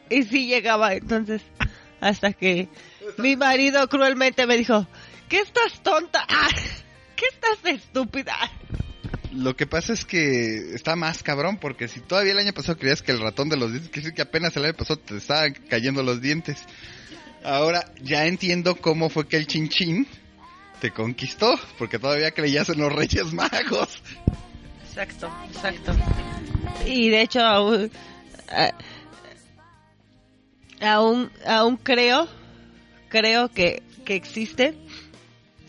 Y 0.09 0.23
sí 0.23 0.47
llegaba, 0.47 0.93
entonces, 0.93 1.41
hasta 2.01 2.33
que 2.33 2.67
mi 3.17 3.37
marido 3.37 3.87
cruelmente 3.87 4.45
me 4.45 4.57
dijo, 4.57 4.85
¿qué 5.29 5.39
estás 5.39 5.81
tonta? 5.81 6.25
Ah, 6.27 6.49
¿Qué 7.15 7.25
estás 7.27 7.59
estúpida? 7.63 8.35
Lo 9.31 9.55
que 9.55 9.65
pasa 9.67 9.93
es 9.93 10.03
que 10.03 10.73
está 10.75 10.97
más 10.97 11.23
cabrón, 11.23 11.57
porque 11.57 11.87
si 11.87 12.01
todavía 12.01 12.33
el 12.33 12.39
año 12.39 12.51
pasado 12.51 12.77
creías 12.77 13.01
que 13.01 13.13
el 13.13 13.21
ratón 13.21 13.47
de 13.47 13.55
los 13.55 13.71
dientes, 13.71 13.89
quiere 13.89 14.07
decir 14.07 14.15
que 14.15 14.23
apenas 14.23 14.57
el 14.57 14.65
año 14.65 14.73
pasado 14.73 14.99
te 14.99 15.15
estaban 15.15 15.53
cayendo 15.69 16.03
los 16.03 16.19
dientes. 16.19 16.57
Ahora 17.43 17.85
ya 18.01 18.25
entiendo 18.25 18.75
cómo 18.75 19.09
fue 19.09 19.27
que 19.27 19.37
el 19.37 19.47
chinchín 19.47 20.05
te 20.81 20.91
conquistó, 20.91 21.57
porque 21.77 21.99
todavía 21.99 22.31
creías 22.31 22.67
en 22.69 22.79
los 22.79 22.91
Reyes 22.91 23.31
Magos. 23.33 24.01
Exacto, 24.83 25.31
exacto. 25.53 25.93
Y 26.85 27.09
de 27.09 27.21
hecho 27.21 27.39
aún, 27.45 27.91
a- 28.49 28.73
aún, 30.81 31.31
aún 31.45 31.77
creo, 31.77 32.27
creo 33.09 33.49
que, 33.49 33.83
que 34.03 34.15
existe, 34.15 34.73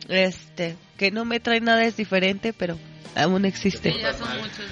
este, 0.08 0.76
que 0.96 1.10
no 1.10 1.24
me 1.24 1.38
trae 1.40 1.60
nada 1.60 1.84
es 1.84 1.96
diferente, 1.96 2.52
pero 2.52 2.78
aún 3.14 3.44
existe. 3.44 3.92
Sí, 3.92 3.98
ya 4.00 4.14
son 4.14 4.28
muchos. 4.38 4.66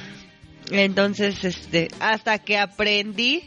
Entonces, 0.73 1.45
este, 1.45 1.89
hasta 2.01 2.39
que 2.39 2.57
aprendí 2.59 3.43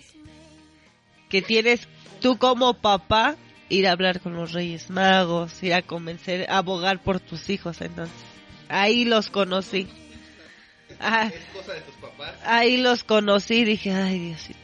que 1.30 1.42
tienes 1.42 1.88
tú 2.22 2.38
como 2.38 2.76
papá 2.76 3.36
ir 3.74 3.88
a 3.88 3.92
hablar 3.92 4.20
con 4.22 4.36
los 4.36 4.52
Reyes 4.54 4.90
Magos, 4.90 5.62
ir 5.64 5.74
a 5.74 5.82
convencer, 5.82 6.50
abogar 6.50 7.00
por 7.00 7.20
tus 7.20 7.50
hijos, 7.50 7.82
entonces. 7.82 8.16
Ahí 8.70 9.06
los 9.06 9.30
conocí. 9.30 9.88
Ah, 11.00 11.32
ahí 12.46 12.78
los 12.78 13.04
conocí, 13.04 13.64
dije, 13.66 13.92
ay 13.92 14.20
Diosito. 14.20 14.60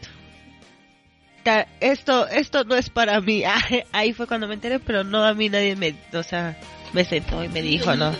Ta- 1.43 1.67
Esto, 1.79 2.27
esto 2.27 2.63
no 2.63 2.75
es 2.75 2.89
para 2.89 3.19
mí. 3.21 3.43
Ah, 3.45 3.61
Ahí 3.91 4.13
fue 4.13 4.27
cuando 4.27 4.47
me 4.47 4.53
enteré, 4.53 4.79
pero 4.79 5.03
no 5.03 5.25
a 5.25 5.33
mí 5.33 5.49
nadie 5.49 5.75
me, 5.75 5.95
o 6.13 6.23
sea, 6.23 6.57
me 6.93 7.03
sentó 7.03 7.43
y 7.43 7.49
me 7.49 7.61
dijo, 7.61 7.95
¿no? 7.95 8.13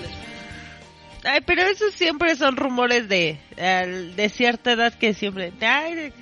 Ay, 1.23 1.41
pero 1.45 1.61
esos 1.63 1.93
siempre 1.93 2.35
son 2.35 2.55
rumores 2.55 3.09
de, 3.09 3.37
de 3.57 4.29
cierta 4.29 4.71
edad 4.71 4.93
que 4.93 5.13
siempre, 5.13 5.51
ay, 5.61 6.13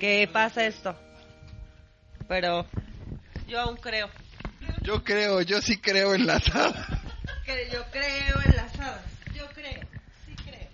que 0.00 0.28
pasa 0.32 0.66
esto. 0.66 0.96
Pero 2.28 2.66
yo 3.50 3.60
aún 3.60 3.76
creo. 3.76 4.08
Yo 4.82 5.02
creo, 5.02 5.42
yo 5.42 5.60
sí 5.60 5.78
creo 5.78 6.14
en 6.14 6.26
las 6.26 6.48
hadas. 6.54 7.00
Que 7.44 7.68
yo 7.72 7.82
creo 7.90 8.42
en 8.42 8.56
las 8.56 8.78
hadas. 8.78 9.04
Yo 9.36 9.46
creo. 9.52 9.82
Sí 10.24 10.34
creo. 10.44 10.68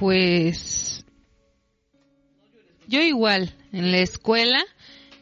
Pues 0.00 1.04
yo 2.86 3.02
igual, 3.02 3.54
en 3.72 3.92
la 3.92 3.98
escuela, 3.98 4.64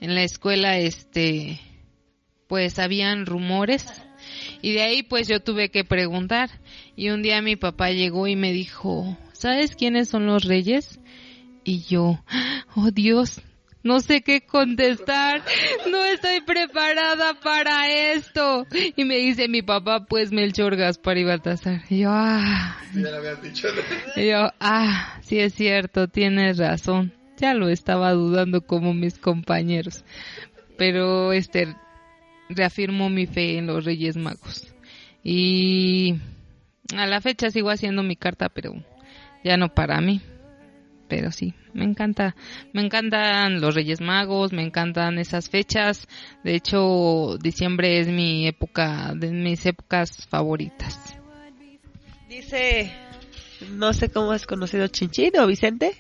en 0.01 0.15
la 0.15 0.23
escuela 0.23 0.79
este 0.79 1.61
pues 2.47 2.79
habían 2.79 3.27
rumores 3.27 3.85
y 4.63 4.73
de 4.73 4.83
ahí 4.83 5.03
pues 5.03 5.27
yo 5.27 5.41
tuve 5.41 5.71
que 5.71 5.83
preguntar 5.83 6.49
y 6.95 7.11
un 7.11 7.23
día 7.23 7.43
mi 7.43 7.57
papá 7.57 7.91
llegó 7.91 8.29
y 8.29 8.37
me 8.37 8.53
dijo, 8.53 9.19
¿sabes 9.33 9.75
quiénes 9.75 10.09
son 10.09 10.27
los 10.27 10.45
reyes? 10.45 11.01
Y 11.65 11.81
yo, 11.81 12.23
oh 12.77 12.93
Dios, 12.93 13.41
no 13.87 14.01
sé 14.01 14.23
qué 14.23 14.43
contestar, 14.43 15.43
no 15.89 16.05
estoy 16.05 16.41
preparada 16.41 17.35
para 17.35 17.89
esto. 18.13 18.67
Y 18.97 19.05
me 19.05 19.17
dice 19.17 19.49
mi 19.49 19.63
papá, 19.63 20.05
pues 20.07 20.33
Melchor, 20.33 20.77
Gaspar 20.77 21.17
y 21.19 21.25
Baltasar. 21.25 21.83
Y 21.89 22.01
yo, 22.01 22.11
ah, 22.11 22.77
Ya 22.95 23.11
lo 23.11 23.37
dicho. 23.37 23.69
y 24.17 24.27
yo, 24.27 24.51
ah, 24.61 25.19
sí 25.23 25.39
es 25.39 25.55
cierto, 25.55 26.09
tienes 26.09 26.59
razón. 26.59 27.13
Ya 27.39 27.55
lo 27.55 27.69
estaba 27.69 28.13
dudando 28.13 28.63
como 28.67 28.93
mis 28.95 29.19
compañeros. 29.19 30.05
Pero 30.77 31.33
este 31.33 31.75
reafirmo 32.49 33.09
mi 33.09 33.27
fe 33.27 33.59
en 33.59 33.67
los 33.67 33.85
Reyes 33.85 34.17
Magos. 34.17 34.75
Y 35.23 36.17
a 36.97 37.07
la 37.07 37.21
fecha 37.21 37.51
sigo 37.51 37.71
haciendo 37.71 38.03
mi 38.03 38.17
carta, 38.17 38.49
pero 38.49 38.75
ya 39.45 39.57
no 39.57 39.69
para 39.73 40.01
mí. 40.01 40.21
Pero 41.09 41.31
sí, 41.31 41.55
me 41.73 41.85
encanta, 41.85 42.35
me 42.73 42.83
encantan 42.83 43.61
los 43.61 43.75
Reyes 43.75 44.01
Magos, 44.01 44.53
me 44.53 44.63
encantan 44.63 45.19
esas 45.19 45.49
fechas. 45.49 46.09
De 46.43 46.55
hecho, 46.55 47.37
diciembre 47.41 48.01
es 48.01 48.09
mi 48.09 48.47
época, 48.47 49.13
de 49.15 49.31
mis 49.31 49.65
épocas 49.67 50.27
favoritas. 50.29 51.17
Dice, 52.29 52.93
no 53.71 53.93
sé 53.93 54.09
cómo 54.09 54.35
es 54.35 54.47
conocido 54.47 54.89
Chinchín 54.89 55.39
o 55.39 55.47
Vicente. 55.47 55.97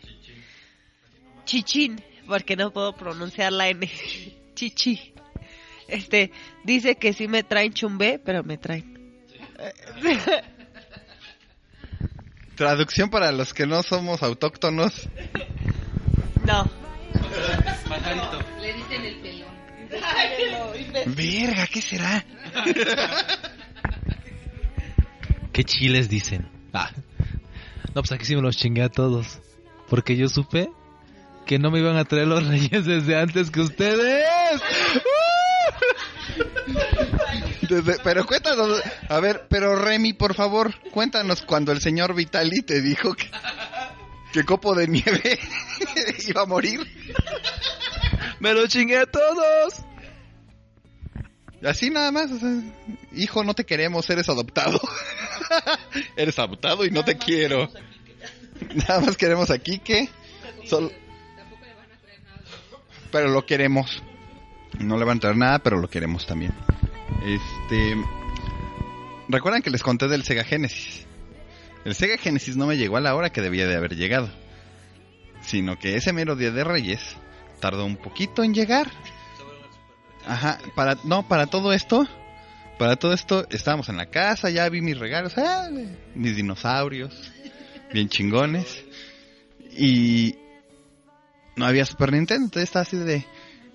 Chichín, 1.45 2.03
porque 2.27 2.57
no 2.57 2.73
puedo 2.73 2.95
pronunciar 2.95 3.53
la 3.53 3.69
N. 3.69 3.89
Chichi. 4.55 5.15
Este, 5.87 6.33
dice 6.65 6.97
que 6.97 7.13
sí 7.13 7.29
me 7.29 7.45
traen 7.45 7.73
chumbé, 7.73 8.19
pero 8.19 8.43
me 8.43 8.59
traen. 8.59 8.97
Traducción 12.57 13.11
para 13.11 13.31
los 13.33 13.53
que 13.53 13.67
no 13.67 13.83
somos 13.83 14.23
autóctonos. 14.23 15.09
No. 16.47 16.71
Le 18.61 18.73
dicen 18.73 19.05
el 19.05 19.17
pelón. 19.17 19.49
Verga, 21.15 21.67
¿qué 21.67 21.83
será? 21.83 22.25
¿Qué 25.53 25.65
chiles 25.65 26.09
dicen? 26.09 26.49
Ah. 26.73 26.91
No, 27.95 28.03
pues 28.03 28.13
aquí 28.13 28.25
sí 28.25 28.35
me 28.35 28.43
los 28.43 28.57
chingué 28.57 28.83
a 28.83 28.89
todos. 28.89 29.39
Porque 29.89 30.17
yo 30.17 30.29
supe 30.29 30.71
que 31.47 31.59
no 31.59 31.71
me 31.71 31.79
iban 31.79 31.97
a 31.97 32.05
traer 32.05 32.27
los 32.27 32.47
reyes 32.47 32.85
desde 32.85 33.19
antes 33.19 33.51
que 33.51 33.61
ustedes. 33.61 34.27
Desde- 37.69 37.99
pero 38.03 38.27
cuéntanos, 38.27 38.81
a 39.09 39.21
ver, 39.21 39.47
pero 39.49 39.77
Remy, 39.77 40.13
por 40.13 40.35
favor, 40.35 40.75
cuéntanos 40.91 41.43
cuando 41.43 41.73
el 41.73 41.81
señor 41.81 42.15
Vitali 42.15 42.63
te 42.63 42.81
dijo 42.81 43.15
que, 43.15 43.31
que 44.33 44.45
Copo 44.45 44.75
de 44.75 44.87
Nieve 44.89 45.39
iba 46.29 46.43
a 46.43 46.47
morir. 46.47 46.81
¡Me 48.41 48.53
lo 48.53 48.67
chingué 48.67 48.99
a 48.99 49.07
todos! 49.07 49.75
Así 51.65 51.91
nada 51.91 52.13
más, 52.13 52.31
o 52.31 52.39
sea, 52.39 52.51
hijo, 53.13 53.43
no 53.43 53.55
te 53.55 53.65
queremos, 53.65 54.09
eres 54.11 54.29
adoptado. 54.29 54.81
eres 56.17 56.39
adoptado 56.39 56.85
y 56.85 56.91
no 56.91 57.05
te 57.05 57.17
quiero. 57.17 57.69
Nada 58.75 59.01
más 59.01 59.17
queremos 59.17 59.51
aquí 59.51 59.79
que... 59.79 60.09
Solo... 60.65 60.91
Pero 63.11 63.29
lo 63.31 63.47
queremos. 63.47 64.03
No 64.79 64.99
le 64.99 65.05
van 65.05 65.17
a 65.17 65.21
traer 65.21 65.37
nada, 65.37 65.59
pero 65.61 65.79
lo 65.79 65.89
queremos 65.89 66.27
también. 66.27 66.53
Este... 67.25 67.97
¿Recuerdan 69.29 69.63
que 69.63 69.71
les 69.71 69.83
conté 69.83 70.09
del 70.09 70.23
Sega 70.23 70.45
Genesis? 70.45 71.07
El 71.85 71.95
Sega 71.95 72.17
Genesis 72.17 72.57
no 72.57 72.67
me 72.67 72.77
llegó 72.77 72.97
a 72.97 73.01
la 73.01 73.15
hora 73.15 73.31
que 73.31 73.41
debía 73.41 73.67
de 73.67 73.77
haber 73.77 73.97
llegado. 73.97 74.31
Sino 75.41 75.79
que 75.79 75.97
ese 75.97 76.13
mero 76.13 76.37
día 76.37 76.51
de 76.51 76.65
Reyes 76.65 77.17
tardó 77.61 77.85
un 77.85 77.97
poquito 77.97 78.43
en 78.43 78.55
llegar. 78.55 78.91
Ajá, 80.27 80.59
para, 80.75 80.97
no, 81.05 81.29
para 81.29 81.47
todo 81.47 81.73
esto, 81.73 82.07
para 82.79 82.97
todo 82.97 83.13
esto, 83.13 83.47
estábamos 83.51 83.89
en 83.89 83.97
la 83.97 84.07
casa, 84.07 84.51
ya 84.51 84.69
vi 84.69 84.81
mis 84.81 84.99
regalos, 84.99 85.35
mis 86.15 86.37
dinosaurios, 86.37 87.33
bien 87.93 88.09
chingones, 88.09 88.85
y 89.71 90.37
no 91.55 91.65
había 91.65 91.87
Super 91.87 92.13
Nintendo, 92.13 92.45
entonces 92.45 92.69
estaba 92.69 92.83
así 92.83 92.97
de, 92.97 93.25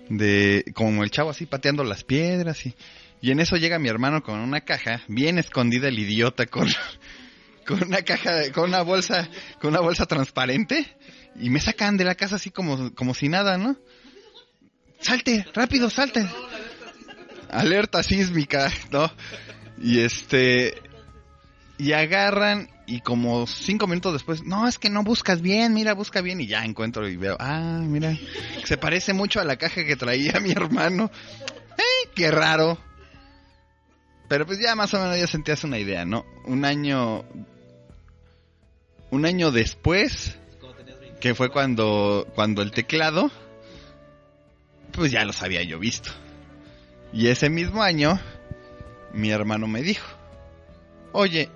de, 0.08 0.72
como 0.74 1.02
el 1.02 1.10
chavo 1.10 1.30
así 1.30 1.46
pateando 1.46 1.84
las 1.84 2.04
piedras, 2.04 2.66
y, 2.66 2.74
y 3.22 3.30
en 3.30 3.40
eso 3.40 3.56
llega 3.56 3.78
mi 3.78 3.88
hermano 3.88 4.22
con 4.22 4.40
una 4.40 4.60
caja, 4.60 5.00
bien 5.08 5.38
escondida 5.38 5.88
el 5.88 5.98
idiota, 5.98 6.44
con, 6.46 6.68
con 7.66 7.82
una 7.84 8.02
caja, 8.02 8.50
con 8.52 8.64
una 8.64 8.82
bolsa, 8.82 9.28
con 9.60 9.70
una 9.70 9.80
bolsa 9.80 10.04
transparente, 10.04 10.96
y 11.36 11.48
me 11.48 11.60
sacan 11.60 11.96
de 11.96 12.04
la 12.04 12.16
casa 12.16 12.36
así 12.36 12.50
como, 12.50 12.92
como 12.94 13.14
si 13.14 13.28
nada, 13.28 13.56
¿no? 13.56 13.78
salte, 15.02 15.44
rápido, 15.54 15.90
salte. 15.90 16.26
Alerta 17.50 18.02
sísmica, 18.02 18.72
¿no? 18.90 19.10
Y 19.78 20.00
este, 20.00 20.80
y 21.76 21.92
agarran 21.92 22.70
y 22.86 23.00
como 23.00 23.46
cinco 23.46 23.86
minutos 23.86 24.14
después, 24.14 24.42
no, 24.42 24.66
es 24.66 24.78
que 24.78 24.90
no 24.90 25.02
buscas 25.02 25.42
bien, 25.42 25.74
mira, 25.74 25.92
busca 25.94 26.20
bien 26.20 26.40
y 26.40 26.46
ya 26.46 26.64
encuentro 26.64 27.08
y 27.08 27.16
veo, 27.16 27.36
ah, 27.38 27.80
mira, 27.82 28.16
se 28.64 28.76
parece 28.76 29.12
mucho 29.12 29.40
a 29.40 29.44
la 29.44 29.56
caja 29.56 29.84
que 29.84 29.96
traía 29.96 30.32
mi 30.40 30.52
hermano. 30.52 31.10
¡Eh, 31.76 32.08
qué 32.14 32.30
raro! 32.30 32.78
Pero 34.32 34.46
pues 34.46 34.58
ya 34.58 34.74
más 34.74 34.94
o 34.94 34.98
menos 34.98 35.18
ya 35.18 35.26
sentías 35.26 35.62
una 35.62 35.78
idea, 35.78 36.06
¿no? 36.06 36.24
Un 36.46 36.64
año, 36.64 37.22
un 39.10 39.26
año 39.26 39.50
después, 39.50 40.38
que 41.20 41.34
fue 41.34 41.50
cuando, 41.50 42.26
cuando 42.34 42.62
el 42.62 42.70
teclado, 42.70 43.30
pues 44.92 45.12
ya 45.12 45.26
los 45.26 45.42
había 45.42 45.62
yo 45.64 45.78
visto. 45.78 46.08
Y 47.12 47.26
ese 47.26 47.50
mismo 47.50 47.82
año, 47.82 48.18
mi 49.12 49.30
hermano 49.30 49.66
me 49.66 49.82
dijo, 49.82 50.08
oye, 51.12 51.50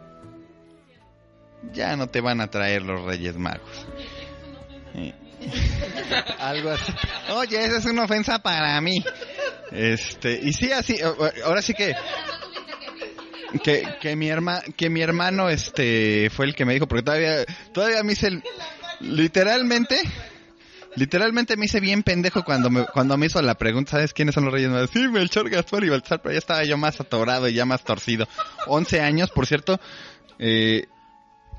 ya 1.73 1.97
no 1.97 2.11
te 2.11 2.21
van 2.21 2.43
a 2.43 2.51
traer 2.51 2.83
los 2.83 3.03
Reyes 3.07 3.39
Magos. 3.39 3.87
Algo 6.41 6.73
así. 6.73 6.93
Oye, 7.31 7.65
esa 7.65 7.79
es 7.79 7.87
una 7.87 8.05
ofensa 8.05 8.39
para 8.39 8.79
mí. 8.83 9.03
Este, 9.73 10.39
y 10.43 10.53
sí, 10.53 10.73
así, 10.73 10.99
ahora 11.43 11.63
sí 11.63 11.73
que 11.73 11.95
que, 13.63 13.97
que 14.01 14.17
mi 14.17 14.29
herma, 14.29 14.63
que 14.77 14.91
mi 14.91 15.03
hermano 15.03 15.49
este 15.49 16.31
fue 16.31 16.47
el 16.47 16.55
que 16.55 16.65
me 16.65 16.75
dijo 16.75 16.87
porque 16.87 17.03
todavía 17.03 17.45
todavía 17.73 18.03
me 18.03 18.13
hice 18.13 18.29
el, 18.29 18.43
literalmente 19.01 19.99
literalmente 20.97 21.57
me 21.57 21.67
hice 21.67 21.81
bien 21.81 22.03
pendejo 22.03 22.45
cuando 22.45 22.71
me 22.71 22.87
cuando 22.87 23.17
me 23.17 23.27
hizo 23.27 23.41
la 23.43 23.55
pregunta 23.57 23.93
sabes 23.93 24.13
quiénes 24.13 24.35
son 24.35 24.45
los 24.45 24.53
reyes 24.53 24.71
magos 24.71 24.91
sí 24.93 25.09
Melchor 25.09 25.51
Gaspar 25.51 25.85
y 25.85 25.91
Baltasar 25.91 26.23
pero 26.23 26.33
ya 26.33 26.39
estaba 26.39 26.65
yo 26.65 26.77
más 26.77 27.01
atorado 27.01 27.49
y 27.49 27.55
ya 27.55 27.65
más 27.65 27.85
torcido 27.85 28.27
11 28.67 29.01
años 29.01 29.31
por 29.31 29.47
cierto 29.47 29.81
eh, 30.39 30.87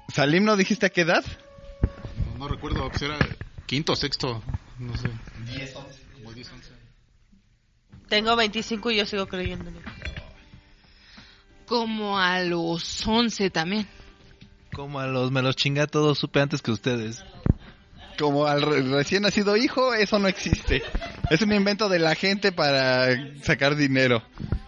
Salim 0.09 0.43
no 0.43 0.55
dijiste 0.55 0.85
a 0.85 0.89
qué 0.89 1.01
edad 1.01 1.23
No, 2.25 2.38
no 2.38 2.47
recuerdo, 2.47 2.89
pues 2.89 3.01
era 3.01 3.17
quinto 3.65 3.93
o 3.93 3.95
sexto, 3.95 4.41
no 4.79 4.95
sé. 4.97 5.09
Como 6.13 6.33
10, 6.33 6.51
11. 6.51 6.71
Tengo 8.09 8.35
25 8.35 8.91
y 8.91 8.97
yo 8.97 9.05
sigo 9.05 9.27
creyéndolo. 9.27 9.79
Como 11.68 12.18
a 12.20 12.39
los 12.41 13.05
11 13.05 13.49
también. 13.49 13.88
Como 14.74 14.99
a 14.99 15.07
los 15.07 15.32
me 15.32 15.41
los 15.41 15.55
chingué 15.55 15.82
a 15.82 15.88
todos, 15.88 16.18
supe 16.20 16.39
antes 16.41 16.61
que 16.61 16.72
ustedes. 16.72 17.24
como 18.20 18.45
al 18.47 18.61
re- 18.63 18.82
recién 18.84 19.22
nacido 19.24 19.55
hijo, 19.57 19.93
eso 19.93 20.18
no 20.20 20.28
existe. 20.28 20.82
Es 21.30 21.41
un 21.41 21.51
invento 21.53 21.88
de 21.89 21.99
la 21.99 22.15
gente 22.15 22.51
para 22.51 23.07
sacar 23.43 23.76
dinero, 23.76 24.24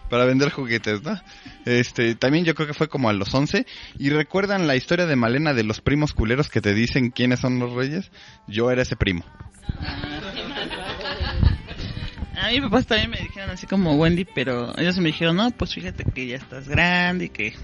para 0.08 0.24
vender 0.24 0.50
juguetes, 0.50 1.02
¿no? 1.02 1.20
Este, 1.66 2.14
también 2.14 2.44
yo 2.44 2.54
creo 2.54 2.66
que 2.68 2.74
fue 2.74 2.88
como 2.88 3.08
a 3.08 3.12
los 3.12 3.32
11. 3.34 3.66
¿Y 3.98 4.10
recuerdan 4.10 4.66
la 4.66 4.76
historia 4.76 5.06
de 5.06 5.16
Malena 5.16 5.52
de 5.52 5.64
los 5.64 5.80
primos 5.80 6.12
culeros 6.12 6.48
que 6.48 6.60
te 6.60 6.74
dicen 6.74 7.10
quiénes 7.10 7.40
son 7.40 7.58
los 7.58 7.72
reyes? 7.72 8.10
Yo 8.46 8.70
era 8.70 8.82
ese 8.82 8.96
primo. 8.96 9.24
A 12.40 12.48
mis 12.50 12.62
papás 12.62 12.86
también 12.86 13.10
me 13.10 13.18
dijeron 13.18 13.50
así 13.50 13.66
como 13.66 13.94
Wendy, 13.96 14.24
pero 14.24 14.76
ellos 14.78 14.96
me 14.98 15.08
dijeron, 15.08 15.36
no, 15.36 15.50
pues 15.50 15.74
fíjate 15.74 16.04
que 16.04 16.26
ya 16.26 16.36
estás 16.36 16.68
grande 16.68 17.26
y 17.26 17.28
que 17.28 17.54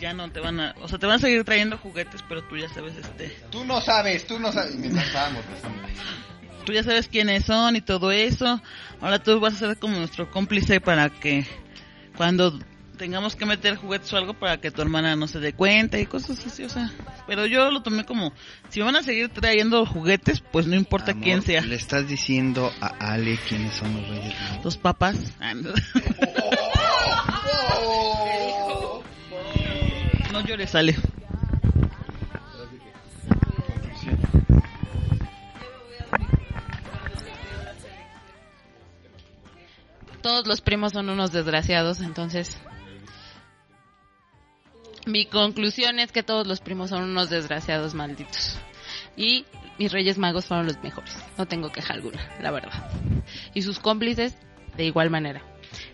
ya 0.00 0.14
no 0.14 0.30
te 0.30 0.40
van 0.40 0.60
a... 0.60 0.74
O 0.80 0.88
sea, 0.88 0.98
te 0.98 1.06
van 1.06 1.16
a 1.16 1.18
seguir 1.18 1.44
trayendo 1.44 1.78
juguetes, 1.78 2.22
pero 2.28 2.42
tú 2.44 2.56
ya 2.56 2.68
sabes, 2.68 2.94
este... 2.96 3.36
Tú 3.50 3.64
no 3.64 3.80
sabes, 3.80 4.26
tú 4.26 4.38
no 4.38 4.52
sabes. 4.52 4.74
Mientras 4.76 5.06
estábamos 5.06 5.42
Tú 6.64 6.72
ya 6.72 6.84
sabes 6.84 7.08
quiénes 7.08 7.44
son 7.44 7.74
y 7.74 7.80
todo 7.80 8.12
eso. 8.12 8.60
Ahora 9.00 9.20
tú 9.20 9.40
vas 9.40 9.54
a 9.54 9.58
ser 9.58 9.78
como 9.78 9.98
nuestro 9.98 10.30
cómplice 10.30 10.80
para 10.80 11.10
que 11.10 11.44
cuando 12.16 12.58
tengamos 13.02 13.34
que 13.34 13.44
meter 13.44 13.74
juguetes 13.74 14.12
o 14.12 14.16
algo 14.16 14.32
para 14.32 14.58
que 14.58 14.70
tu 14.70 14.80
hermana 14.80 15.16
no 15.16 15.26
se 15.26 15.40
dé 15.40 15.54
cuenta 15.54 15.98
y 15.98 16.06
cosas 16.06 16.46
así, 16.46 16.62
o 16.62 16.68
sea. 16.68 16.88
Pero 17.26 17.46
yo 17.46 17.68
lo 17.72 17.82
tomé 17.82 18.04
como, 18.04 18.32
si 18.68 18.78
me 18.78 18.86
van 18.86 18.94
a 18.94 19.02
seguir 19.02 19.28
trayendo 19.28 19.84
juguetes, 19.84 20.40
pues 20.40 20.68
no 20.68 20.76
importa 20.76 21.10
Amor, 21.10 21.24
quién 21.24 21.42
sea. 21.42 21.62
Le 21.62 21.74
estás 21.74 22.06
diciendo 22.06 22.70
a 22.80 22.86
Ale 22.86 23.40
quiénes 23.48 23.74
son 23.74 23.92
los 23.96 24.08
reyes 24.08 24.40
magos. 24.40 24.64
Los 24.64 24.76
papás. 24.76 25.16
Ah, 25.40 25.54
no. 25.54 25.72
No 30.32 30.40
llores, 30.46 30.72
Ale. 30.76 30.94
Todos 40.22 40.46
los 40.46 40.60
primos 40.60 40.92
son 40.92 41.10
unos 41.10 41.32
desgraciados, 41.32 42.00
entonces... 42.00 42.60
Mi 45.06 45.26
conclusión 45.26 45.98
es 45.98 46.12
que 46.12 46.22
todos 46.22 46.46
los 46.46 46.60
primos 46.60 46.90
son 46.90 47.02
unos 47.02 47.28
desgraciados 47.28 47.94
malditos. 47.94 48.56
Y 49.16 49.44
mis 49.78 49.90
reyes 49.90 50.16
magos 50.16 50.46
fueron 50.46 50.66
los 50.66 50.80
mejores. 50.82 51.16
No 51.36 51.46
tengo 51.46 51.70
queja 51.70 51.94
alguna, 51.94 52.20
la 52.40 52.50
verdad. 52.50 52.90
Y 53.52 53.62
sus 53.62 53.78
cómplices, 53.78 54.36
de 54.76 54.84
igual 54.84 55.10
manera. 55.10 55.42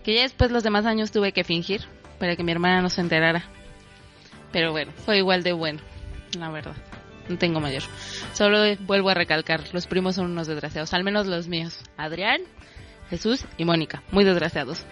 Que 0.05 0.15
ya 0.15 0.23
después 0.23 0.51
los 0.51 0.63
demás 0.63 0.85
años 0.85 1.11
tuve 1.11 1.33
que 1.33 1.45
fingir 1.45 1.83
para 2.19 2.37
que 2.37 2.45
mi 2.45 2.53
hermana 2.53 2.83
no 2.83 2.91
se 2.91 3.01
enterara. 3.01 3.45
Pero 4.53 4.73
bueno, 4.73 4.93
fue 5.05 5.19
igual 5.19 5.43
de 5.43 5.53
bueno, 5.53 5.81
la 6.39 6.51
verdad. 6.51 6.77
No 7.29 7.39
tengo 7.39 7.61
mayor. 7.61 7.83
Solo 8.33 8.63
vuelvo 8.81 9.11
a 9.11 9.15
recalcar, 9.15 9.63
los 9.73 9.87
primos 9.87 10.17
son 10.17 10.31
unos 10.31 10.47
desgraciados, 10.47 10.95
al 10.95 11.05
menos 11.05 11.27
los 11.27 11.49
míos. 11.49 11.79
Adrián, 11.97 12.41
Jesús 13.11 13.45
y 13.57 13.65
Mónica, 13.65 14.03
muy 14.11 14.25
desgraciados. 14.25 14.85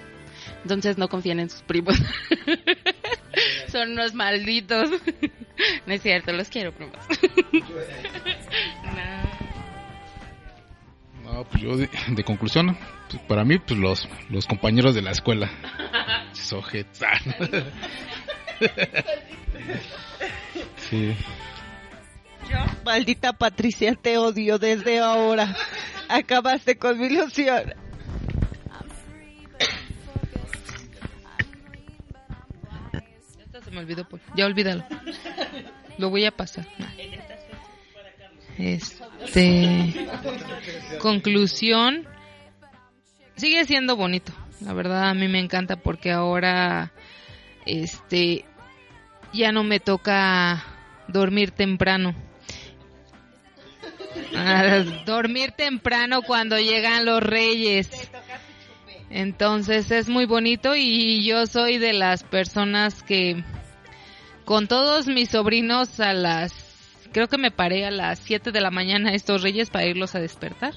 Entonces 0.63 0.99
no 0.99 1.09
confíen 1.09 1.41
en 1.41 1.51
sus 1.51 1.63
primos. 1.63 1.97
son 3.69 3.93
unos 3.93 4.15
malditos. 4.15 4.91
no 5.87 5.93
es 5.93 6.03
cierto, 6.03 6.33
los 6.33 6.49
quiero, 6.49 6.73
primos. 6.73 6.99
No, 11.25 11.43
pues 11.43 11.61
yo 11.61 11.77
de, 11.77 11.91
de 12.09 12.25
conclusión, 12.25 12.79
pues 13.11 13.21
para 13.25 13.45
mí, 13.45 13.59
pues 13.59 13.79
los, 13.81 14.09
los 14.31 14.47
compañeros 14.47 14.95
de 14.95 15.03
la 15.03 15.11
escuela. 15.11 15.51
Sojetas. 16.33 17.21
sí. 20.89 21.17
Yo, 22.49 22.59
maldita 22.85 23.33
Patricia, 23.33 23.97
te 24.01 24.19
odio 24.19 24.59
desde 24.59 25.01
ahora. 25.01 25.57
Acabaste 26.09 26.79
con 26.79 26.97
mi 26.99 27.07
ilusión. 27.07 27.75
Se 33.67 33.73
me 33.73 33.81
olvidó. 33.81 34.09
Por... 34.09 34.21
Ya 34.37 34.47
olvídalo. 34.47 34.85
Lo 35.99 36.09
voy 36.11 36.25
a 36.25 36.31
pasar. 36.31 36.67
Este. 38.59 40.09
Conclusión. 41.01 42.07
Sigue 43.35 43.65
siendo 43.65 43.97
bonito. 43.97 44.33
La 44.61 44.73
verdad, 44.73 45.11
a 45.11 45.15
mí 45.15 45.27
me 45.29 45.41
encanta 45.41 45.77
porque 45.77 46.13
ahora. 46.13 46.93
Este. 47.67 48.45
Ya 49.33 49.51
no 49.51 49.65
me 49.65 49.81
toca 49.81 50.65
dormir 51.09 51.51
temprano. 51.51 52.15
Ah, 54.35 54.85
dormir 55.05 55.53
temprano 55.53 56.23
cuando 56.23 56.59
llegan 56.59 57.05
los 57.05 57.23
reyes. 57.23 57.91
Entonces 59.11 59.91
es 59.91 60.09
muy 60.09 60.27
bonito 60.27 60.75
y 60.77 61.25
yo 61.25 61.47
soy 61.47 61.79
de 61.79 61.93
las 61.93 62.23
personas 62.23 63.03
que 63.03 63.45
con 64.47 64.69
todos 64.69 65.09
mis 65.09 65.29
sobrinos 65.31 66.01
a 66.01 66.15
las 66.15 66.55
creo 67.13 67.29
que 67.29 67.37
me 67.37 67.51
paré 67.51 67.85
a 67.85 67.91
las 67.91 68.21
7 68.21 68.53
de 68.53 68.61
la 68.61 68.71
mañana 68.71 69.11
a 69.11 69.15
estos 69.15 69.43
reyes 69.43 69.71
para 69.71 69.87
irlos 69.87 70.15
a 70.15 70.21
despertar 70.21 70.73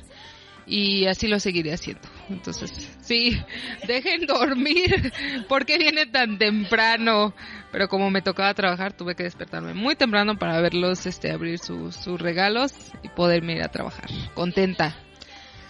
y 0.65 1.05
así 1.05 1.27
lo 1.27 1.39
seguiré 1.39 1.73
haciendo. 1.73 2.07
Entonces, 2.29 2.71
sí, 3.01 3.39
dejen 3.87 4.25
dormir 4.25 5.13
porque 5.47 5.77
viene 5.77 6.07
tan 6.07 6.37
temprano, 6.37 7.33
pero 7.71 7.87
como 7.87 8.09
me 8.09 8.21
tocaba 8.21 8.53
trabajar 8.53 8.93
tuve 8.93 9.15
que 9.15 9.23
despertarme 9.23 9.73
muy 9.73 9.95
temprano 9.95 10.37
para 10.37 10.59
verlos 10.61 11.05
este 11.05 11.31
abrir 11.31 11.59
sus 11.59 12.19
regalos 12.19 12.73
y 13.03 13.09
poderme 13.09 13.53
ir 13.53 13.63
a 13.63 13.69
trabajar 13.69 14.09
contenta. 14.33 14.95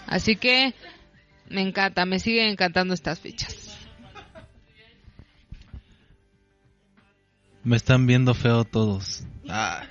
Así 0.07 0.37
que 0.37 0.73
me 1.49 1.61
encanta, 1.61 2.05
me 2.05 2.19
siguen 2.19 2.49
encantando 2.49 2.93
estas 2.93 3.19
fechas. 3.19 3.68
Me 7.63 7.75
están 7.75 8.07
viendo 8.07 8.33
feo 8.33 8.63
todos. 8.63 9.23
Ah. 9.47 9.85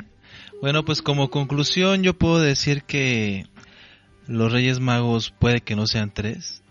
Bueno, 0.61 0.85
pues 0.85 1.03
como 1.03 1.31
conclusión 1.31 2.03
yo 2.03 2.15
puedo 2.15 2.41
decir 2.41 2.83
que 2.83 3.47
los 4.27 4.53
Reyes 4.53 4.81
Magos 4.81 5.31
puede 5.39 5.61
que 5.61 5.77
no 5.77 5.87
sean 5.87 6.13
tres, 6.13 6.63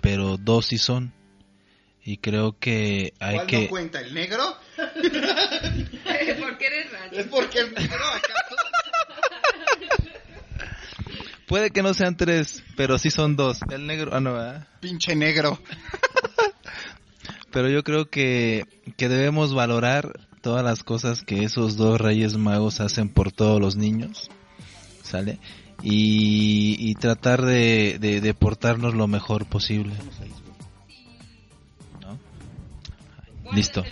pero 0.00 0.36
dos 0.36 0.66
sí 0.66 0.78
son. 0.78 1.12
Y 2.02 2.16
creo 2.18 2.58
que 2.58 3.12
hay 3.20 3.36
¿Cuál 3.36 3.46
que... 3.46 3.62
no 3.62 3.68
cuenta? 3.68 4.00
¿El 4.00 4.14
negro? 4.14 4.56
¿Por 4.76 6.58
qué 6.58 6.66
eres 6.66 6.86
¿Es 7.12 7.26
porque 7.26 7.60
el 7.60 7.74
negro 7.74 8.04
acaso? 8.06 8.56
Puede 11.46 11.70
que 11.70 11.82
no 11.82 11.94
sean 11.94 12.16
tres, 12.16 12.62
pero 12.76 12.98
sí 12.98 13.10
son 13.10 13.36
dos. 13.36 13.60
El 13.70 13.86
negro... 13.86 14.10
Ah, 14.14 14.20
no, 14.20 14.34
¿verdad? 14.34 14.68
Pinche 14.80 15.14
negro. 15.14 15.58
Pero 17.50 17.70
yo 17.70 17.82
creo 17.82 18.10
que, 18.10 18.66
que 18.98 19.08
debemos 19.08 19.54
valorar 19.54 20.27
todas 20.48 20.64
las 20.64 20.82
cosas 20.82 21.24
que 21.24 21.44
esos 21.44 21.76
dos 21.76 22.00
Reyes 22.00 22.38
Magos 22.38 22.80
hacen 22.80 23.10
por 23.10 23.32
todos 23.32 23.60
los 23.60 23.76
niños. 23.76 24.30
¿Sale? 25.02 25.38
Y, 25.82 26.74
y 26.78 26.94
tratar 26.94 27.42
de, 27.42 27.98
de, 28.00 28.22
de 28.22 28.32
portarnos 28.32 28.94
lo 28.94 29.06
mejor 29.08 29.44
posible. 29.44 29.92
¿No? 32.00 32.18
Listo. 33.52 33.84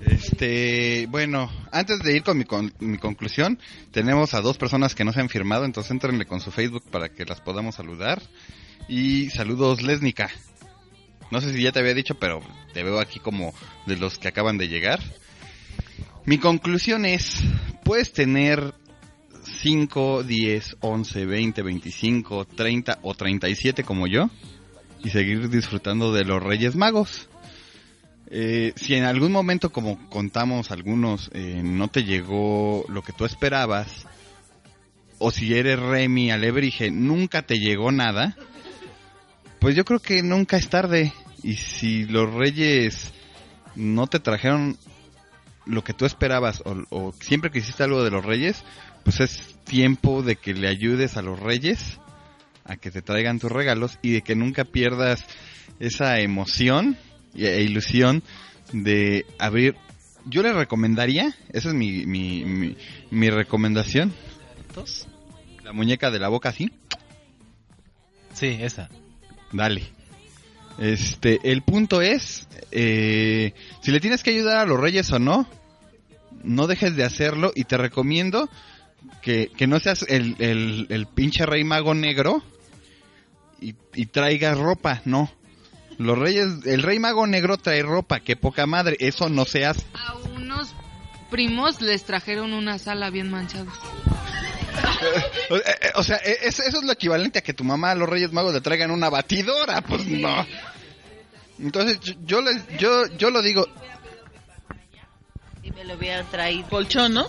Este, 0.00 1.06
bueno, 1.08 1.48
antes 1.70 2.00
de 2.00 2.16
ir 2.16 2.24
con 2.24 2.38
mi, 2.38 2.44
con 2.46 2.72
mi 2.80 2.98
conclusión, 2.98 3.60
tenemos 3.92 4.34
a 4.34 4.40
dos 4.40 4.58
personas 4.58 4.96
que 4.96 5.04
no 5.04 5.12
se 5.12 5.20
han 5.20 5.28
firmado, 5.28 5.64
entonces 5.64 5.92
entrenle 5.92 6.26
con 6.26 6.40
su 6.40 6.50
Facebook 6.50 6.82
para 6.90 7.10
que 7.10 7.24
las 7.24 7.40
podamos 7.40 7.76
saludar. 7.76 8.20
Y 8.88 9.30
saludos, 9.30 9.82
Lesnica. 9.82 10.28
No 11.30 11.40
sé 11.40 11.52
si 11.52 11.62
ya 11.62 11.72
te 11.72 11.80
había 11.80 11.94
dicho, 11.94 12.14
pero 12.14 12.40
te 12.72 12.82
veo 12.82 13.00
aquí 13.00 13.18
como 13.18 13.52
de 13.86 13.96
los 13.96 14.18
que 14.18 14.28
acaban 14.28 14.58
de 14.58 14.68
llegar. 14.68 15.00
Mi 16.24 16.38
conclusión 16.38 17.04
es, 17.04 17.42
puedes 17.84 18.12
tener 18.12 18.74
5, 19.62 20.24
10, 20.24 20.76
11, 20.80 21.26
20, 21.26 21.62
25, 21.62 22.44
30 22.46 22.98
o 23.02 23.14
37 23.14 23.84
como 23.84 24.06
yo 24.06 24.28
y 25.04 25.10
seguir 25.10 25.48
disfrutando 25.48 26.12
de 26.12 26.24
los 26.24 26.42
Reyes 26.42 26.74
Magos. 26.74 27.28
Eh, 28.28 28.72
si 28.74 28.94
en 28.94 29.04
algún 29.04 29.30
momento, 29.30 29.70
como 29.70 30.08
contamos 30.08 30.72
algunos, 30.72 31.30
eh, 31.32 31.60
no 31.62 31.88
te 31.88 32.02
llegó 32.02 32.84
lo 32.88 33.02
que 33.02 33.12
tú 33.12 33.24
esperabas, 33.24 34.06
o 35.18 35.30
si 35.30 35.54
eres 35.54 35.78
Remy 35.78 36.32
Alebrije, 36.32 36.90
nunca 36.90 37.42
te 37.42 37.58
llegó 37.58 37.92
nada, 37.92 38.36
pues 39.58 39.74
yo 39.74 39.84
creo 39.84 40.00
que 40.00 40.22
nunca 40.22 40.56
es 40.56 40.68
tarde. 40.68 41.12
Y 41.42 41.54
si 41.54 42.04
los 42.04 42.32
reyes 42.32 43.12
no 43.74 44.06
te 44.06 44.20
trajeron 44.20 44.76
lo 45.64 45.82
que 45.84 45.92
tú 45.92 46.06
esperabas, 46.06 46.62
o, 46.64 46.76
o 46.90 47.12
siempre 47.20 47.50
que 47.50 47.58
hiciste 47.58 47.82
algo 47.82 48.02
de 48.04 48.10
los 48.10 48.24
reyes, 48.24 48.64
pues 49.04 49.20
es 49.20 49.56
tiempo 49.64 50.22
de 50.22 50.36
que 50.36 50.54
le 50.54 50.68
ayudes 50.68 51.16
a 51.16 51.22
los 51.22 51.38
reyes 51.40 51.98
a 52.64 52.76
que 52.76 52.90
te 52.90 53.02
traigan 53.02 53.38
tus 53.38 53.52
regalos 53.52 53.98
y 54.02 54.12
de 54.12 54.22
que 54.22 54.34
nunca 54.34 54.64
pierdas 54.64 55.24
esa 55.78 56.18
emoción 56.18 56.96
e 57.34 57.62
ilusión 57.62 58.22
de 58.72 59.24
abrir 59.38 59.76
yo 60.28 60.42
le 60.42 60.52
recomendaría, 60.52 61.34
esa 61.52 61.68
es 61.68 61.74
mi, 61.74 62.04
mi, 62.04 62.44
mi, 62.44 62.76
mi 63.10 63.30
recomendación. 63.30 64.12
La 65.62 65.72
muñeca 65.72 66.10
de 66.10 66.18
la 66.18 66.28
boca 66.28 66.48
así. 66.48 66.72
Sí, 68.34 68.58
esa. 68.60 68.88
Dale. 69.52 69.82
Este, 70.78 71.40
el 71.50 71.62
punto 71.62 72.02
es, 72.02 72.48
eh, 72.70 73.54
si 73.80 73.90
le 73.90 74.00
tienes 74.00 74.22
que 74.22 74.30
ayudar 74.30 74.58
a 74.58 74.66
los 74.66 74.78
reyes 74.78 75.10
o 75.12 75.18
no, 75.18 75.48
no 76.44 76.66
dejes 76.66 76.96
de 76.96 77.04
hacerlo 77.04 77.52
y 77.54 77.64
te 77.64 77.78
recomiendo 77.78 78.50
que, 79.22 79.50
que 79.56 79.66
no 79.66 79.80
seas 79.80 80.04
el, 80.08 80.36
el, 80.38 80.86
el 80.90 81.06
pinche 81.06 81.46
rey 81.46 81.64
mago 81.64 81.94
negro 81.94 82.42
y, 83.60 83.74
y 83.94 84.06
traigas 84.06 84.58
ropa, 84.58 85.00
no. 85.04 85.30
Los 85.98 86.18
reyes, 86.18 86.46
el 86.66 86.82
rey 86.82 86.98
mago 86.98 87.26
negro 87.26 87.56
trae 87.56 87.82
ropa, 87.82 88.20
que 88.20 88.36
poca 88.36 88.66
madre, 88.66 88.96
eso 89.00 89.30
no 89.30 89.46
se 89.46 89.64
hace. 89.64 89.86
A 89.94 90.14
unos 90.36 90.74
primos 91.30 91.80
les 91.80 92.04
trajeron 92.04 92.52
una 92.52 92.78
sala 92.78 93.08
bien 93.08 93.30
manchados. 93.30 93.72
O, 95.50 95.56
eh, 95.56 95.62
eh, 95.66 95.90
o 95.94 96.02
sea, 96.02 96.16
eh, 96.18 96.36
es- 96.42 96.58
eso 96.60 96.78
es 96.78 96.84
lo 96.84 96.92
equivalente 96.92 97.38
a 97.38 97.42
que 97.42 97.54
tu 97.54 97.64
mamá 97.64 97.90
a 97.92 97.94
los 97.94 98.08
Reyes 98.08 98.32
Magos 98.32 98.52
le 98.54 98.60
traigan 98.60 98.90
una 98.90 99.08
batidora, 99.08 99.80
pues 99.82 100.06
no. 100.06 100.46
Entonces 101.58 102.00
yo, 102.00 102.14
yo 102.24 102.40
les, 102.42 102.66
yo, 102.78 103.06
yo 103.16 103.30
lo 103.30 103.42
digo, 103.42 103.66
Y 105.62 105.70
me 105.72 105.84
lo 105.84 105.94
hubieran 105.94 106.26
traído. 106.30 106.68
Colchón, 106.68 107.14
¿no? 107.14 107.26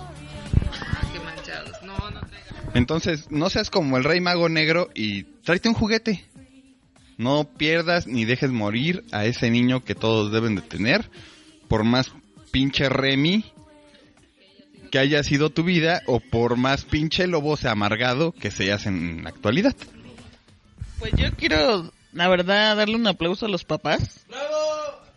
Qué 1.13 1.19
manchados. 1.19 1.71
No, 1.83 1.97
no 2.11 2.19
traigan. 2.21 2.71
entonces 2.75 3.31
no 3.31 3.49
seas 3.49 3.69
como 3.69 3.97
el 3.97 4.03
Rey 4.03 4.19
Mago 4.21 4.49
Negro 4.49 4.89
y 4.93 5.23
tráete 5.43 5.69
un 5.69 5.75
juguete. 5.75 6.23
No 7.17 7.45
pierdas 7.57 8.05
ni 8.05 8.25
dejes 8.25 8.51
morir 8.51 9.03
a 9.11 9.25
ese 9.25 9.49
niño 9.49 9.83
que 9.83 9.95
todos 9.95 10.31
deben 10.31 10.55
de 10.55 10.61
tener, 10.61 11.09
por 11.67 11.83
más 11.83 12.11
pinche 12.51 12.89
Remy 12.89 13.43
que 14.89 14.99
haya 14.99 15.23
sido 15.23 15.49
tu 15.49 15.63
vida 15.63 16.01
o 16.05 16.19
por 16.19 16.57
más 16.57 16.85
pinche 16.85 17.27
lobo 17.27 17.57
sea 17.57 17.71
amargado 17.71 18.31
que 18.31 18.51
seas 18.51 18.85
en 18.85 19.23
la 19.23 19.29
actualidad. 19.29 19.75
Pues 20.99 21.13
yo 21.15 21.31
quiero, 21.35 21.91
la 22.13 22.27
verdad, 22.27 22.75
darle 22.75 22.95
un 22.95 23.07
aplauso 23.07 23.45
a 23.45 23.49
los 23.49 23.63
papás. 23.63 24.25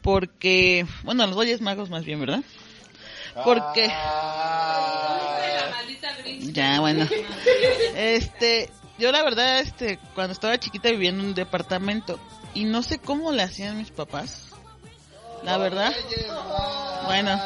Porque, 0.02 0.86
bueno, 1.04 1.22
a 1.22 1.26
los 1.26 1.36
Reyes 1.36 1.60
Magos 1.60 1.90
más 1.90 2.04
bien, 2.04 2.20
¿verdad? 2.20 2.42
Porque... 3.44 3.90
Ya, 6.52 6.80
bueno. 6.80 7.06
Este, 7.94 8.70
yo 8.98 9.12
la 9.12 9.22
verdad, 9.22 9.60
este, 9.60 9.98
cuando 10.14 10.32
estaba 10.32 10.58
chiquita 10.58 10.90
vivía 10.90 11.10
en 11.10 11.20
un 11.20 11.34
departamento 11.34 12.18
y 12.54 12.64
no 12.64 12.82
sé 12.82 12.98
cómo 12.98 13.32
le 13.32 13.42
hacían 13.42 13.78
mis 13.78 13.90
papás. 13.90 14.50
La 15.44 15.56
verdad. 15.56 15.94
Bueno, 17.06 17.40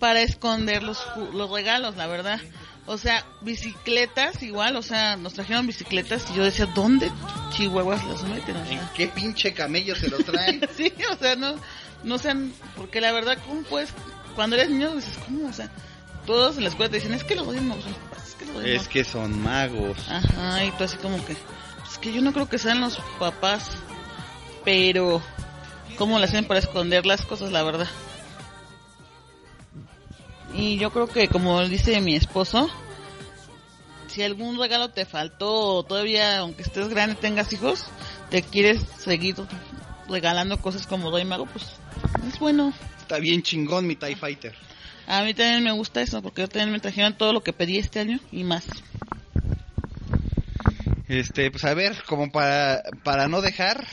para 0.00 0.22
esconder 0.22 0.82
los, 0.82 0.98
los 1.32 1.48
regalos, 1.50 1.96
la 1.96 2.08
verdad. 2.08 2.40
O 2.86 2.98
sea, 2.98 3.24
bicicletas 3.42 4.42
igual, 4.42 4.74
o 4.74 4.82
sea, 4.82 5.16
nos 5.16 5.34
trajeron 5.34 5.66
bicicletas 5.68 6.24
y 6.32 6.34
yo 6.34 6.42
decía, 6.42 6.66
¿dónde 6.66 7.12
chihuahuas 7.50 8.04
las 8.06 8.24
meten? 8.24 8.56
O 8.56 8.66
sea, 8.66 8.90
¿Qué 8.96 9.06
pinche 9.06 9.52
camello 9.54 9.94
se 9.94 10.08
lo 10.08 10.18
traen? 10.18 10.60
sí, 10.76 10.92
o 11.12 11.16
sea, 11.16 11.36
no, 11.36 11.54
no 12.02 12.18
sean, 12.18 12.52
porque 12.76 13.00
la 13.00 13.12
verdad, 13.12 13.38
¿cómo 13.46 13.62
puedes, 13.62 13.90
cuando 14.34 14.56
eres 14.56 14.70
niño 14.70 14.96
dices, 14.96 15.16
¿cómo? 15.24 15.46
O 15.48 15.52
sea, 15.52 15.70
todos 16.26 16.56
en 16.56 16.64
la 16.64 16.70
escuela 16.70 16.90
te 16.90 16.96
dicen, 16.96 17.14
es 17.14 17.22
que 17.22 17.36
los 17.36 17.46
papás, 17.46 18.28
es 18.28 18.34
que 18.34 18.46
los 18.46 18.64
Es 18.64 18.72
Magos". 18.72 18.88
que 18.88 19.04
son 19.04 19.42
magos. 19.42 20.08
Ajá, 20.08 20.64
y 20.64 20.72
tú 20.72 20.84
así 20.84 20.96
como 20.96 21.24
que, 21.24 21.32
es 21.32 21.98
que 22.00 22.12
yo 22.12 22.22
no 22.22 22.32
creo 22.32 22.48
que 22.48 22.58
sean 22.58 22.80
los 22.80 22.98
papás, 23.20 23.70
pero, 24.64 25.22
¿cómo 25.96 26.18
le 26.18 26.24
hacen 26.24 26.44
para 26.46 26.58
esconder 26.60 27.06
las 27.06 27.22
cosas, 27.24 27.52
la 27.52 27.62
verdad? 27.62 27.88
Y 30.54 30.78
yo 30.78 30.90
creo 30.90 31.06
que, 31.06 31.28
como 31.28 31.66
dice 31.68 32.00
mi 32.00 32.16
esposo, 32.16 32.68
si 34.08 34.22
algún 34.22 34.58
regalo 34.58 34.90
te 34.90 35.06
faltó, 35.06 35.76
o 35.76 35.82
todavía, 35.84 36.38
aunque 36.38 36.62
estés 36.62 36.88
grande, 36.88 37.14
tengas 37.14 37.52
hijos, 37.52 37.86
te 38.30 38.42
quieres 38.42 38.82
seguir 38.98 39.36
regalando 40.08 40.60
cosas 40.60 40.86
como 40.86 41.14
Rey 41.14 41.24
Mago, 41.24 41.46
pues 41.46 41.66
es 42.28 42.38
bueno. 42.38 42.72
Está 43.00 43.18
bien 43.18 43.42
chingón 43.42 43.86
mi 43.86 43.96
TIE 43.96 44.16
Fighter. 44.16 44.54
A 45.06 45.22
mí 45.22 45.34
también 45.34 45.64
me 45.64 45.72
gusta 45.72 46.02
eso, 46.02 46.22
porque 46.22 46.42
yo 46.42 46.48
también 46.48 46.72
me 46.72 46.80
trajeron 46.80 47.16
todo 47.16 47.32
lo 47.32 47.42
que 47.42 47.52
pedí 47.52 47.78
este 47.78 48.00
año 48.00 48.20
y 48.30 48.44
más. 48.44 48.64
Este, 51.08 51.50
pues 51.50 51.64
a 51.64 51.74
ver, 51.74 51.96
como 52.06 52.30
para, 52.30 52.82
para 53.02 53.26
no 53.26 53.40
dejar 53.40 53.84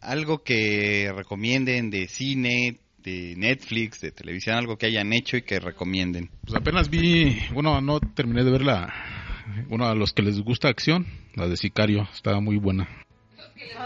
algo 0.00 0.42
que 0.42 1.12
recomienden 1.14 1.90
de 1.90 2.08
cine, 2.08 2.78
de 3.02 3.34
Netflix, 3.36 4.00
de 4.00 4.10
televisión, 4.10 4.56
algo 4.56 4.76
que 4.76 4.86
hayan 4.86 5.12
hecho 5.12 5.36
y 5.36 5.42
que 5.42 5.60
recomienden. 5.60 6.30
Pues 6.44 6.54
apenas 6.54 6.88
vi, 6.88 7.38
bueno, 7.52 7.80
no 7.80 8.00
terminé 8.00 8.44
de 8.44 8.50
ver 8.50 8.62
la, 8.62 8.92
bueno, 9.68 9.86
a 9.86 9.94
los 9.94 10.12
que 10.12 10.22
les 10.22 10.40
gusta 10.40 10.68
acción, 10.68 11.06
la 11.34 11.48
de 11.48 11.56
Sicario, 11.56 12.08
estaba 12.12 12.40
muy 12.40 12.56
buena. 12.56 12.88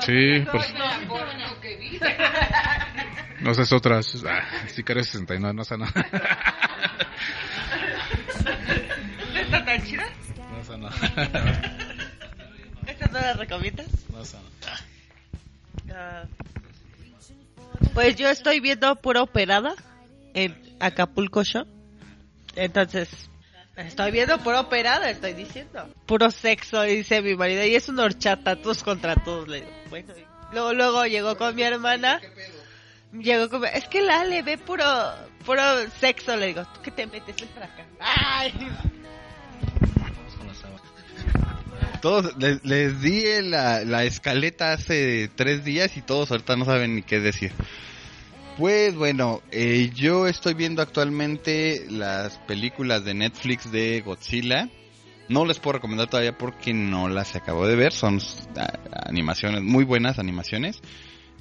Sí, 0.00 0.44
pues, 0.50 0.74
no 3.40 3.54
sé, 3.54 3.62
es 3.62 3.72
otra, 3.72 3.98
ah, 3.98 4.68
Sicario 4.68 5.02
69, 5.02 5.54
no 5.54 5.64
sé, 5.64 5.76
no. 5.78 5.86
¿Está 9.34 9.64
tan 9.64 9.84
chida? 9.84 10.04
No 10.50 10.64
sé, 10.64 10.78
no. 10.78 10.88
¿Estas 12.86 13.12
no 13.12 13.20
las 13.20 13.36
recomiendas? 13.36 13.88
No 14.10 14.24
sé, 14.24 14.38
no. 14.38 14.46
Pues 17.94 18.16
yo 18.16 18.28
estoy 18.28 18.60
viendo 18.60 18.94
pura 18.96 19.22
operada 19.22 19.74
en 20.34 20.56
Acapulco 20.80 21.42
Show. 21.44 21.64
Entonces, 22.54 23.08
estoy 23.76 24.10
viendo 24.10 24.38
pura 24.38 24.60
operada, 24.60 25.10
estoy 25.10 25.34
diciendo. 25.34 25.88
Puro 26.06 26.30
sexo, 26.30 26.82
dice 26.82 27.22
mi 27.22 27.34
marido. 27.36 27.64
Y 27.64 27.74
es 27.74 27.88
una 27.88 28.04
horchata, 28.04 28.56
todos 28.56 28.82
contra 28.82 29.14
todos. 29.16 29.48
Le 29.48 29.60
digo, 29.60 29.72
bueno, 29.90 30.14
luego, 30.52 30.72
luego 30.72 31.06
llegó 31.06 31.36
con 31.36 31.54
mi 31.54 31.62
hermana. 31.62 32.20
Llegó 33.12 33.48
con 33.48 33.60
mi- 33.62 33.68
Es 33.72 33.86
que 33.88 34.02
la 34.02 34.20
Ale 34.20 34.42
ve 34.42 34.58
puro, 34.58 34.84
puro 35.44 35.62
sexo. 36.00 36.36
Le 36.36 36.48
digo, 36.48 36.64
¿tú 36.74 36.80
qué 36.82 36.90
te 36.90 37.06
metes? 37.06 37.36
Ven 37.36 37.48
para 37.50 37.66
acá. 37.66 37.84
¡Ay! 38.00 38.52
Todos, 42.06 42.36
les, 42.38 43.02
di 43.02 43.24
la, 43.42 43.84
la 43.84 44.04
escaleta 44.04 44.72
hace 44.72 45.28
tres 45.34 45.64
días 45.64 45.96
y 45.96 46.02
todos 46.02 46.30
ahorita 46.30 46.54
no 46.54 46.64
saben 46.64 46.94
ni 46.94 47.02
qué 47.02 47.18
decir. 47.18 47.50
Pues 48.56 48.94
bueno, 48.94 49.42
eh, 49.50 49.90
yo 49.92 50.28
estoy 50.28 50.54
viendo 50.54 50.82
actualmente 50.82 51.84
las 51.90 52.38
películas 52.46 53.04
de 53.04 53.14
Netflix 53.14 53.72
de 53.72 54.02
Godzilla. 54.02 54.68
No 55.28 55.44
les 55.44 55.58
puedo 55.58 55.78
recomendar 55.78 56.08
todavía 56.08 56.38
porque 56.38 56.72
no 56.72 57.08
las 57.08 57.34
acabo 57.34 57.66
de 57.66 57.74
ver. 57.74 57.92
Son 57.92 58.20
ah, 58.56 58.68
animaciones, 59.04 59.62
muy 59.62 59.82
buenas 59.82 60.20
animaciones. 60.20 60.80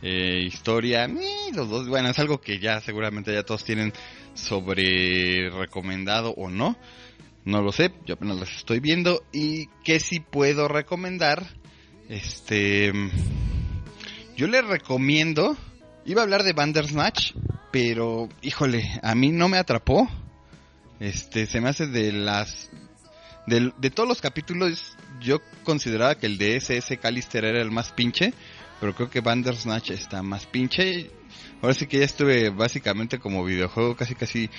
Eh, 0.01 0.41
historia, 0.47 1.05
eh, 1.05 1.51
los 1.53 1.69
dos, 1.69 1.87
bueno, 1.87 2.09
es 2.09 2.17
algo 2.17 2.41
que 2.41 2.57
ya 2.57 2.81
seguramente 2.81 3.31
ya 3.31 3.43
todos 3.43 3.63
tienen 3.63 3.93
sobre 4.33 5.47
recomendado 5.51 6.33
o 6.35 6.49
no. 6.49 6.75
No 7.45 7.61
lo 7.61 7.71
sé, 7.71 7.91
yo 8.05 8.15
apenas 8.15 8.37
las 8.39 8.55
estoy 8.55 8.79
viendo. 8.79 9.23
Y 9.31 9.67
que 9.83 9.99
si 9.99 10.19
puedo 10.19 10.67
recomendar, 10.67 11.45
este, 12.09 12.91
yo 14.35 14.47
les 14.47 14.65
recomiendo. 14.65 15.55
Iba 16.05 16.21
a 16.21 16.23
hablar 16.23 16.43
de 16.43 16.53
Bandersnatch, 16.53 17.33
pero 17.71 18.29
híjole, 18.41 18.99
a 19.01 19.15
mí 19.15 19.31
no 19.31 19.47
me 19.47 19.57
atrapó. 19.57 20.07
Este, 20.99 21.45
se 21.45 21.61
me 21.61 21.69
hace 21.69 21.87
de 21.87 22.11
las 22.11 22.69
del- 23.47 23.73
de, 23.77 23.89
todos 23.91 24.09
los 24.09 24.21
capítulos, 24.21 24.95
yo 25.19 25.39
consideraba 25.63 26.15
que 26.15 26.25
el 26.25 26.37
de 26.37 26.55
SS 26.57 26.97
Callister 26.97 27.45
era 27.45 27.61
el 27.61 27.69
más 27.69 27.91
pinche, 27.91 28.33
pero 28.79 28.95
creo 28.95 29.09
que 29.09 29.21
Bandersnatch 29.21 29.91
está 29.91 30.23
más 30.23 30.45
pinche. 30.45 31.11
Ahora 31.61 31.73
sí 31.75 31.85
que 31.87 31.99
ya 31.99 32.05
estuve 32.05 32.49
básicamente 32.49 33.19
como 33.19 33.43
videojuego, 33.43 33.95
casi 33.95 34.15
casi 34.15 34.49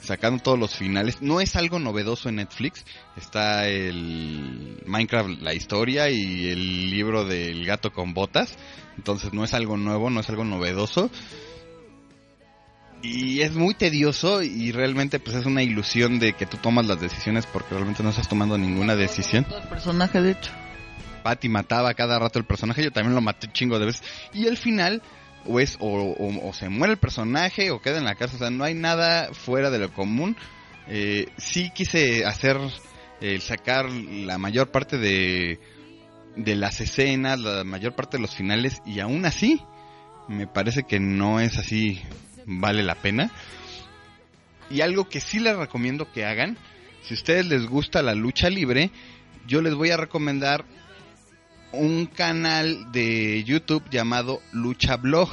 sacando 0.00 0.42
todos 0.42 0.58
los 0.58 0.74
finales. 0.74 1.22
No 1.22 1.40
es 1.40 1.56
algo 1.56 1.78
novedoso 1.78 2.28
en 2.28 2.36
Netflix. 2.36 2.84
Está 3.16 3.66
el 3.66 4.82
Minecraft, 4.86 5.40
la 5.40 5.54
historia 5.54 6.08
y 6.10 6.48
el 6.48 6.90
libro 6.90 7.24
del 7.24 7.64
gato 7.66 7.92
con 7.92 8.14
botas. 8.14 8.56
Entonces 8.96 9.32
no 9.32 9.44
es 9.44 9.54
algo 9.54 9.76
nuevo, 9.76 10.10
no 10.10 10.20
es 10.20 10.28
algo 10.28 10.44
novedoso. 10.44 11.10
Y 13.02 13.42
es 13.42 13.52
muy 13.54 13.74
tedioso 13.74 14.42
y 14.42 14.72
realmente 14.72 15.20
pues 15.20 15.36
es 15.36 15.46
una 15.46 15.62
ilusión 15.62 16.18
de 16.18 16.32
que 16.32 16.46
tú 16.46 16.56
tomas 16.56 16.86
las 16.86 17.00
decisiones 17.00 17.46
porque 17.46 17.74
realmente 17.74 18.02
no 18.02 18.10
estás 18.10 18.28
tomando 18.28 18.56
ninguna 18.58 18.96
decisión. 18.96 19.46
El 19.54 19.68
personaje, 19.68 20.20
de 20.20 20.32
hecho. 20.32 20.50
Patty 21.22 21.48
mataba 21.48 21.92
cada 21.94 22.18
rato 22.18 22.38
el 22.38 22.44
personaje, 22.44 22.84
yo 22.84 22.92
también 22.92 23.14
lo 23.14 23.20
maté 23.20 23.50
chingo 23.52 23.78
de 23.78 23.86
veces. 23.86 24.02
Y 24.32 24.46
al 24.46 24.56
final, 24.56 25.02
o 25.48 25.60
es, 25.60 25.76
o, 25.80 25.88
o- 25.88 26.48
o 26.48 26.52
se 26.52 26.68
muere 26.68 26.92
el 26.94 26.98
personaje 26.98 27.70
o 27.70 27.80
queda 27.80 27.98
en 27.98 28.04
la 28.04 28.14
casa, 28.14 28.36
o 28.36 28.38
sea, 28.38 28.50
no 28.50 28.64
hay 28.64 28.74
nada 28.74 29.32
fuera 29.32 29.70
de 29.70 29.78
lo 29.78 29.92
común. 29.92 30.36
Eh, 30.88 31.28
sí 31.36 31.70
quise 31.74 32.24
hacer, 32.24 32.58
el 33.20 33.40
sacar 33.40 33.90
la 33.90 34.38
mayor 34.38 34.70
parte 34.70 34.98
de, 34.98 35.58
de 36.36 36.54
las 36.54 36.80
escenas, 36.80 37.40
la 37.40 37.64
mayor 37.64 37.94
parte 37.94 38.18
de 38.18 38.22
los 38.22 38.34
finales, 38.34 38.82
y 38.84 39.00
aún 39.00 39.24
así, 39.24 39.60
me 40.28 40.46
parece 40.46 40.82
que 40.84 41.00
no 41.00 41.40
es 41.40 41.56
así, 41.58 42.00
vale 42.46 42.82
la 42.82 42.94
pena. 42.96 43.30
Y 44.70 44.80
algo 44.80 45.08
que 45.08 45.20
sí 45.20 45.38
les 45.38 45.56
recomiendo 45.56 46.10
que 46.12 46.24
hagan, 46.24 46.58
si 47.02 47.14
a 47.14 47.16
ustedes 47.16 47.46
les 47.46 47.66
gusta 47.66 48.02
la 48.02 48.14
lucha 48.14 48.50
libre, 48.50 48.90
yo 49.46 49.62
les 49.62 49.74
voy 49.74 49.90
a 49.90 49.96
recomendar 49.96 50.64
un 51.76 52.06
canal 52.06 52.90
de 52.92 53.44
YouTube 53.44 53.84
llamado 53.90 54.40
Lucha 54.52 54.96
Blog, 54.96 55.30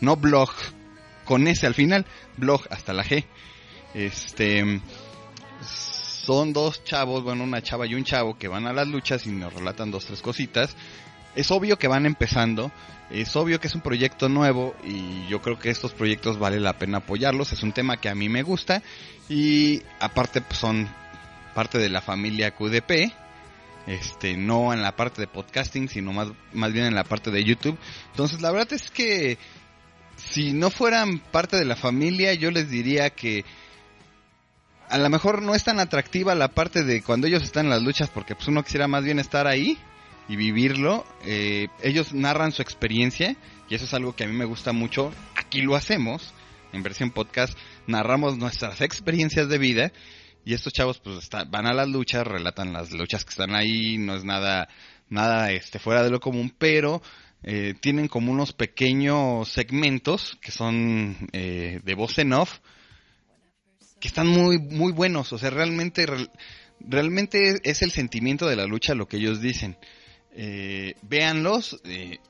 no 0.00 0.16
blog, 0.16 0.50
con 1.24 1.48
S 1.48 1.66
al 1.66 1.74
final, 1.74 2.06
blog 2.36 2.62
hasta 2.70 2.92
la 2.92 3.04
G. 3.04 3.24
Este 3.94 4.80
son 6.28 6.52
dos 6.52 6.84
chavos, 6.84 7.24
bueno, 7.24 7.44
una 7.44 7.62
chava 7.62 7.86
y 7.86 7.94
un 7.94 8.04
chavo 8.04 8.36
que 8.36 8.48
van 8.48 8.66
a 8.66 8.72
las 8.74 8.86
luchas 8.86 9.26
y 9.26 9.30
nos 9.30 9.52
relatan 9.52 9.90
dos 9.90 10.04
tres 10.04 10.20
cositas. 10.20 10.76
Es 11.34 11.50
obvio 11.50 11.78
que 11.78 11.88
van 11.88 12.04
empezando, 12.04 12.70
es 13.10 13.34
obvio 13.34 13.60
que 13.60 13.68
es 13.68 13.74
un 13.74 13.80
proyecto 13.80 14.28
nuevo 14.28 14.74
y 14.84 15.26
yo 15.28 15.40
creo 15.40 15.58
que 15.58 15.70
estos 15.70 15.94
proyectos 15.94 16.38
vale 16.38 16.60
la 16.60 16.76
pena 16.78 16.98
apoyarlos, 16.98 17.52
es 17.52 17.62
un 17.62 17.72
tema 17.72 17.96
que 17.96 18.10
a 18.10 18.14
mí 18.14 18.28
me 18.28 18.42
gusta 18.42 18.82
y 19.28 19.82
aparte 20.00 20.42
pues, 20.42 20.58
son 20.58 20.88
parte 21.54 21.78
de 21.78 21.88
la 21.88 22.02
familia 22.02 22.50
QDP, 22.50 23.12
este 23.88 24.36
no 24.36 24.72
en 24.72 24.82
la 24.82 24.96
parte 24.96 25.20
de 25.20 25.26
podcasting, 25.26 25.88
sino 25.88 26.12
más 26.12 26.28
más 26.52 26.72
bien 26.72 26.86
en 26.86 26.94
la 26.94 27.04
parte 27.04 27.30
de 27.30 27.42
YouTube. 27.42 27.78
Entonces, 28.10 28.40
la 28.40 28.50
verdad 28.50 28.72
es 28.72 28.90
que 28.90 29.38
si 30.16 30.52
no 30.52 30.70
fueran 30.70 31.18
parte 31.18 31.56
de 31.56 31.64
la 31.64 31.76
familia, 31.76 32.34
yo 32.34 32.50
les 32.50 32.68
diría 32.70 33.10
que 33.10 33.44
a 34.88 34.98
lo 34.98 35.08
mejor 35.10 35.42
no 35.42 35.54
es 35.54 35.64
tan 35.64 35.80
atractiva 35.80 36.34
la 36.34 36.48
parte 36.48 36.82
de 36.82 37.02
cuando 37.02 37.26
ellos 37.26 37.42
están 37.42 37.66
en 37.66 37.70
las 37.70 37.82
luchas 37.82 38.08
porque 38.08 38.34
pues 38.34 38.48
uno 38.48 38.62
quisiera 38.62 38.88
más 38.88 39.04
bien 39.04 39.18
estar 39.18 39.46
ahí 39.46 39.78
y 40.28 40.36
vivirlo. 40.36 41.04
Eh, 41.24 41.68
ellos 41.82 42.12
narran 42.12 42.52
su 42.52 42.62
experiencia 42.62 43.36
y 43.68 43.74
eso 43.74 43.84
es 43.84 43.94
algo 43.94 44.14
que 44.14 44.24
a 44.24 44.26
mí 44.26 44.34
me 44.34 44.44
gusta 44.44 44.72
mucho. 44.72 45.12
Aquí 45.36 45.62
lo 45.62 45.76
hacemos 45.76 46.34
en 46.72 46.82
versión 46.82 47.10
podcast, 47.10 47.56
narramos 47.86 48.36
nuestras 48.36 48.80
experiencias 48.82 49.48
de 49.48 49.58
vida 49.58 49.92
y 50.48 50.54
estos 50.54 50.72
chavos 50.72 50.98
pues 50.98 51.28
van 51.50 51.66
a 51.66 51.74
las 51.74 51.88
luchas, 51.88 52.26
relatan 52.26 52.72
las 52.72 52.90
luchas 52.90 53.22
que 53.22 53.30
están 53.30 53.54
ahí, 53.54 53.98
no 53.98 54.16
es 54.16 54.24
nada 54.24 54.66
nada 55.10 55.52
este 55.52 55.78
fuera 55.78 56.02
de 56.02 56.08
lo 56.08 56.20
común, 56.20 56.54
pero 56.56 57.02
eh, 57.42 57.74
tienen 57.82 58.08
como 58.08 58.32
unos 58.32 58.54
pequeños 58.54 59.48
segmentos 59.50 60.38
que 60.40 60.50
son 60.50 61.28
eh, 61.32 61.80
de 61.84 61.94
voz 61.94 62.18
en 62.18 62.32
off 62.32 62.60
que 64.00 64.08
están 64.08 64.26
muy 64.28 64.58
muy 64.58 64.92
buenos, 64.92 65.34
o 65.34 65.38
sea, 65.38 65.50
realmente 65.50 66.06
re- 66.06 66.30
realmente 66.80 67.60
es 67.62 67.82
el 67.82 67.90
sentimiento 67.90 68.46
de 68.46 68.56
la 68.56 68.64
lucha 68.64 68.94
lo 68.94 69.06
que 69.06 69.18
ellos 69.18 69.42
dicen. 69.42 69.76
Eh, 70.32 70.94
véanlos, 71.02 71.78
eh, 71.84 72.20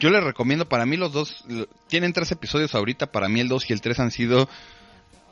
yo 0.00 0.10
les 0.10 0.22
recomiendo, 0.22 0.68
para 0.68 0.84
mí 0.84 0.98
los 0.98 1.12
dos, 1.14 1.46
tienen 1.88 2.12
tres 2.12 2.30
episodios 2.30 2.74
ahorita, 2.74 3.10
para 3.10 3.28
mí 3.28 3.40
el 3.40 3.48
2 3.48 3.70
y 3.70 3.72
el 3.72 3.80
3 3.80 4.00
han 4.00 4.10
sido 4.10 4.48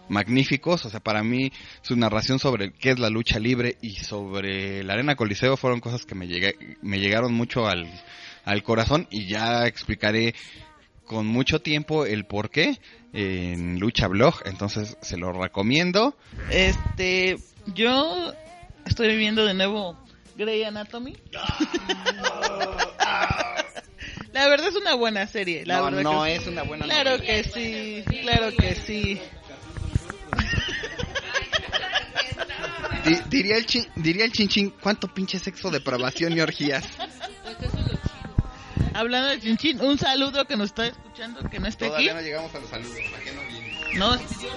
magníficos, 0.08 0.84
o 0.86 0.90
sea, 0.90 1.00
para 1.00 1.22
mí 1.22 1.50
su 1.82 1.96
narración 1.96 2.38
sobre 2.38 2.72
qué 2.72 2.90
es 2.90 2.98
la 2.98 3.10
lucha 3.10 3.38
libre 3.38 3.76
y 3.82 3.90
sobre 3.96 4.82
la 4.84 4.92
arena 4.94 5.16
coliseo 5.16 5.56
fueron 5.56 5.80
cosas 5.80 6.04
que 6.06 6.14
me, 6.14 6.26
llega- 6.26 6.52
me 6.82 6.98
llegaron 7.00 7.32
mucho 7.34 7.66
al, 7.66 7.86
al 8.44 8.62
corazón 8.62 9.06
y 9.10 9.26
ya 9.28 9.66
explicaré 9.66 10.34
con 11.04 11.26
mucho 11.26 11.60
tiempo 11.60 12.04
el 12.06 12.24
por 12.26 12.50
qué 12.50 12.78
en 13.12 13.78
Lucha 13.78 14.08
Blog, 14.08 14.42
entonces 14.44 14.96
se 15.00 15.16
lo 15.16 15.32
recomiendo. 15.32 16.16
Este, 16.50 17.36
yo 17.74 18.32
estoy 18.84 19.16
viendo 19.16 19.44
de 19.46 19.54
nuevo 19.54 19.96
Grey 20.36 20.64
Anatomy. 20.64 21.16
La 24.32 24.48
verdad 24.48 24.68
es 24.68 24.74
una 24.76 24.94
buena 24.94 25.26
serie. 25.26 25.64
La 25.64 25.78
No, 25.78 25.84
verdad 25.86 26.02
no 26.02 26.24
que 26.24 26.34
es 26.36 26.46
una 26.46 26.62
buena 26.62 26.84
Claro 26.84 27.12
novela. 27.12 27.24
que 27.24 27.44
sí, 27.44 28.04
claro 28.20 28.50
que 28.54 28.74
sí. 28.74 29.18
Di- 33.06 33.20
diría, 33.28 33.56
el 33.56 33.66
chin, 33.66 33.86
diría 33.96 34.24
el 34.24 34.32
chinchín, 34.32 34.70
¿cuánto 34.80 35.08
pinche 35.12 35.38
sexo, 35.38 35.70
depravación 35.70 36.32
y 36.36 36.40
orgías? 36.40 36.84
Hablando 38.94 39.28
de 39.28 39.40
Chinchín, 39.40 39.80
un 39.82 39.98
saludo 39.98 40.46
que 40.46 40.56
nos 40.56 40.70
está 40.70 40.86
escuchando, 40.86 41.40
que 41.50 41.58
no 41.60 41.66
esté 41.68 41.84
aquí. 41.86 41.90
Todavía 42.06 42.14
no 42.14 42.20
llegamos 42.22 42.54
a 42.54 42.58
los 42.60 42.70
saludos, 42.70 42.96
¿para 43.10 43.22
qué 43.22 43.32
no 43.32 43.42
viene? 43.42 43.98
No, 43.98 44.14
es 44.14 44.22
que 44.22 44.44
yo 44.44 44.50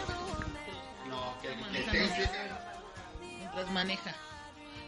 No, 1.10 1.38
que, 1.42 1.50
Manejando. 1.56 2.16
mientras 3.38 3.72
maneja. 3.72 4.16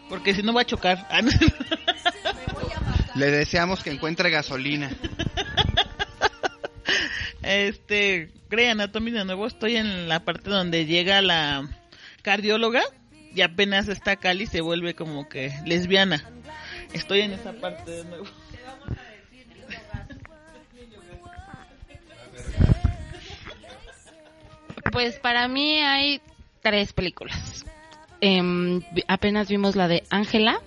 Porque 0.07 0.33
si 0.33 0.41
no 0.41 0.53
va 0.53 0.61
a 0.61 0.65
chocar. 0.65 1.05
Ah, 1.09 1.21
no. 1.21 1.31
Le 3.15 3.29
deseamos 3.29 3.83
que 3.83 3.91
encuentre 3.91 4.29
gasolina. 4.29 4.89
Este, 7.41 8.31
Grey 8.49 8.67
Anatomy 8.67 9.11
de 9.11 9.25
nuevo, 9.25 9.47
estoy 9.47 9.75
en 9.77 10.07
la 10.07 10.21
parte 10.23 10.49
donde 10.49 10.85
llega 10.85 11.21
la 11.21 11.67
cardióloga 12.21 12.83
y 13.33 13.41
apenas 13.41 13.87
está 13.87 14.15
Cali 14.15 14.45
se 14.45 14.61
vuelve 14.61 14.93
como 14.93 15.27
que 15.29 15.53
lesbiana. 15.65 16.23
Estoy 16.93 17.21
en 17.21 17.33
esa 17.33 17.53
parte 17.53 17.91
de 17.91 18.03
nuevo. 18.05 18.25
Pues 24.91 25.19
para 25.19 25.47
mí 25.47 25.79
hay 25.79 26.21
tres 26.61 26.91
películas. 26.91 27.65
Em, 28.19 28.81
apenas 29.07 29.47
vimos 29.47 29.75
la 29.75 29.87
de 29.87 30.03
Ángela, 30.09 30.59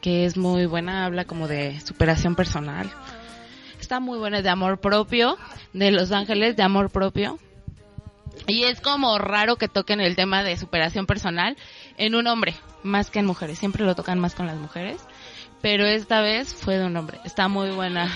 que 0.00 0.24
es 0.24 0.36
muy 0.36 0.66
buena, 0.66 1.06
habla 1.06 1.24
como 1.24 1.48
de 1.48 1.80
superación 1.80 2.36
personal. 2.36 2.90
Está 3.80 3.98
muy 3.98 4.18
buena, 4.18 4.42
de 4.42 4.48
amor 4.50 4.78
propio, 4.78 5.38
de 5.72 5.90
Los 5.90 6.12
Ángeles, 6.12 6.56
de 6.56 6.62
amor 6.62 6.90
propio. 6.90 7.38
Y 8.46 8.64
es 8.64 8.80
como 8.80 9.18
raro 9.18 9.56
que 9.56 9.68
toquen 9.68 10.00
el 10.00 10.16
tema 10.16 10.42
de 10.42 10.56
superación 10.56 11.06
personal 11.06 11.56
en 11.96 12.14
un 12.14 12.26
hombre, 12.26 12.54
más 12.82 13.10
que 13.10 13.18
en 13.20 13.26
mujeres. 13.26 13.58
Siempre 13.58 13.84
lo 13.84 13.94
tocan 13.94 14.18
más 14.18 14.34
con 14.34 14.46
las 14.46 14.56
mujeres, 14.56 15.00
pero 15.60 15.86
esta 15.86 16.20
vez 16.20 16.52
fue 16.52 16.78
de 16.78 16.86
un 16.86 16.96
hombre. 16.96 17.20
Está 17.24 17.48
muy 17.48 17.70
buena. 17.70 18.10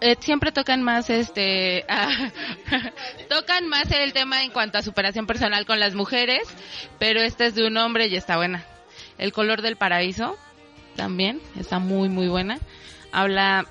Eh, 0.00 0.16
siempre 0.20 0.52
tocan 0.52 0.82
más 0.82 1.08
este 1.08 1.86
ah, 1.88 2.30
tocan 3.30 3.68
más 3.68 3.90
el 3.90 4.12
tema 4.12 4.42
en 4.42 4.50
cuanto 4.50 4.76
a 4.76 4.82
superación 4.82 5.26
personal 5.26 5.64
con 5.64 5.80
las 5.80 5.94
mujeres 5.94 6.42
pero 6.98 7.22
esta 7.22 7.46
es 7.46 7.54
de 7.54 7.66
un 7.66 7.76
hombre 7.78 8.08
y 8.08 8.16
está 8.16 8.36
buena 8.36 8.64
el 9.16 9.32
color 9.32 9.62
del 9.62 9.76
paraíso 9.76 10.36
también 10.94 11.40
está 11.58 11.78
muy 11.78 12.10
muy 12.10 12.28
buena 12.28 12.58
habla 13.12 13.66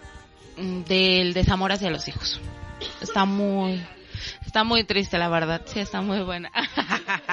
mm, 0.58 0.84
del 0.86 1.34
desamor 1.34 1.72
hacia 1.72 1.92
los 1.92 2.08
hijos 2.08 2.42
está 3.02 3.26
muy 3.26 3.86
está 4.54 4.64
muy 4.64 4.84
triste 4.84 5.18
la 5.18 5.30
verdad 5.30 5.64
sí 5.66 5.80
está 5.80 6.02
muy 6.02 6.22
buena 6.22 6.52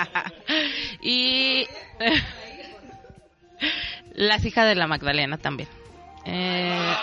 y 1.02 1.68
las 4.14 4.42
hijas 4.46 4.66
de 4.66 4.74
la 4.74 4.86
Magdalena 4.86 5.36
también 5.36 5.68
eh, 6.24 6.96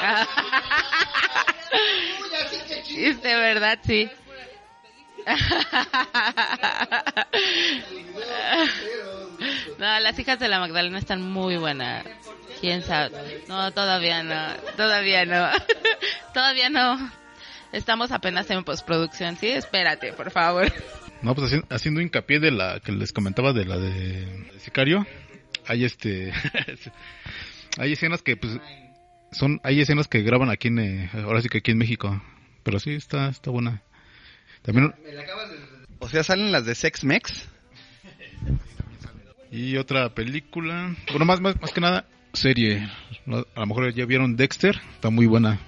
de 2.98 3.36
verdad, 3.36 3.80
sí. 3.86 4.10
No, 9.78 10.00
las 10.00 10.18
hijas 10.18 10.40
de 10.40 10.48
la 10.48 10.60
Magdalena 10.60 10.98
están 10.98 11.22
muy 11.22 11.58
buenas. 11.58 12.04
¿Quién 12.60 12.82
sabe? 12.82 13.44
No, 13.48 13.72
todavía 13.72 14.24
no. 14.24 14.48
Todavía 14.76 15.26
no. 15.26 15.48
Todavía 16.34 16.72
no. 16.72 17.12
Estamos 17.72 18.12
apenas 18.12 18.50
en 18.50 18.64
postproducción, 18.64 19.36
¿sí? 19.38 19.48
Espérate, 19.48 20.14
por 20.14 20.32
favor. 20.32 20.72
No, 21.24 21.34
pues 21.34 21.52
haci- 21.52 21.66
haciendo 21.72 22.00
hincapié 22.00 22.40
de 22.40 22.52
la 22.52 22.80
que 22.80 22.92
les 22.92 23.12
comentaba 23.12 23.52
de 23.52 23.66
la 23.66 23.78
de, 23.80 23.92
de 24.28 24.60
Sicario, 24.60 25.08
hay 25.66 25.84
este, 25.84 26.32
hay 27.80 27.94
escenas 27.94 28.22
que 28.22 28.38
pues 28.38 28.60
son, 29.32 29.60
hay 29.64 29.82
escenas 29.82 30.08
que 30.08 30.22
graban 30.22 30.52
aquí 30.52 30.68
en, 30.68 30.78
eh, 30.78 31.10
ahora 31.16 31.42
sí 31.42 31.50
que 31.50 31.58
aquí 31.58 31.72
en 31.72 31.80
México, 31.80 32.22
pero 32.62 32.78
sí 32.80 32.92
está, 32.94 33.30
está 33.30 33.50
buena. 33.50 33.82
También 34.62 34.94
O 35.98 36.08
sea, 36.08 36.22
salen 36.24 36.52
las 36.52 36.66
de 36.68 36.76
Sex 36.76 37.04
Mex. 37.04 37.50
y 39.52 39.78
otra 39.78 40.14
película, 40.14 40.96
bueno 41.10 41.26
más 41.26 41.42
más, 41.42 41.60
más 41.60 41.72
que 41.72 41.82
nada 41.82 42.06
serie, 42.34 42.88
a 43.56 43.60
lo 43.60 43.66
mejor 43.66 43.92
ya 43.92 44.06
vieron 44.06 44.36
Dexter, 44.36 44.80
está 44.94 45.10
muy 45.10 45.26
buena. 45.26 45.60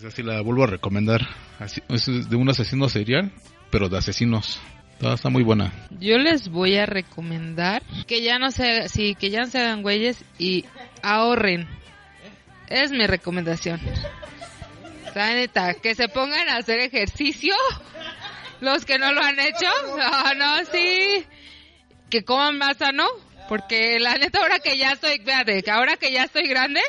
Es 0.00 0.06
así 0.06 0.22
la 0.22 0.40
vuelvo 0.40 0.64
a 0.64 0.66
recomendar. 0.66 1.20
Así- 1.58 1.82
es 1.90 2.06
de 2.06 2.34
un 2.34 2.48
asesino 2.48 2.88
serial, 2.88 3.30
pero 3.70 3.90
de 3.90 3.98
asesinos. 3.98 4.58
Está, 4.98 5.28
muy 5.28 5.42
buena. 5.42 5.74
Yo 5.98 6.16
les 6.16 6.48
voy 6.48 6.78
a 6.78 6.86
recomendar 6.86 7.82
que 8.06 8.22
ya 8.22 8.38
no 8.38 8.50
se, 8.50 8.88
sí, 8.88 9.14
que 9.14 9.28
ya 9.28 9.40
no 9.40 9.46
se 9.48 9.58
hagan 9.58 9.82
güeyes 9.82 10.24
y 10.38 10.64
ahorren. 11.02 11.68
Es 12.68 12.92
mi 12.92 13.06
recomendación. 13.06 13.78
La 15.14 15.34
neta, 15.34 15.74
que 15.74 15.94
se 15.94 16.08
pongan 16.08 16.48
a 16.48 16.56
hacer 16.56 16.80
ejercicio. 16.80 17.54
Los 18.62 18.86
que 18.86 18.98
no 18.98 19.12
lo 19.12 19.20
han 19.20 19.38
hecho, 19.38 19.68
no, 19.98 20.34
no, 20.34 20.64
sí. 20.72 21.26
Que 22.08 22.24
coman 22.24 22.56
más 22.56 22.78
sano. 22.78 23.04
Porque 23.50 23.98
la 24.00 24.14
neta, 24.14 24.40
ahora 24.40 24.60
que 24.60 24.78
ya 24.78 24.92
estoy, 24.92 25.12
espérate, 25.18 25.62
que 25.62 25.70
ahora 25.70 25.98
que 25.98 26.10
ya 26.10 26.24
estoy 26.24 26.48
grande, 26.48 26.80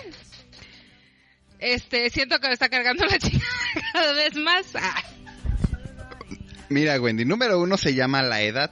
este, 1.62 2.10
siento 2.10 2.40
que 2.40 2.48
me 2.48 2.54
está 2.54 2.70
cargando 2.70 3.06
la 3.06 3.18
chica 3.18 3.46
cada 3.94 4.14
vez 4.14 4.36
más. 4.36 4.76
Ah. 4.76 5.04
Mira, 6.70 7.00
Wendy, 7.00 7.26
número 7.26 7.60
uno 7.60 7.78
se 7.78 7.94
llama 7.94 8.22
la 8.24 8.42
edad. 8.42 8.72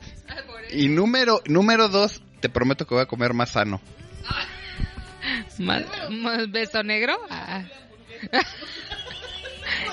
Y 0.72 0.88
número, 0.88 1.42
número 1.46 1.88
dos, 1.88 2.22
te 2.40 2.50
prometo 2.50 2.86
que 2.86 2.96
voy 2.96 3.04
a 3.04 3.08
comer 3.08 3.34
más 3.34 3.52
sano. 3.52 3.82
¿Más, 5.58 5.84
más 6.10 6.50
beso 6.52 6.84
negro? 6.84 7.18
Ah. 7.30 7.64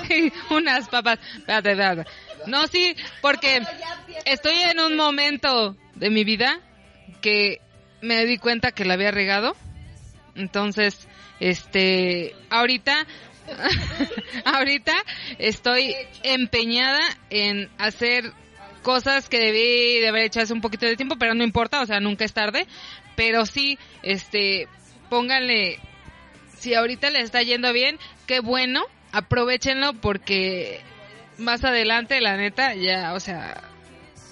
Y 0.09 0.33
Unas 0.51 0.89
papas. 0.89 1.19
Espérate, 1.37 1.73
espérate. 1.73 2.11
No, 2.47 2.67
sí, 2.69 2.97
porque 3.21 3.63
estoy 4.25 4.55
en 4.55 4.81
un 4.81 4.97
momento 4.97 5.77
de 5.95 6.11
mi 6.11 6.25
vida 6.25 6.61
que 7.21 7.61
me 8.01 8.25
di 8.25 8.39
cuenta 8.39 8.73
que 8.73 8.85
la 8.85 8.95
había 8.95 9.11
regado. 9.11 9.57
Entonces, 10.35 11.09
este, 11.41 12.35
ahorita, 12.51 13.07
ahorita 14.45 14.95
estoy 15.39 15.95
empeñada 16.23 17.01
en 17.31 17.71
hacer 17.79 18.33
cosas 18.83 19.29
que 19.29 19.39
debí 19.39 20.01
de 20.01 20.09
haber 20.09 20.25
hecho 20.25 20.41
hace 20.41 20.53
un 20.53 20.61
poquito 20.61 20.87
de 20.87 20.97
tiempo, 20.97 21.17
pero 21.19 21.35
no 21.35 21.45
importa, 21.45 21.81
o 21.81 21.87
sea, 21.87 22.01
nunca 22.01 22.25
es 22.25 22.33
tarde. 22.33 22.67
Pero 23.17 23.47
sí, 23.47 23.79
este, 24.03 24.69
pónganle, 25.09 25.81
si 26.59 26.75
ahorita 26.75 27.11
les 27.11 27.25
está 27.25 27.43
yendo 27.43 27.73
bien, 27.73 27.99
qué 28.27 28.41
bueno, 28.41 28.85
aprovechenlo 29.13 29.95
porque 29.95 30.81
más 31.39 31.65
adelante, 31.65 32.21
la 32.21 32.37
neta, 32.37 32.75
ya, 32.75 33.15
o 33.15 33.21
sea, 33.21 33.63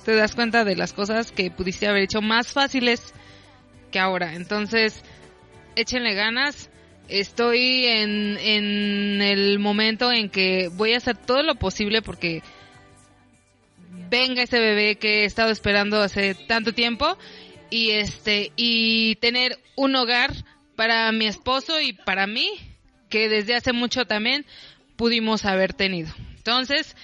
te 0.04 0.14
das 0.14 0.34
cuenta 0.34 0.64
de 0.64 0.76
las 0.76 0.92
cosas 0.92 1.32
que 1.32 1.50
pudiste 1.50 1.86
haber 1.86 2.04
hecho 2.04 2.20
más 2.20 2.52
fáciles 2.52 3.14
que 3.90 3.98
ahora. 3.98 4.34
Entonces, 4.34 5.02
échenle 5.76 6.14
ganas. 6.14 6.70
Estoy 7.08 7.86
en, 7.86 8.38
en 8.38 9.22
el 9.22 9.58
momento 9.58 10.10
en 10.10 10.30
que 10.30 10.68
voy 10.72 10.94
a 10.94 10.98
hacer 10.98 11.16
todo 11.16 11.42
lo 11.42 11.56
posible 11.56 12.02
porque 12.02 12.42
venga 14.08 14.42
ese 14.42 14.58
bebé 14.58 14.96
que 14.96 15.22
he 15.22 15.24
estado 15.24 15.50
esperando 15.50 16.00
hace 16.00 16.34
tanto 16.34 16.72
tiempo 16.72 17.18
y 17.70 17.90
este 17.90 18.52
y 18.56 19.16
tener 19.16 19.58
un 19.76 19.96
hogar 19.96 20.32
para 20.76 21.10
mi 21.12 21.26
esposo 21.26 21.80
y 21.80 21.92
para 21.92 22.26
mí 22.26 22.48
que 23.08 23.28
desde 23.28 23.54
hace 23.54 23.72
mucho 23.72 24.06
también 24.06 24.46
pudimos 24.96 25.44
haber 25.44 25.74
tenido. 25.74 26.12
Entonces, 26.36 26.96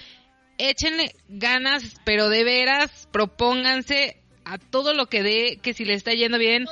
échenle 0.57 1.15
ganas, 1.27 1.83
pero 2.03 2.29
de 2.29 2.43
veras 2.43 3.07
propónganse 3.11 4.17
a 4.45 4.57
todo 4.57 4.93
lo 4.93 5.07
que 5.07 5.23
dé, 5.23 5.59
que 5.61 5.73
si 5.73 5.85
les 5.85 5.97
está 5.97 6.13
yendo 6.13 6.37
bien, 6.37 6.65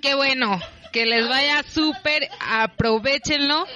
qué 0.00 0.14
bueno, 0.14 0.60
que 0.92 1.06
les 1.06 1.28
vaya 1.28 1.62
súper, 1.62 2.28
aprovechenlo 2.40 3.66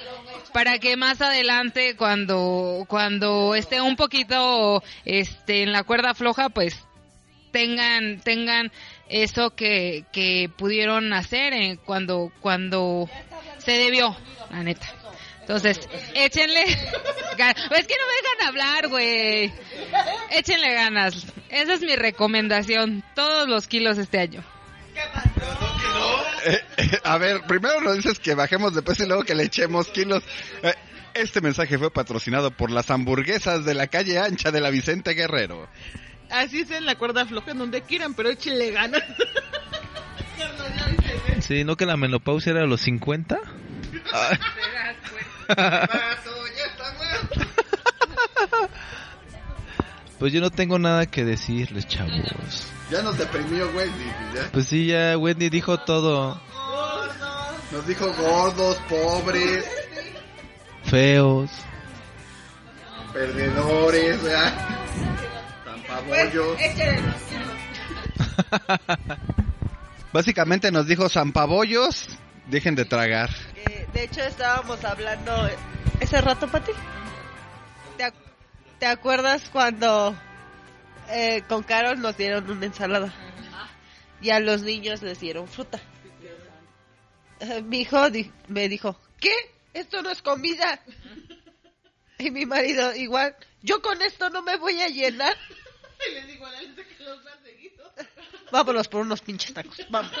para 0.53 0.79
que 0.79 0.97
más 0.97 1.21
adelante 1.21 1.95
cuando 1.95 2.85
cuando 2.87 3.55
esté 3.55 3.81
un 3.81 3.95
poquito 3.95 4.83
este 5.03 5.63
en 5.63 5.71
la 5.71 5.83
cuerda 5.83 6.13
floja, 6.13 6.49
pues 6.49 6.85
tengan 7.51 8.19
tengan 8.21 8.71
eso 9.09 9.55
que, 9.55 10.05
que 10.11 10.49
pudieron 10.55 11.13
hacer 11.13 11.53
eh, 11.53 11.77
cuando 11.83 12.31
cuando 12.41 13.09
se 13.57 13.71
debió, 13.71 14.15
la 14.51 14.63
neta. 14.63 14.87
Entonces, 15.41 15.79
échenle 16.15 16.63
ganas. 17.37 17.71
Es 17.71 17.87
que 17.87 17.93
no 17.93 18.07
me 18.07 18.15
dejan 18.21 18.47
hablar, 18.47 18.87
güey. 18.87 19.53
Échenle 20.31 20.73
ganas. 20.73 21.27
Esa 21.49 21.73
es 21.75 21.81
mi 21.81 21.95
recomendación. 21.95 23.03
Todos 23.13 23.47
los 23.47 23.67
kilos 23.67 23.99
este 23.99 24.17
año. 24.17 24.43
Eh, 26.45 26.61
eh, 26.77 26.99
a 27.03 27.17
ver, 27.17 27.41
primero 27.47 27.81
nos 27.81 27.95
dices 27.95 28.19
que 28.19 28.35
bajemos 28.35 28.75
de 28.75 28.83
peso 28.83 29.03
y 29.03 29.07
luego 29.07 29.23
que 29.23 29.33
le 29.33 29.43
echemos 29.43 29.87
kilos. 29.87 30.23
Eh, 30.61 30.73
este 31.15 31.41
mensaje 31.41 31.77
fue 31.77 31.91
patrocinado 31.91 32.51
por 32.51 32.69
las 32.69 32.91
hamburguesas 32.91 33.65
de 33.65 33.73
la 33.73 33.87
calle 33.87 34.19
ancha 34.19 34.51
de 34.51 34.61
la 34.61 34.69
Vicente 34.69 35.13
Guerrero. 35.13 35.67
Así 36.29 36.59
es 36.61 36.71
en 36.71 36.85
la 36.85 36.95
cuerda 36.95 37.25
floja 37.25 37.51
en 37.51 37.59
donde 37.59 37.81
quieran, 37.81 38.13
pero 38.13 38.29
échenle 38.29 38.71
ganas. 38.71 39.03
Sí, 41.39 41.63
¿no 41.63 41.75
que 41.77 41.85
la 41.85 41.97
menopausia 41.97 42.51
era 42.51 42.63
a 42.63 42.65
los 42.65 42.81
50? 42.81 43.39
Ah. 44.13 44.37
Pues 50.19 50.31
yo 50.33 50.41
no 50.41 50.49
tengo 50.49 50.79
nada 50.79 51.05
que 51.05 51.25
decirles, 51.25 51.87
chavos. 51.87 52.74
Ya 52.91 53.01
nos 53.01 53.17
deprimió 53.17 53.67
Wendy. 53.69 54.05
¿ya? 54.35 54.49
Pues 54.51 54.67
sí, 54.67 54.87
ya 54.87 55.17
Wendy 55.17 55.49
dijo 55.49 55.79
todo. 55.79 56.39
Nos 57.71 57.87
dijo 57.87 58.13
gordos, 58.13 58.77
pobres, 58.87 59.65
Feos. 60.83 61.49
perdedores, 63.11 64.21
¿verdad? 64.21 64.53
Zampabollos. 65.65 66.57
Básicamente 70.13 70.71
nos 70.71 70.87
dijo 70.87 71.09
zampabollos, 71.09 72.07
dejen 72.47 72.75
de 72.75 72.85
tragar. 72.85 73.29
Eh, 73.55 73.87
de 73.93 74.03
hecho, 74.03 74.21
estábamos 74.21 74.83
hablando 74.85 75.49
ese 75.99 76.21
rato, 76.21 76.47
Pati. 76.47 76.71
¿Te, 77.97 78.05
ac- 78.05 78.13
te 78.79 78.85
acuerdas 78.85 79.49
cuando 79.51 80.15
eh, 81.09 81.43
con 81.47 81.63
Carol 81.63 81.99
nos 81.99 82.17
dieron 82.17 82.49
una 82.49 82.65
ensalada? 82.65 83.13
Y 84.21 84.29
a 84.29 84.39
los 84.39 84.61
niños 84.61 85.01
les 85.01 85.19
dieron 85.19 85.47
fruta. 85.47 85.79
Eh, 87.39 87.61
mi 87.61 87.81
hijo 87.81 88.09
di- 88.09 88.31
me 88.47 88.67
dijo, 88.69 88.99
¿qué? 89.19 89.33
Esto 89.73 90.01
no 90.01 90.09
es 90.09 90.21
comida. 90.21 90.79
Y 92.17 92.31
mi 92.31 92.45
marido 92.45 92.95
igual, 92.95 93.35
yo 93.61 93.81
con 93.81 94.01
esto 94.01 94.29
no 94.29 94.41
me 94.41 94.55
voy 94.55 94.81
a 94.81 94.87
llenar. 94.87 95.35
Vámonos 98.51 98.87
por 98.87 99.01
unos 99.01 99.21
pinches 99.21 99.53
tacos. 99.53 99.77
Vamos. 99.89 100.11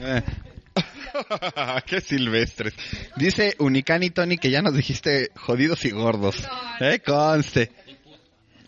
Eh. 0.00 0.22
Qué 1.86 2.00
silvestres. 2.00 2.74
Dice 3.16 3.54
Unicani 3.58 4.10
Tony 4.10 4.38
que 4.38 4.50
ya 4.50 4.62
nos 4.62 4.74
dijiste 4.74 5.30
jodidos 5.36 5.84
y 5.84 5.90
gordos. 5.90 6.36
Eh, 6.80 7.00
conste. 7.04 7.70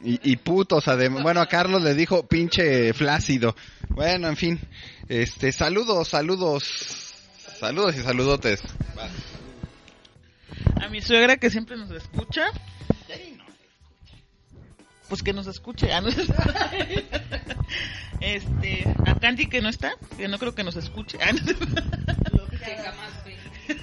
Y, 0.04 0.20
y 0.32 0.36
putos, 0.36 0.86
además. 0.86 1.22
Bueno, 1.22 1.40
a 1.40 1.46
Carlos 1.46 1.82
le 1.82 1.94
dijo 1.94 2.26
pinche 2.26 2.92
flácido. 2.92 3.56
Bueno, 3.88 4.28
en 4.28 4.36
fin. 4.36 4.60
Este, 5.08 5.50
saludos, 5.50 6.08
saludos. 6.08 7.14
Saludos 7.58 7.96
y 7.96 8.02
saludotes. 8.02 8.60
A 10.82 10.88
mi 10.88 11.00
suegra 11.00 11.38
que 11.38 11.48
siempre 11.48 11.76
nos 11.76 11.90
escucha. 11.90 12.48
Pues 15.08 15.22
que 15.22 15.32
nos 15.32 15.46
escuche. 15.46 15.92
ah, 15.92 16.00
no. 16.00 16.10
Este, 18.20 18.84
a 19.06 19.18
Candy 19.18 19.48
que 19.48 19.60
no 19.60 19.68
está, 19.68 19.92
que 20.16 20.28
no 20.28 20.38
creo 20.38 20.54
que 20.54 20.64
nos 20.64 20.76
escuche. 20.76 21.18
Ah. 21.20 21.32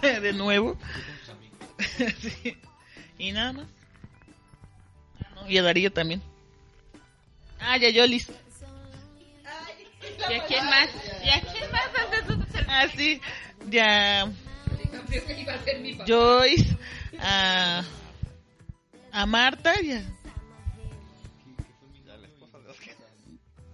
De 0.22 0.34
nuevo. 0.34 0.78
Sí. 2.20 2.58
Y 3.18 3.32
nada 3.32 3.54
más. 3.54 3.68
No, 5.42 5.50
Y 5.50 5.58
a 5.58 5.64
Darío 5.64 5.92
también. 5.92 6.22
Ah, 7.60 7.78
y 7.78 7.86
a 7.86 7.90
Yolis. 7.90 8.30
¿Y 10.30 10.34
a 10.34 10.46
quién 10.46 10.66
más? 10.66 10.90
¿Y 11.24 11.30
a 11.30 11.42
quién 11.42 11.72
más 11.72 11.90
Ah, 12.68 12.86
sí. 12.96 13.22
Ya. 13.70 14.32
Joyce. 16.08 16.78
A, 17.20 17.84
a 19.12 19.26
Marta. 19.26 19.74
Y, 19.82 19.92
a- 19.94 20.04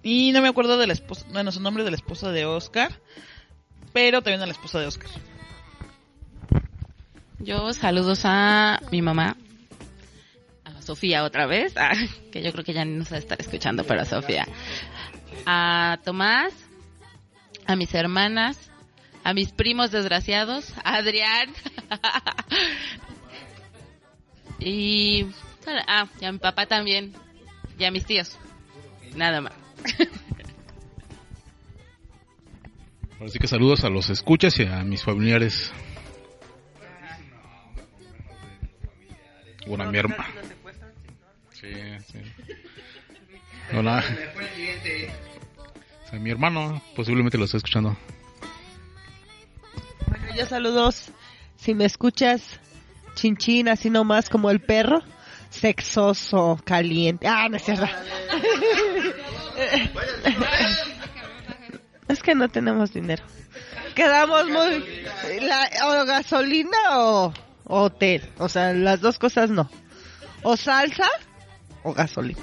y 0.03 0.31
no 0.31 0.41
me 0.41 0.47
acuerdo 0.47 0.77
de 0.77 0.87
la 0.87 0.93
esposa. 0.93 1.25
Bueno, 1.31 1.51
su 1.51 1.59
nombre 1.59 1.83
de 1.83 1.91
la 1.91 1.97
esposa 1.97 2.31
de 2.31 2.45
Oscar. 2.45 2.91
Pero 3.93 4.21
también 4.21 4.41
a 4.41 4.45
la 4.45 4.51
esposa 4.53 4.79
de 4.79 4.87
Oscar. 4.87 5.09
Yo 7.39 7.71
saludos 7.73 8.21
a 8.23 8.81
mi 8.91 9.01
mamá, 9.01 9.37
Sofía 10.87 11.23
otra 11.25 11.45
vez, 11.45 11.75
ah, 11.75 11.91
que 12.31 12.41
yo 12.41 12.53
creo 12.53 12.63
que 12.63 12.71
ya 12.71 12.85
ni 12.85 12.95
nos 12.95 13.11
va 13.11 13.17
a 13.17 13.19
estar 13.19 13.41
escuchando, 13.41 13.83
pero 13.83 13.99
a 14.01 14.05
Sofía. 14.05 14.47
A 15.45 15.99
Tomás, 16.05 16.53
a 17.65 17.75
mis 17.75 17.93
hermanas, 17.93 18.71
a 19.25 19.33
mis 19.33 19.51
primos 19.51 19.91
desgraciados, 19.91 20.73
a 20.85 20.95
Adrián. 20.95 21.49
y, 24.59 25.25
ah, 25.87 26.07
y 26.21 26.25
a 26.25 26.31
mi 26.31 26.39
papá 26.39 26.67
también, 26.67 27.11
y 27.77 27.83
a 27.83 27.91
mis 27.91 28.05
tíos. 28.05 28.37
Nada 29.13 29.41
más. 29.41 29.53
Así 33.25 33.39
que 33.39 33.47
saludos 33.47 33.83
a 33.83 33.89
los 33.89 34.09
escuchas 34.09 34.57
y 34.59 34.63
a 34.63 34.85
mis 34.85 35.03
familiares. 35.03 35.69
Bueno, 39.67 39.83
a 39.83 39.91
mi 39.91 39.97
hermana. 39.97 40.25
Sí, 41.59 41.73
sí. 42.11 42.19
Hola. 43.75 44.03
O 46.05 46.09
sea, 46.09 46.19
mi 46.19 46.29
hermano 46.29 46.83
posiblemente 46.95 47.39
lo 47.39 47.45
está 47.45 47.57
escuchando. 47.57 47.97
Bueno, 50.05 50.27
ya 50.35 50.45
saludos. 50.45 51.09
Si 51.55 51.73
me 51.73 51.85
escuchas, 51.85 52.59
chinchín, 53.15 53.69
así 53.69 53.89
nomás 53.89 54.29
como 54.29 54.51
el 54.51 54.59
perro. 54.59 55.01
sexoso, 55.49 56.61
caliente. 56.63 57.27
Ah, 57.27 57.47
no 57.49 57.57
es 57.57 57.67
es 62.07 62.21
que 62.21 62.35
no 62.35 62.49
tenemos 62.49 62.93
dinero. 62.93 63.23
Quedamos 63.95 64.47
muy... 64.47 64.85
La, 65.41 65.67
o 65.85 66.05
gasolina 66.05 66.99
o 66.99 67.33
hotel. 67.63 68.29
O 68.37 68.47
sea, 68.47 68.73
las 68.73 69.01
dos 69.01 69.17
cosas 69.17 69.49
no. 69.49 69.67
O 70.43 70.55
salsa 70.55 71.09
o 71.83 71.93
gasolina. 71.93 72.41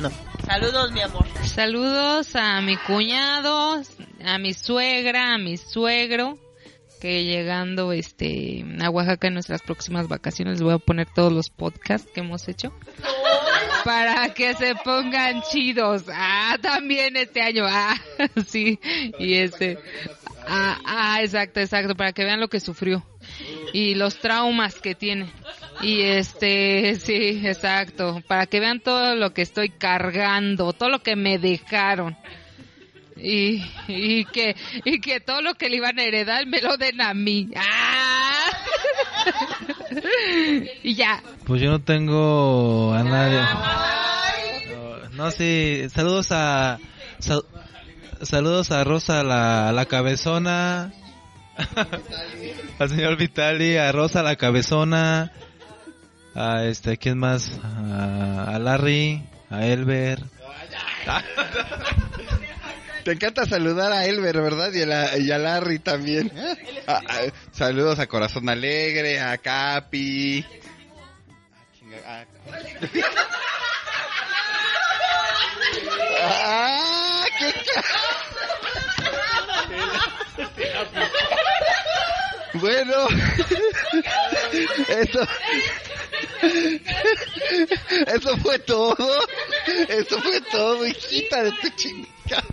No. 0.00 0.10
Saludos, 0.44 0.92
mi 0.92 1.00
amor. 1.00 1.26
Saludos 1.44 2.34
a 2.36 2.60
mi 2.60 2.76
cuñado, 2.76 3.80
a 4.24 4.38
mi 4.38 4.52
suegra, 4.52 5.34
a 5.34 5.38
mi 5.38 5.56
suegro, 5.56 6.38
que 7.00 7.24
llegando 7.24 7.92
este 7.92 8.64
a 8.80 8.90
Oaxaca 8.90 9.28
en 9.28 9.34
nuestras 9.34 9.62
próximas 9.62 10.08
vacaciones 10.08 10.54
les 10.54 10.62
voy 10.62 10.74
a 10.74 10.78
poner 10.78 11.06
todos 11.14 11.32
los 11.32 11.50
podcasts 11.50 12.10
que 12.12 12.20
hemos 12.20 12.48
hecho 12.48 12.72
para 13.84 14.32
que 14.34 14.54
se 14.54 14.74
pongan 14.74 15.42
chidos. 15.42 16.04
Ah, 16.12 16.56
también 16.60 17.16
este 17.16 17.42
año. 17.42 17.64
Ah, 17.66 17.94
sí. 18.46 18.80
Y 19.18 19.34
este 19.34 19.78
ah, 20.46 20.78
ah, 20.84 21.22
exacto, 21.22 21.60
exacto, 21.60 21.94
para 21.94 22.12
que 22.12 22.24
vean 22.24 22.40
lo 22.40 22.48
que 22.48 22.60
sufrió 22.60 23.04
y 23.72 23.94
los 23.94 24.18
traumas 24.18 24.76
que 24.80 24.94
tiene. 24.94 25.30
Y 25.82 26.00
este, 26.02 26.94
sí, 26.96 27.42
exacto, 27.44 28.22
para 28.26 28.46
que 28.46 28.60
vean 28.60 28.80
todo 28.80 29.14
lo 29.16 29.32
que 29.34 29.42
estoy 29.42 29.70
cargando, 29.70 30.72
todo 30.72 30.88
lo 30.88 31.00
que 31.02 31.16
me 31.16 31.38
dejaron. 31.38 32.16
Y, 33.16 33.64
y 33.86 34.24
que 34.26 34.56
y 34.84 35.00
que 35.00 35.20
todo 35.20 35.40
lo 35.40 35.54
que 35.54 35.68
le 35.68 35.76
iban 35.76 35.98
a 35.98 36.02
heredar 36.02 36.46
me 36.46 36.60
lo 36.60 36.76
den 36.76 37.00
a 37.00 37.14
mí. 37.14 37.48
¡Ah! 37.56 38.50
y 40.82 40.94
ya. 40.94 41.22
Pues 41.46 41.62
yo 41.62 41.70
no 41.70 41.80
tengo 41.80 42.92
a 42.92 43.02
nadie. 43.04 43.40
No, 45.12 45.30
sí, 45.30 45.84
saludos 45.94 46.32
a 46.32 46.78
sal- 47.20 47.44
saludos 48.22 48.72
a 48.72 48.82
Rosa 48.82 49.22
la, 49.22 49.70
la 49.72 49.86
cabezona, 49.86 50.92
al 52.78 52.88
señor 52.88 53.16
Vitali, 53.16 53.76
a 53.76 53.92
Rosa 53.92 54.22
la 54.24 54.34
cabezona, 54.34 55.30
a 56.34 56.64
este, 56.64 56.96
¿quién 56.96 57.18
más? 57.18 57.50
A, 57.62 58.58
Larry, 58.60 59.22
a 59.50 59.64
Elber. 59.66 60.20
Te 63.04 63.12
encanta 63.12 63.44
saludar 63.44 63.92
a 63.92 64.06
Elber, 64.06 64.40
¿verdad? 64.40 64.72
Y 64.72 64.82
a, 64.82 64.86
la- 64.86 65.18
y 65.18 65.30
a 65.30 65.38
Larry 65.38 65.78
también. 65.78 66.32
Ah, 66.86 67.00
ah, 67.08 67.20
saludos 67.52 67.98
a 67.98 68.06
Corazón 68.06 68.48
Alegre, 68.48 69.20
a 69.20 69.36
Capi. 69.38 70.44
Ah, 76.22 77.24
qué 77.38 77.52
Bueno, 82.54 83.08
eso, 84.88 85.26
eso 88.06 88.36
fue 88.38 88.58
todo. 88.60 88.96
Eso 89.88 90.20
fue 90.20 90.40
todo, 90.52 90.86
hijita 90.86 91.42
de 91.44 91.52
tu 91.52 91.68
chingada. 91.76 92.44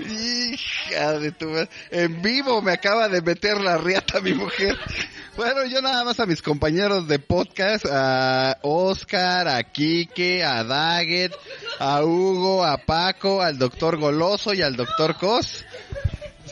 Hija 0.00 1.18
de 1.18 1.32
tu 1.32 1.48
madre. 1.48 1.68
En 1.90 2.20
vivo 2.20 2.62
me 2.62 2.72
acaba 2.72 3.08
de 3.08 3.22
meter 3.22 3.60
la 3.60 3.78
riata 3.78 4.20
mi 4.20 4.34
mujer. 4.34 4.76
Bueno, 5.36 5.64
yo 5.66 5.82
nada 5.82 6.02
más 6.02 6.18
a 6.18 6.26
mis 6.26 6.40
compañeros 6.42 7.06
de 7.08 7.18
podcast, 7.18 7.84
a 7.90 8.58
Oscar, 8.62 9.48
a 9.48 9.62
Quique, 9.64 10.42
a 10.42 10.64
Daggett, 10.64 11.32
a 11.78 12.02
Hugo, 12.02 12.64
a 12.64 12.78
Paco, 12.78 13.42
al 13.42 13.58
doctor 13.58 13.98
Goloso 13.98 14.54
y 14.54 14.62
al 14.62 14.76
doctor 14.76 15.16
Cos. 15.18 15.64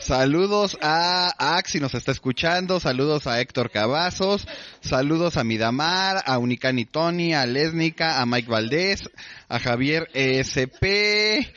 Saludos 0.05 0.77
a 0.81 1.57
Ax 1.57 1.81
nos 1.81 1.95
está 1.95 2.11
escuchando, 2.11 2.79
saludos 2.79 3.25
a 3.25 3.41
Héctor 3.41 3.71
Cavazos, 3.71 4.47
saludos 4.79 5.35
a 5.35 5.43
Midamar, 5.43 6.21
a 6.27 6.37
Unicani 6.37 6.85
Tony, 6.85 7.33
a 7.33 7.47
Lesnica, 7.47 8.21
a 8.21 8.27
Mike 8.27 8.47
Valdés, 8.47 9.09
a 9.49 9.59
Javier 9.59 10.07
ESP, 10.13 10.83
eh, 10.83 11.49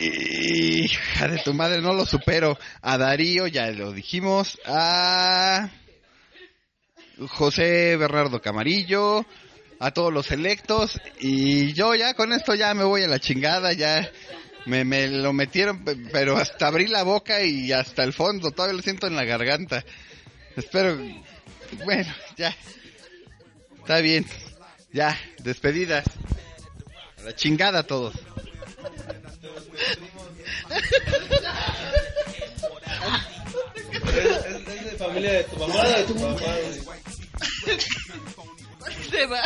hija 0.00 1.28
de 1.28 1.36
tu 1.44 1.52
madre, 1.52 1.82
no 1.82 1.92
lo 1.92 2.06
supero, 2.06 2.58
a 2.80 2.96
Darío, 2.96 3.46
ya 3.48 3.70
lo 3.70 3.92
dijimos, 3.92 4.58
a 4.64 5.68
José 7.28 7.98
Bernardo 7.98 8.40
Camarillo, 8.40 9.26
a 9.78 9.90
todos 9.90 10.10
los 10.10 10.30
electos, 10.30 10.98
y 11.20 11.74
yo 11.74 11.94
ya 11.94 12.14
con 12.14 12.32
esto 12.32 12.54
ya 12.54 12.72
me 12.72 12.84
voy 12.84 13.02
a 13.02 13.08
la 13.08 13.18
chingada, 13.18 13.74
ya 13.74 14.10
me, 14.66 14.84
me 14.84 15.06
lo 15.08 15.32
metieron, 15.32 15.84
pe- 15.84 15.96
pero 16.12 16.36
hasta 16.36 16.66
abrí 16.68 16.86
la 16.86 17.02
boca 17.02 17.42
y 17.42 17.72
hasta 17.72 18.04
el 18.04 18.12
fondo, 18.12 18.50
todavía 18.50 18.76
lo 18.76 18.82
siento 18.82 19.06
en 19.06 19.16
la 19.16 19.24
garganta. 19.24 19.84
Espero, 20.56 20.98
bueno, 21.84 22.12
ya, 22.36 22.54
está 23.78 23.98
bien, 24.00 24.26
ya, 24.92 25.18
despedidas. 25.42 26.04
A 27.18 27.22
la 27.22 27.34
chingada 27.34 27.82
todos. 27.84 28.14
Es 34.90 34.98
familia 34.98 35.32
de 35.32 35.44
tu 35.44 35.56
mamá 35.58 35.84
de 35.88 36.04
tu 36.04 36.14
papá. 36.14 36.54
Se 39.10 39.26
va. 39.26 39.42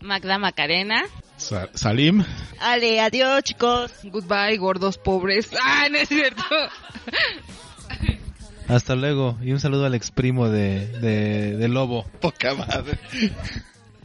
Magda 0.00 0.38
Macarena. 0.38 1.04
Sa- 1.42 1.68
Salim. 1.74 2.24
Ale, 2.60 3.00
adiós, 3.00 3.42
chicos. 3.42 3.90
Goodbye, 4.04 4.56
gordos 4.58 4.98
pobres. 4.98 5.48
Ah, 5.62 5.88
no 5.90 5.98
es 5.98 6.08
cierto. 6.08 6.42
Hasta 8.68 8.94
luego 8.94 9.36
y 9.42 9.52
un 9.52 9.60
saludo 9.60 9.86
al 9.86 9.94
ex 9.94 10.10
primo 10.10 10.48
de, 10.48 10.86
de, 10.86 11.56
de 11.56 11.68
Lobo. 11.68 12.04
Poca 12.20 12.54
madre. 12.54 12.98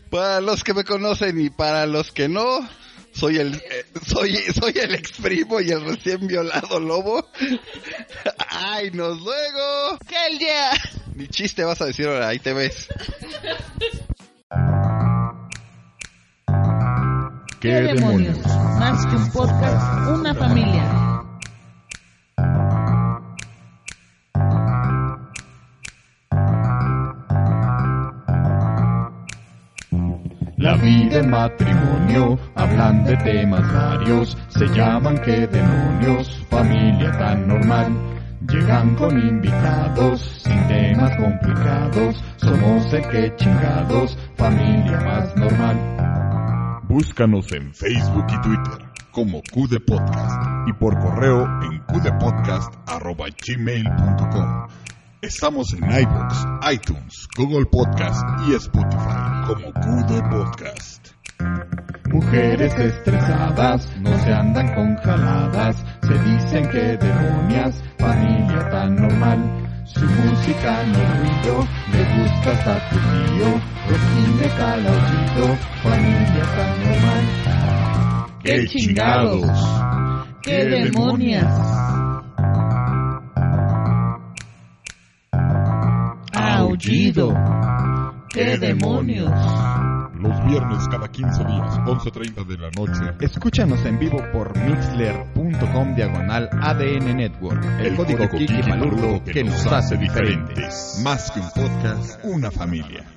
Para 0.09 0.41
los 0.41 0.63
que 0.63 0.73
me 0.73 0.83
conocen 0.83 1.39
y 1.39 1.49
para 1.49 1.85
los 1.85 2.11
que 2.11 2.27
no, 2.27 2.67
soy 3.13 3.37
el 3.37 3.55
eh, 3.55 3.85
soy 4.05 4.35
soy 4.53 4.73
el 4.75 4.95
ex 4.95 5.11
primo 5.13 5.59
y 5.61 5.69
el 5.69 5.83
recién 5.85 6.27
violado 6.27 6.79
lobo. 6.79 7.29
Ay, 8.49 8.91
nos 8.91 9.19
luego. 9.21 9.97
¡Que 10.07 10.15
el 10.31 10.39
día! 10.39 10.71
Ni 11.15 11.27
chiste 11.27 11.63
vas 11.63 11.81
a 11.81 11.85
decir 11.85 12.07
ahora, 12.07 12.27
ahí 12.29 12.39
te 12.39 12.53
ves. 12.53 12.87
¿Qué 17.59 17.73
demonios? 17.73 18.37
Más 18.79 19.03
que 19.07 19.15
un 19.15 19.31
podcast, 19.31 20.09
una 20.09 20.35
familia. 20.35 20.83
La 30.57 30.75
vida 30.75 31.17
en 31.17 31.29
matrimonio, 31.31 32.37
hablan 32.53 33.03
de 33.05 33.17
temas 33.17 33.73
varios, 33.73 34.37
se 34.49 34.67
llaman 34.67 35.17
que 35.23 35.47
demonios, 35.47 36.45
familia 36.51 37.11
tan 37.17 37.47
normal. 37.47 37.87
Llegan 38.47 38.93
con 38.95 39.19
invitados, 39.19 40.21
sin 40.43 40.67
temas 40.67 41.15
complicados, 41.17 42.23
somos 42.37 42.93
el 42.93 43.07
que 43.07 43.35
chingados, 43.35 44.15
familia 44.35 45.01
más 45.01 45.35
normal. 45.35 45.96
Búscanos 46.87 47.51
en 47.51 47.73
Facebook 47.73 48.27
y 48.29 48.39
Twitter 48.41 48.77
como 49.11 49.41
QD 49.41 49.83
Podcast 49.85 50.41
y 50.67 50.73
por 50.73 50.97
correo 50.97 51.43
en 51.63 51.79
qdpodcast.gmail.com. 51.85 54.67
Estamos 55.21 55.73
en 55.73 55.83
iBox, 55.83 56.47
iTunes, 56.71 57.27
Google 57.35 57.65
Podcast 57.65 58.23
y 58.47 58.53
Spotify 58.53 59.43
como 59.47 59.73
QD 59.73 60.29
Podcast. 60.29 61.07
Mujeres 62.09 62.73
estresadas, 62.79 63.89
no 63.99 64.17
se 64.19 64.31
andan 64.31 64.73
con 64.73 64.95
jaladas, 64.95 65.83
se 66.03 66.13
dicen 66.13 66.69
que 66.69 66.95
demonias, 66.95 67.83
familia 67.97 68.69
tan 68.69 68.95
normal. 68.95 69.66
Su 69.93 70.05
música 70.05 70.83
no 70.83 70.99
ruido, 71.15 71.67
le 71.91 72.01
gusta 72.21 72.51
hasta 72.51 72.89
tu 72.89 72.95
tío, 72.97 73.49
Rocky 73.87 74.23
me 74.39 74.47
cala 74.57 74.91
oído, 74.91 75.55
familia 75.81 76.45
tan 76.55 76.71
normal. 76.83 77.23
¡Qué 78.43 78.67
chingados! 78.67 79.49
¡Qué 80.41 80.65
demonias! 80.65 81.53
Aullido. 86.33 87.33
¡Qué 88.29 88.57
demonios! 88.57 89.31
Los 90.19 90.45
viernes 90.45 90.87
cada 90.89 91.07
15 91.07 91.43
días, 91.45 91.79
11.30 91.85 92.45
de 92.45 92.57
la 92.57 92.71
noche. 92.71 93.15
Escúchanos 93.19 93.85
en 93.85 93.99
vivo 93.99 94.17
por 94.33 94.57
mixler.com 94.57 95.95
diagonal 95.95 96.49
ADN 96.61 97.17
Network. 97.17 97.63
El, 97.79 97.95
código, 97.95 98.27
Kiki 98.29 98.63
Palurdo 98.63 99.23
que 99.23 99.43
nos 99.43 99.65
hace 99.67 99.95
diferentes. 99.97 100.99
Más 101.03 101.31
que 101.31 101.39
un 101.39 101.49
podcast, 101.51 102.19
una 102.23 102.49
familia. 102.49 103.16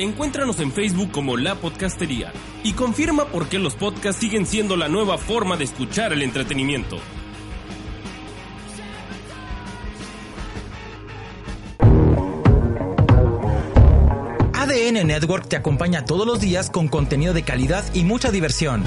Encuéntranos 0.00 0.58
en 0.60 0.72
Facebook 0.72 1.10
como 1.10 1.36
La 1.36 1.56
Podcastería 1.56 2.32
y 2.64 2.72
confirma 2.72 3.26
por 3.26 3.48
qué 3.48 3.58
los 3.58 3.74
podcasts 3.74 4.18
siguen 4.18 4.46
siendo 4.46 4.78
la 4.78 4.88
nueva 4.88 5.18
forma 5.18 5.58
de 5.58 5.64
escuchar 5.64 6.14
el 6.14 6.22
entretenimiento. 6.22 6.96
ADN 14.54 15.06
Network 15.06 15.48
te 15.48 15.56
acompaña 15.56 16.06
todos 16.06 16.26
los 16.26 16.40
días 16.40 16.70
con 16.70 16.88
contenido 16.88 17.34
de 17.34 17.42
calidad 17.42 17.84
y 17.92 18.04
mucha 18.04 18.30
diversión. 18.30 18.84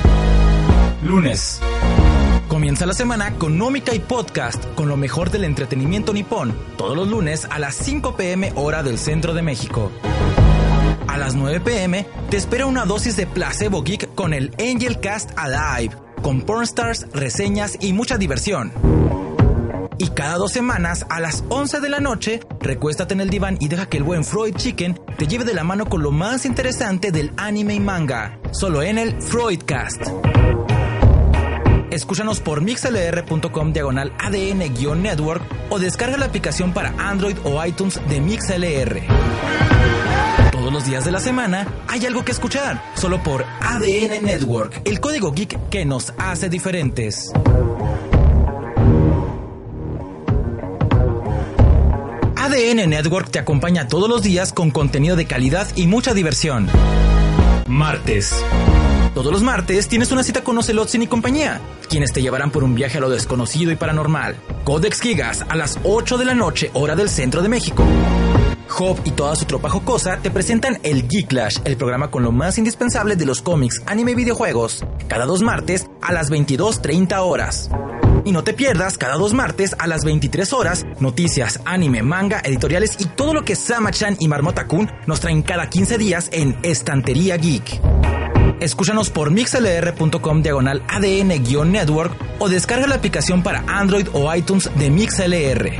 Lunes. 1.03 1.61
Comienza 2.47 2.87
la 2.87 2.93
semana 2.93 3.35
con 3.35 3.59
Nómica 3.59 3.93
y 3.93 3.99
Podcast, 3.99 4.65
con 4.73 4.87
lo 4.87 4.97
mejor 4.97 5.29
del 5.29 5.43
entretenimiento 5.43 6.11
nipón, 6.11 6.57
todos 6.75 6.97
los 6.97 7.07
lunes 7.07 7.45
a 7.51 7.59
las 7.59 7.75
5 7.75 8.15
pm 8.15 8.51
hora 8.55 8.81
del 8.81 8.97
centro 8.97 9.35
de 9.35 9.43
México. 9.43 9.91
A 11.13 11.17
las 11.19 11.35
9 11.35 11.59
pm 11.59 12.07
te 12.31 12.37
espera 12.37 12.65
una 12.65 12.85
dosis 12.85 13.15
de 13.15 13.27
placebo 13.27 13.83
geek 13.83 14.15
con 14.15 14.33
el 14.33 14.51
Angel 14.57 14.99
Cast 14.99 15.29
Alive, 15.37 15.95
con 16.23 16.41
pornstars, 16.41 17.05
reseñas 17.13 17.77
y 17.79 17.93
mucha 17.93 18.17
diversión. 18.17 18.73
Y 19.99 20.07
cada 20.07 20.37
dos 20.37 20.51
semanas, 20.51 21.05
a 21.09 21.19
las 21.19 21.43
11 21.49 21.81
de 21.81 21.89
la 21.89 21.99
noche, 21.99 22.39
recuéstate 22.59 23.13
en 23.13 23.21
el 23.21 23.29
diván 23.29 23.57
y 23.59 23.67
deja 23.67 23.85
que 23.85 23.97
el 23.97 24.03
buen 24.03 24.23
Freud 24.23 24.55
Chicken 24.55 24.99
te 25.15 25.27
lleve 25.27 25.43
de 25.43 25.53
la 25.53 25.63
mano 25.63 25.85
con 25.85 26.01
lo 26.01 26.09
más 26.09 26.47
interesante 26.47 27.11
del 27.11 27.31
anime 27.37 27.75
y 27.75 27.79
manga, 27.79 28.39
solo 28.49 28.81
en 28.81 28.97
el 28.97 29.21
Freudcast. 29.21 30.07
Escúchanos 31.91 32.39
por 32.39 32.61
mixlr.com 32.61 33.71
diagonal 33.71 34.13
ADN-network 34.17 35.43
o 35.69 35.77
descarga 35.77 36.17
la 36.17 36.25
aplicación 36.25 36.73
para 36.73 36.89
Android 36.97 37.37
o 37.43 37.63
iTunes 37.63 38.01
de 38.09 38.19
MixLR. 38.19 40.12
Todos 40.63 40.75
los 40.75 40.85
días 40.85 41.03
de 41.03 41.11
la 41.11 41.19
semana 41.19 41.67
hay 41.89 42.05
algo 42.05 42.23
que 42.23 42.31
escuchar, 42.31 42.81
solo 42.95 43.21
por 43.21 43.43
ADN 43.59 44.23
Network, 44.23 44.79
el 44.85 45.01
código 45.01 45.33
geek 45.33 45.67
que 45.69 45.83
nos 45.83 46.13
hace 46.17 46.47
diferentes. 46.47 47.33
ADN 52.37 52.89
Network 52.89 53.29
te 53.29 53.39
acompaña 53.39 53.89
todos 53.89 54.07
los 54.07 54.23
días 54.23 54.53
con 54.53 54.71
contenido 54.71 55.17
de 55.17 55.25
calidad 55.25 55.67
y 55.75 55.85
mucha 55.85 56.13
diversión. 56.13 56.69
Martes. 57.67 58.33
Todos 59.13 59.33
los 59.33 59.43
martes 59.43 59.89
tienes 59.89 60.13
una 60.13 60.23
cita 60.23 60.45
con 60.45 60.57
Ocelotzin 60.57 61.01
y 61.01 61.07
compañía, 61.07 61.59
quienes 61.89 62.13
te 62.13 62.21
llevarán 62.21 62.51
por 62.51 62.63
un 62.63 62.73
viaje 62.73 62.99
a 62.99 63.01
lo 63.01 63.09
desconocido 63.09 63.73
y 63.73 63.75
paranormal. 63.75 64.37
Codex 64.63 65.01
Gigas 65.01 65.43
a 65.49 65.57
las 65.57 65.77
8 65.83 66.17
de 66.17 66.23
la 66.23 66.33
noche, 66.33 66.71
hora 66.73 66.95
del 66.95 67.09
centro 67.09 67.41
de 67.41 67.49
México. 67.49 67.83
Job 68.73 68.97
y 69.05 69.11
toda 69.11 69.35
su 69.35 69.45
tropa 69.45 69.69
jocosa 69.69 70.17
te 70.17 70.31
presentan 70.31 70.79
el 70.83 71.07
Geek 71.07 71.27
Clash, 71.27 71.59
el 71.63 71.77
programa 71.77 72.09
con 72.09 72.23
lo 72.23 72.31
más 72.31 72.57
indispensable 72.57 73.15
de 73.15 73.25
los 73.25 73.41
cómics, 73.41 73.83
anime 73.85 74.11
y 74.11 74.15
videojuegos, 74.15 74.83
cada 75.07 75.25
dos 75.25 75.43
martes 75.43 75.87
a 76.01 76.11
las 76.11 76.31
22.30 76.31 77.19
horas. 77.19 77.69
Y 78.25 78.31
no 78.31 78.43
te 78.43 78.53
pierdas 78.53 78.97
cada 78.97 79.15
dos 79.15 79.33
martes 79.33 79.75
a 79.77 79.85
las 79.85 80.03
23 80.03 80.53
horas 80.53 80.85
noticias, 80.99 81.59
anime, 81.65 82.01
manga, 82.01 82.41
editoriales 82.43 82.95
y 82.99 83.05
todo 83.05 83.33
lo 83.33 83.45
que 83.45 83.55
Sama-chan 83.55 84.17
y 84.19 84.27
Marmota 84.27 84.65
Kun 84.65 84.89
nos 85.05 85.19
traen 85.19 85.43
cada 85.43 85.69
15 85.69 85.97
días 85.99 86.29
en 86.31 86.57
Estantería 86.63 87.37
Geek. 87.37 87.79
Escúchanos 88.59 89.09
por 89.09 89.29
mixlr.com 89.29 90.41
diagonal 90.41 90.83
ADN-network 90.87 92.13
o 92.39 92.49
descarga 92.49 92.87
la 92.87 92.95
aplicación 92.95 93.43
para 93.43 93.63
Android 93.67 94.07
o 94.13 94.33
iTunes 94.33 94.71
de 94.75 94.89
MixLR. 94.89 95.73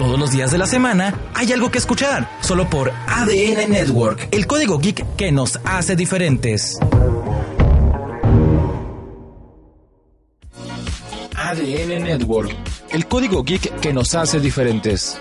Todos 0.00 0.18
los 0.18 0.30
días 0.30 0.50
de 0.50 0.56
la 0.56 0.66
semana 0.66 1.12
hay 1.34 1.52
algo 1.52 1.70
que 1.70 1.76
escuchar, 1.76 2.26
solo 2.40 2.70
por 2.70 2.90
ADN 2.90 3.70
Network, 3.70 4.28
el 4.30 4.46
código 4.46 4.78
geek 4.78 5.04
que 5.16 5.30
nos 5.30 5.60
hace 5.62 5.94
diferentes. 5.94 6.78
ADN 11.36 12.02
Network, 12.02 12.50
el 12.92 13.06
código 13.08 13.44
geek 13.44 13.78
que 13.80 13.92
nos 13.92 14.14
hace 14.14 14.40
diferentes. 14.40 15.20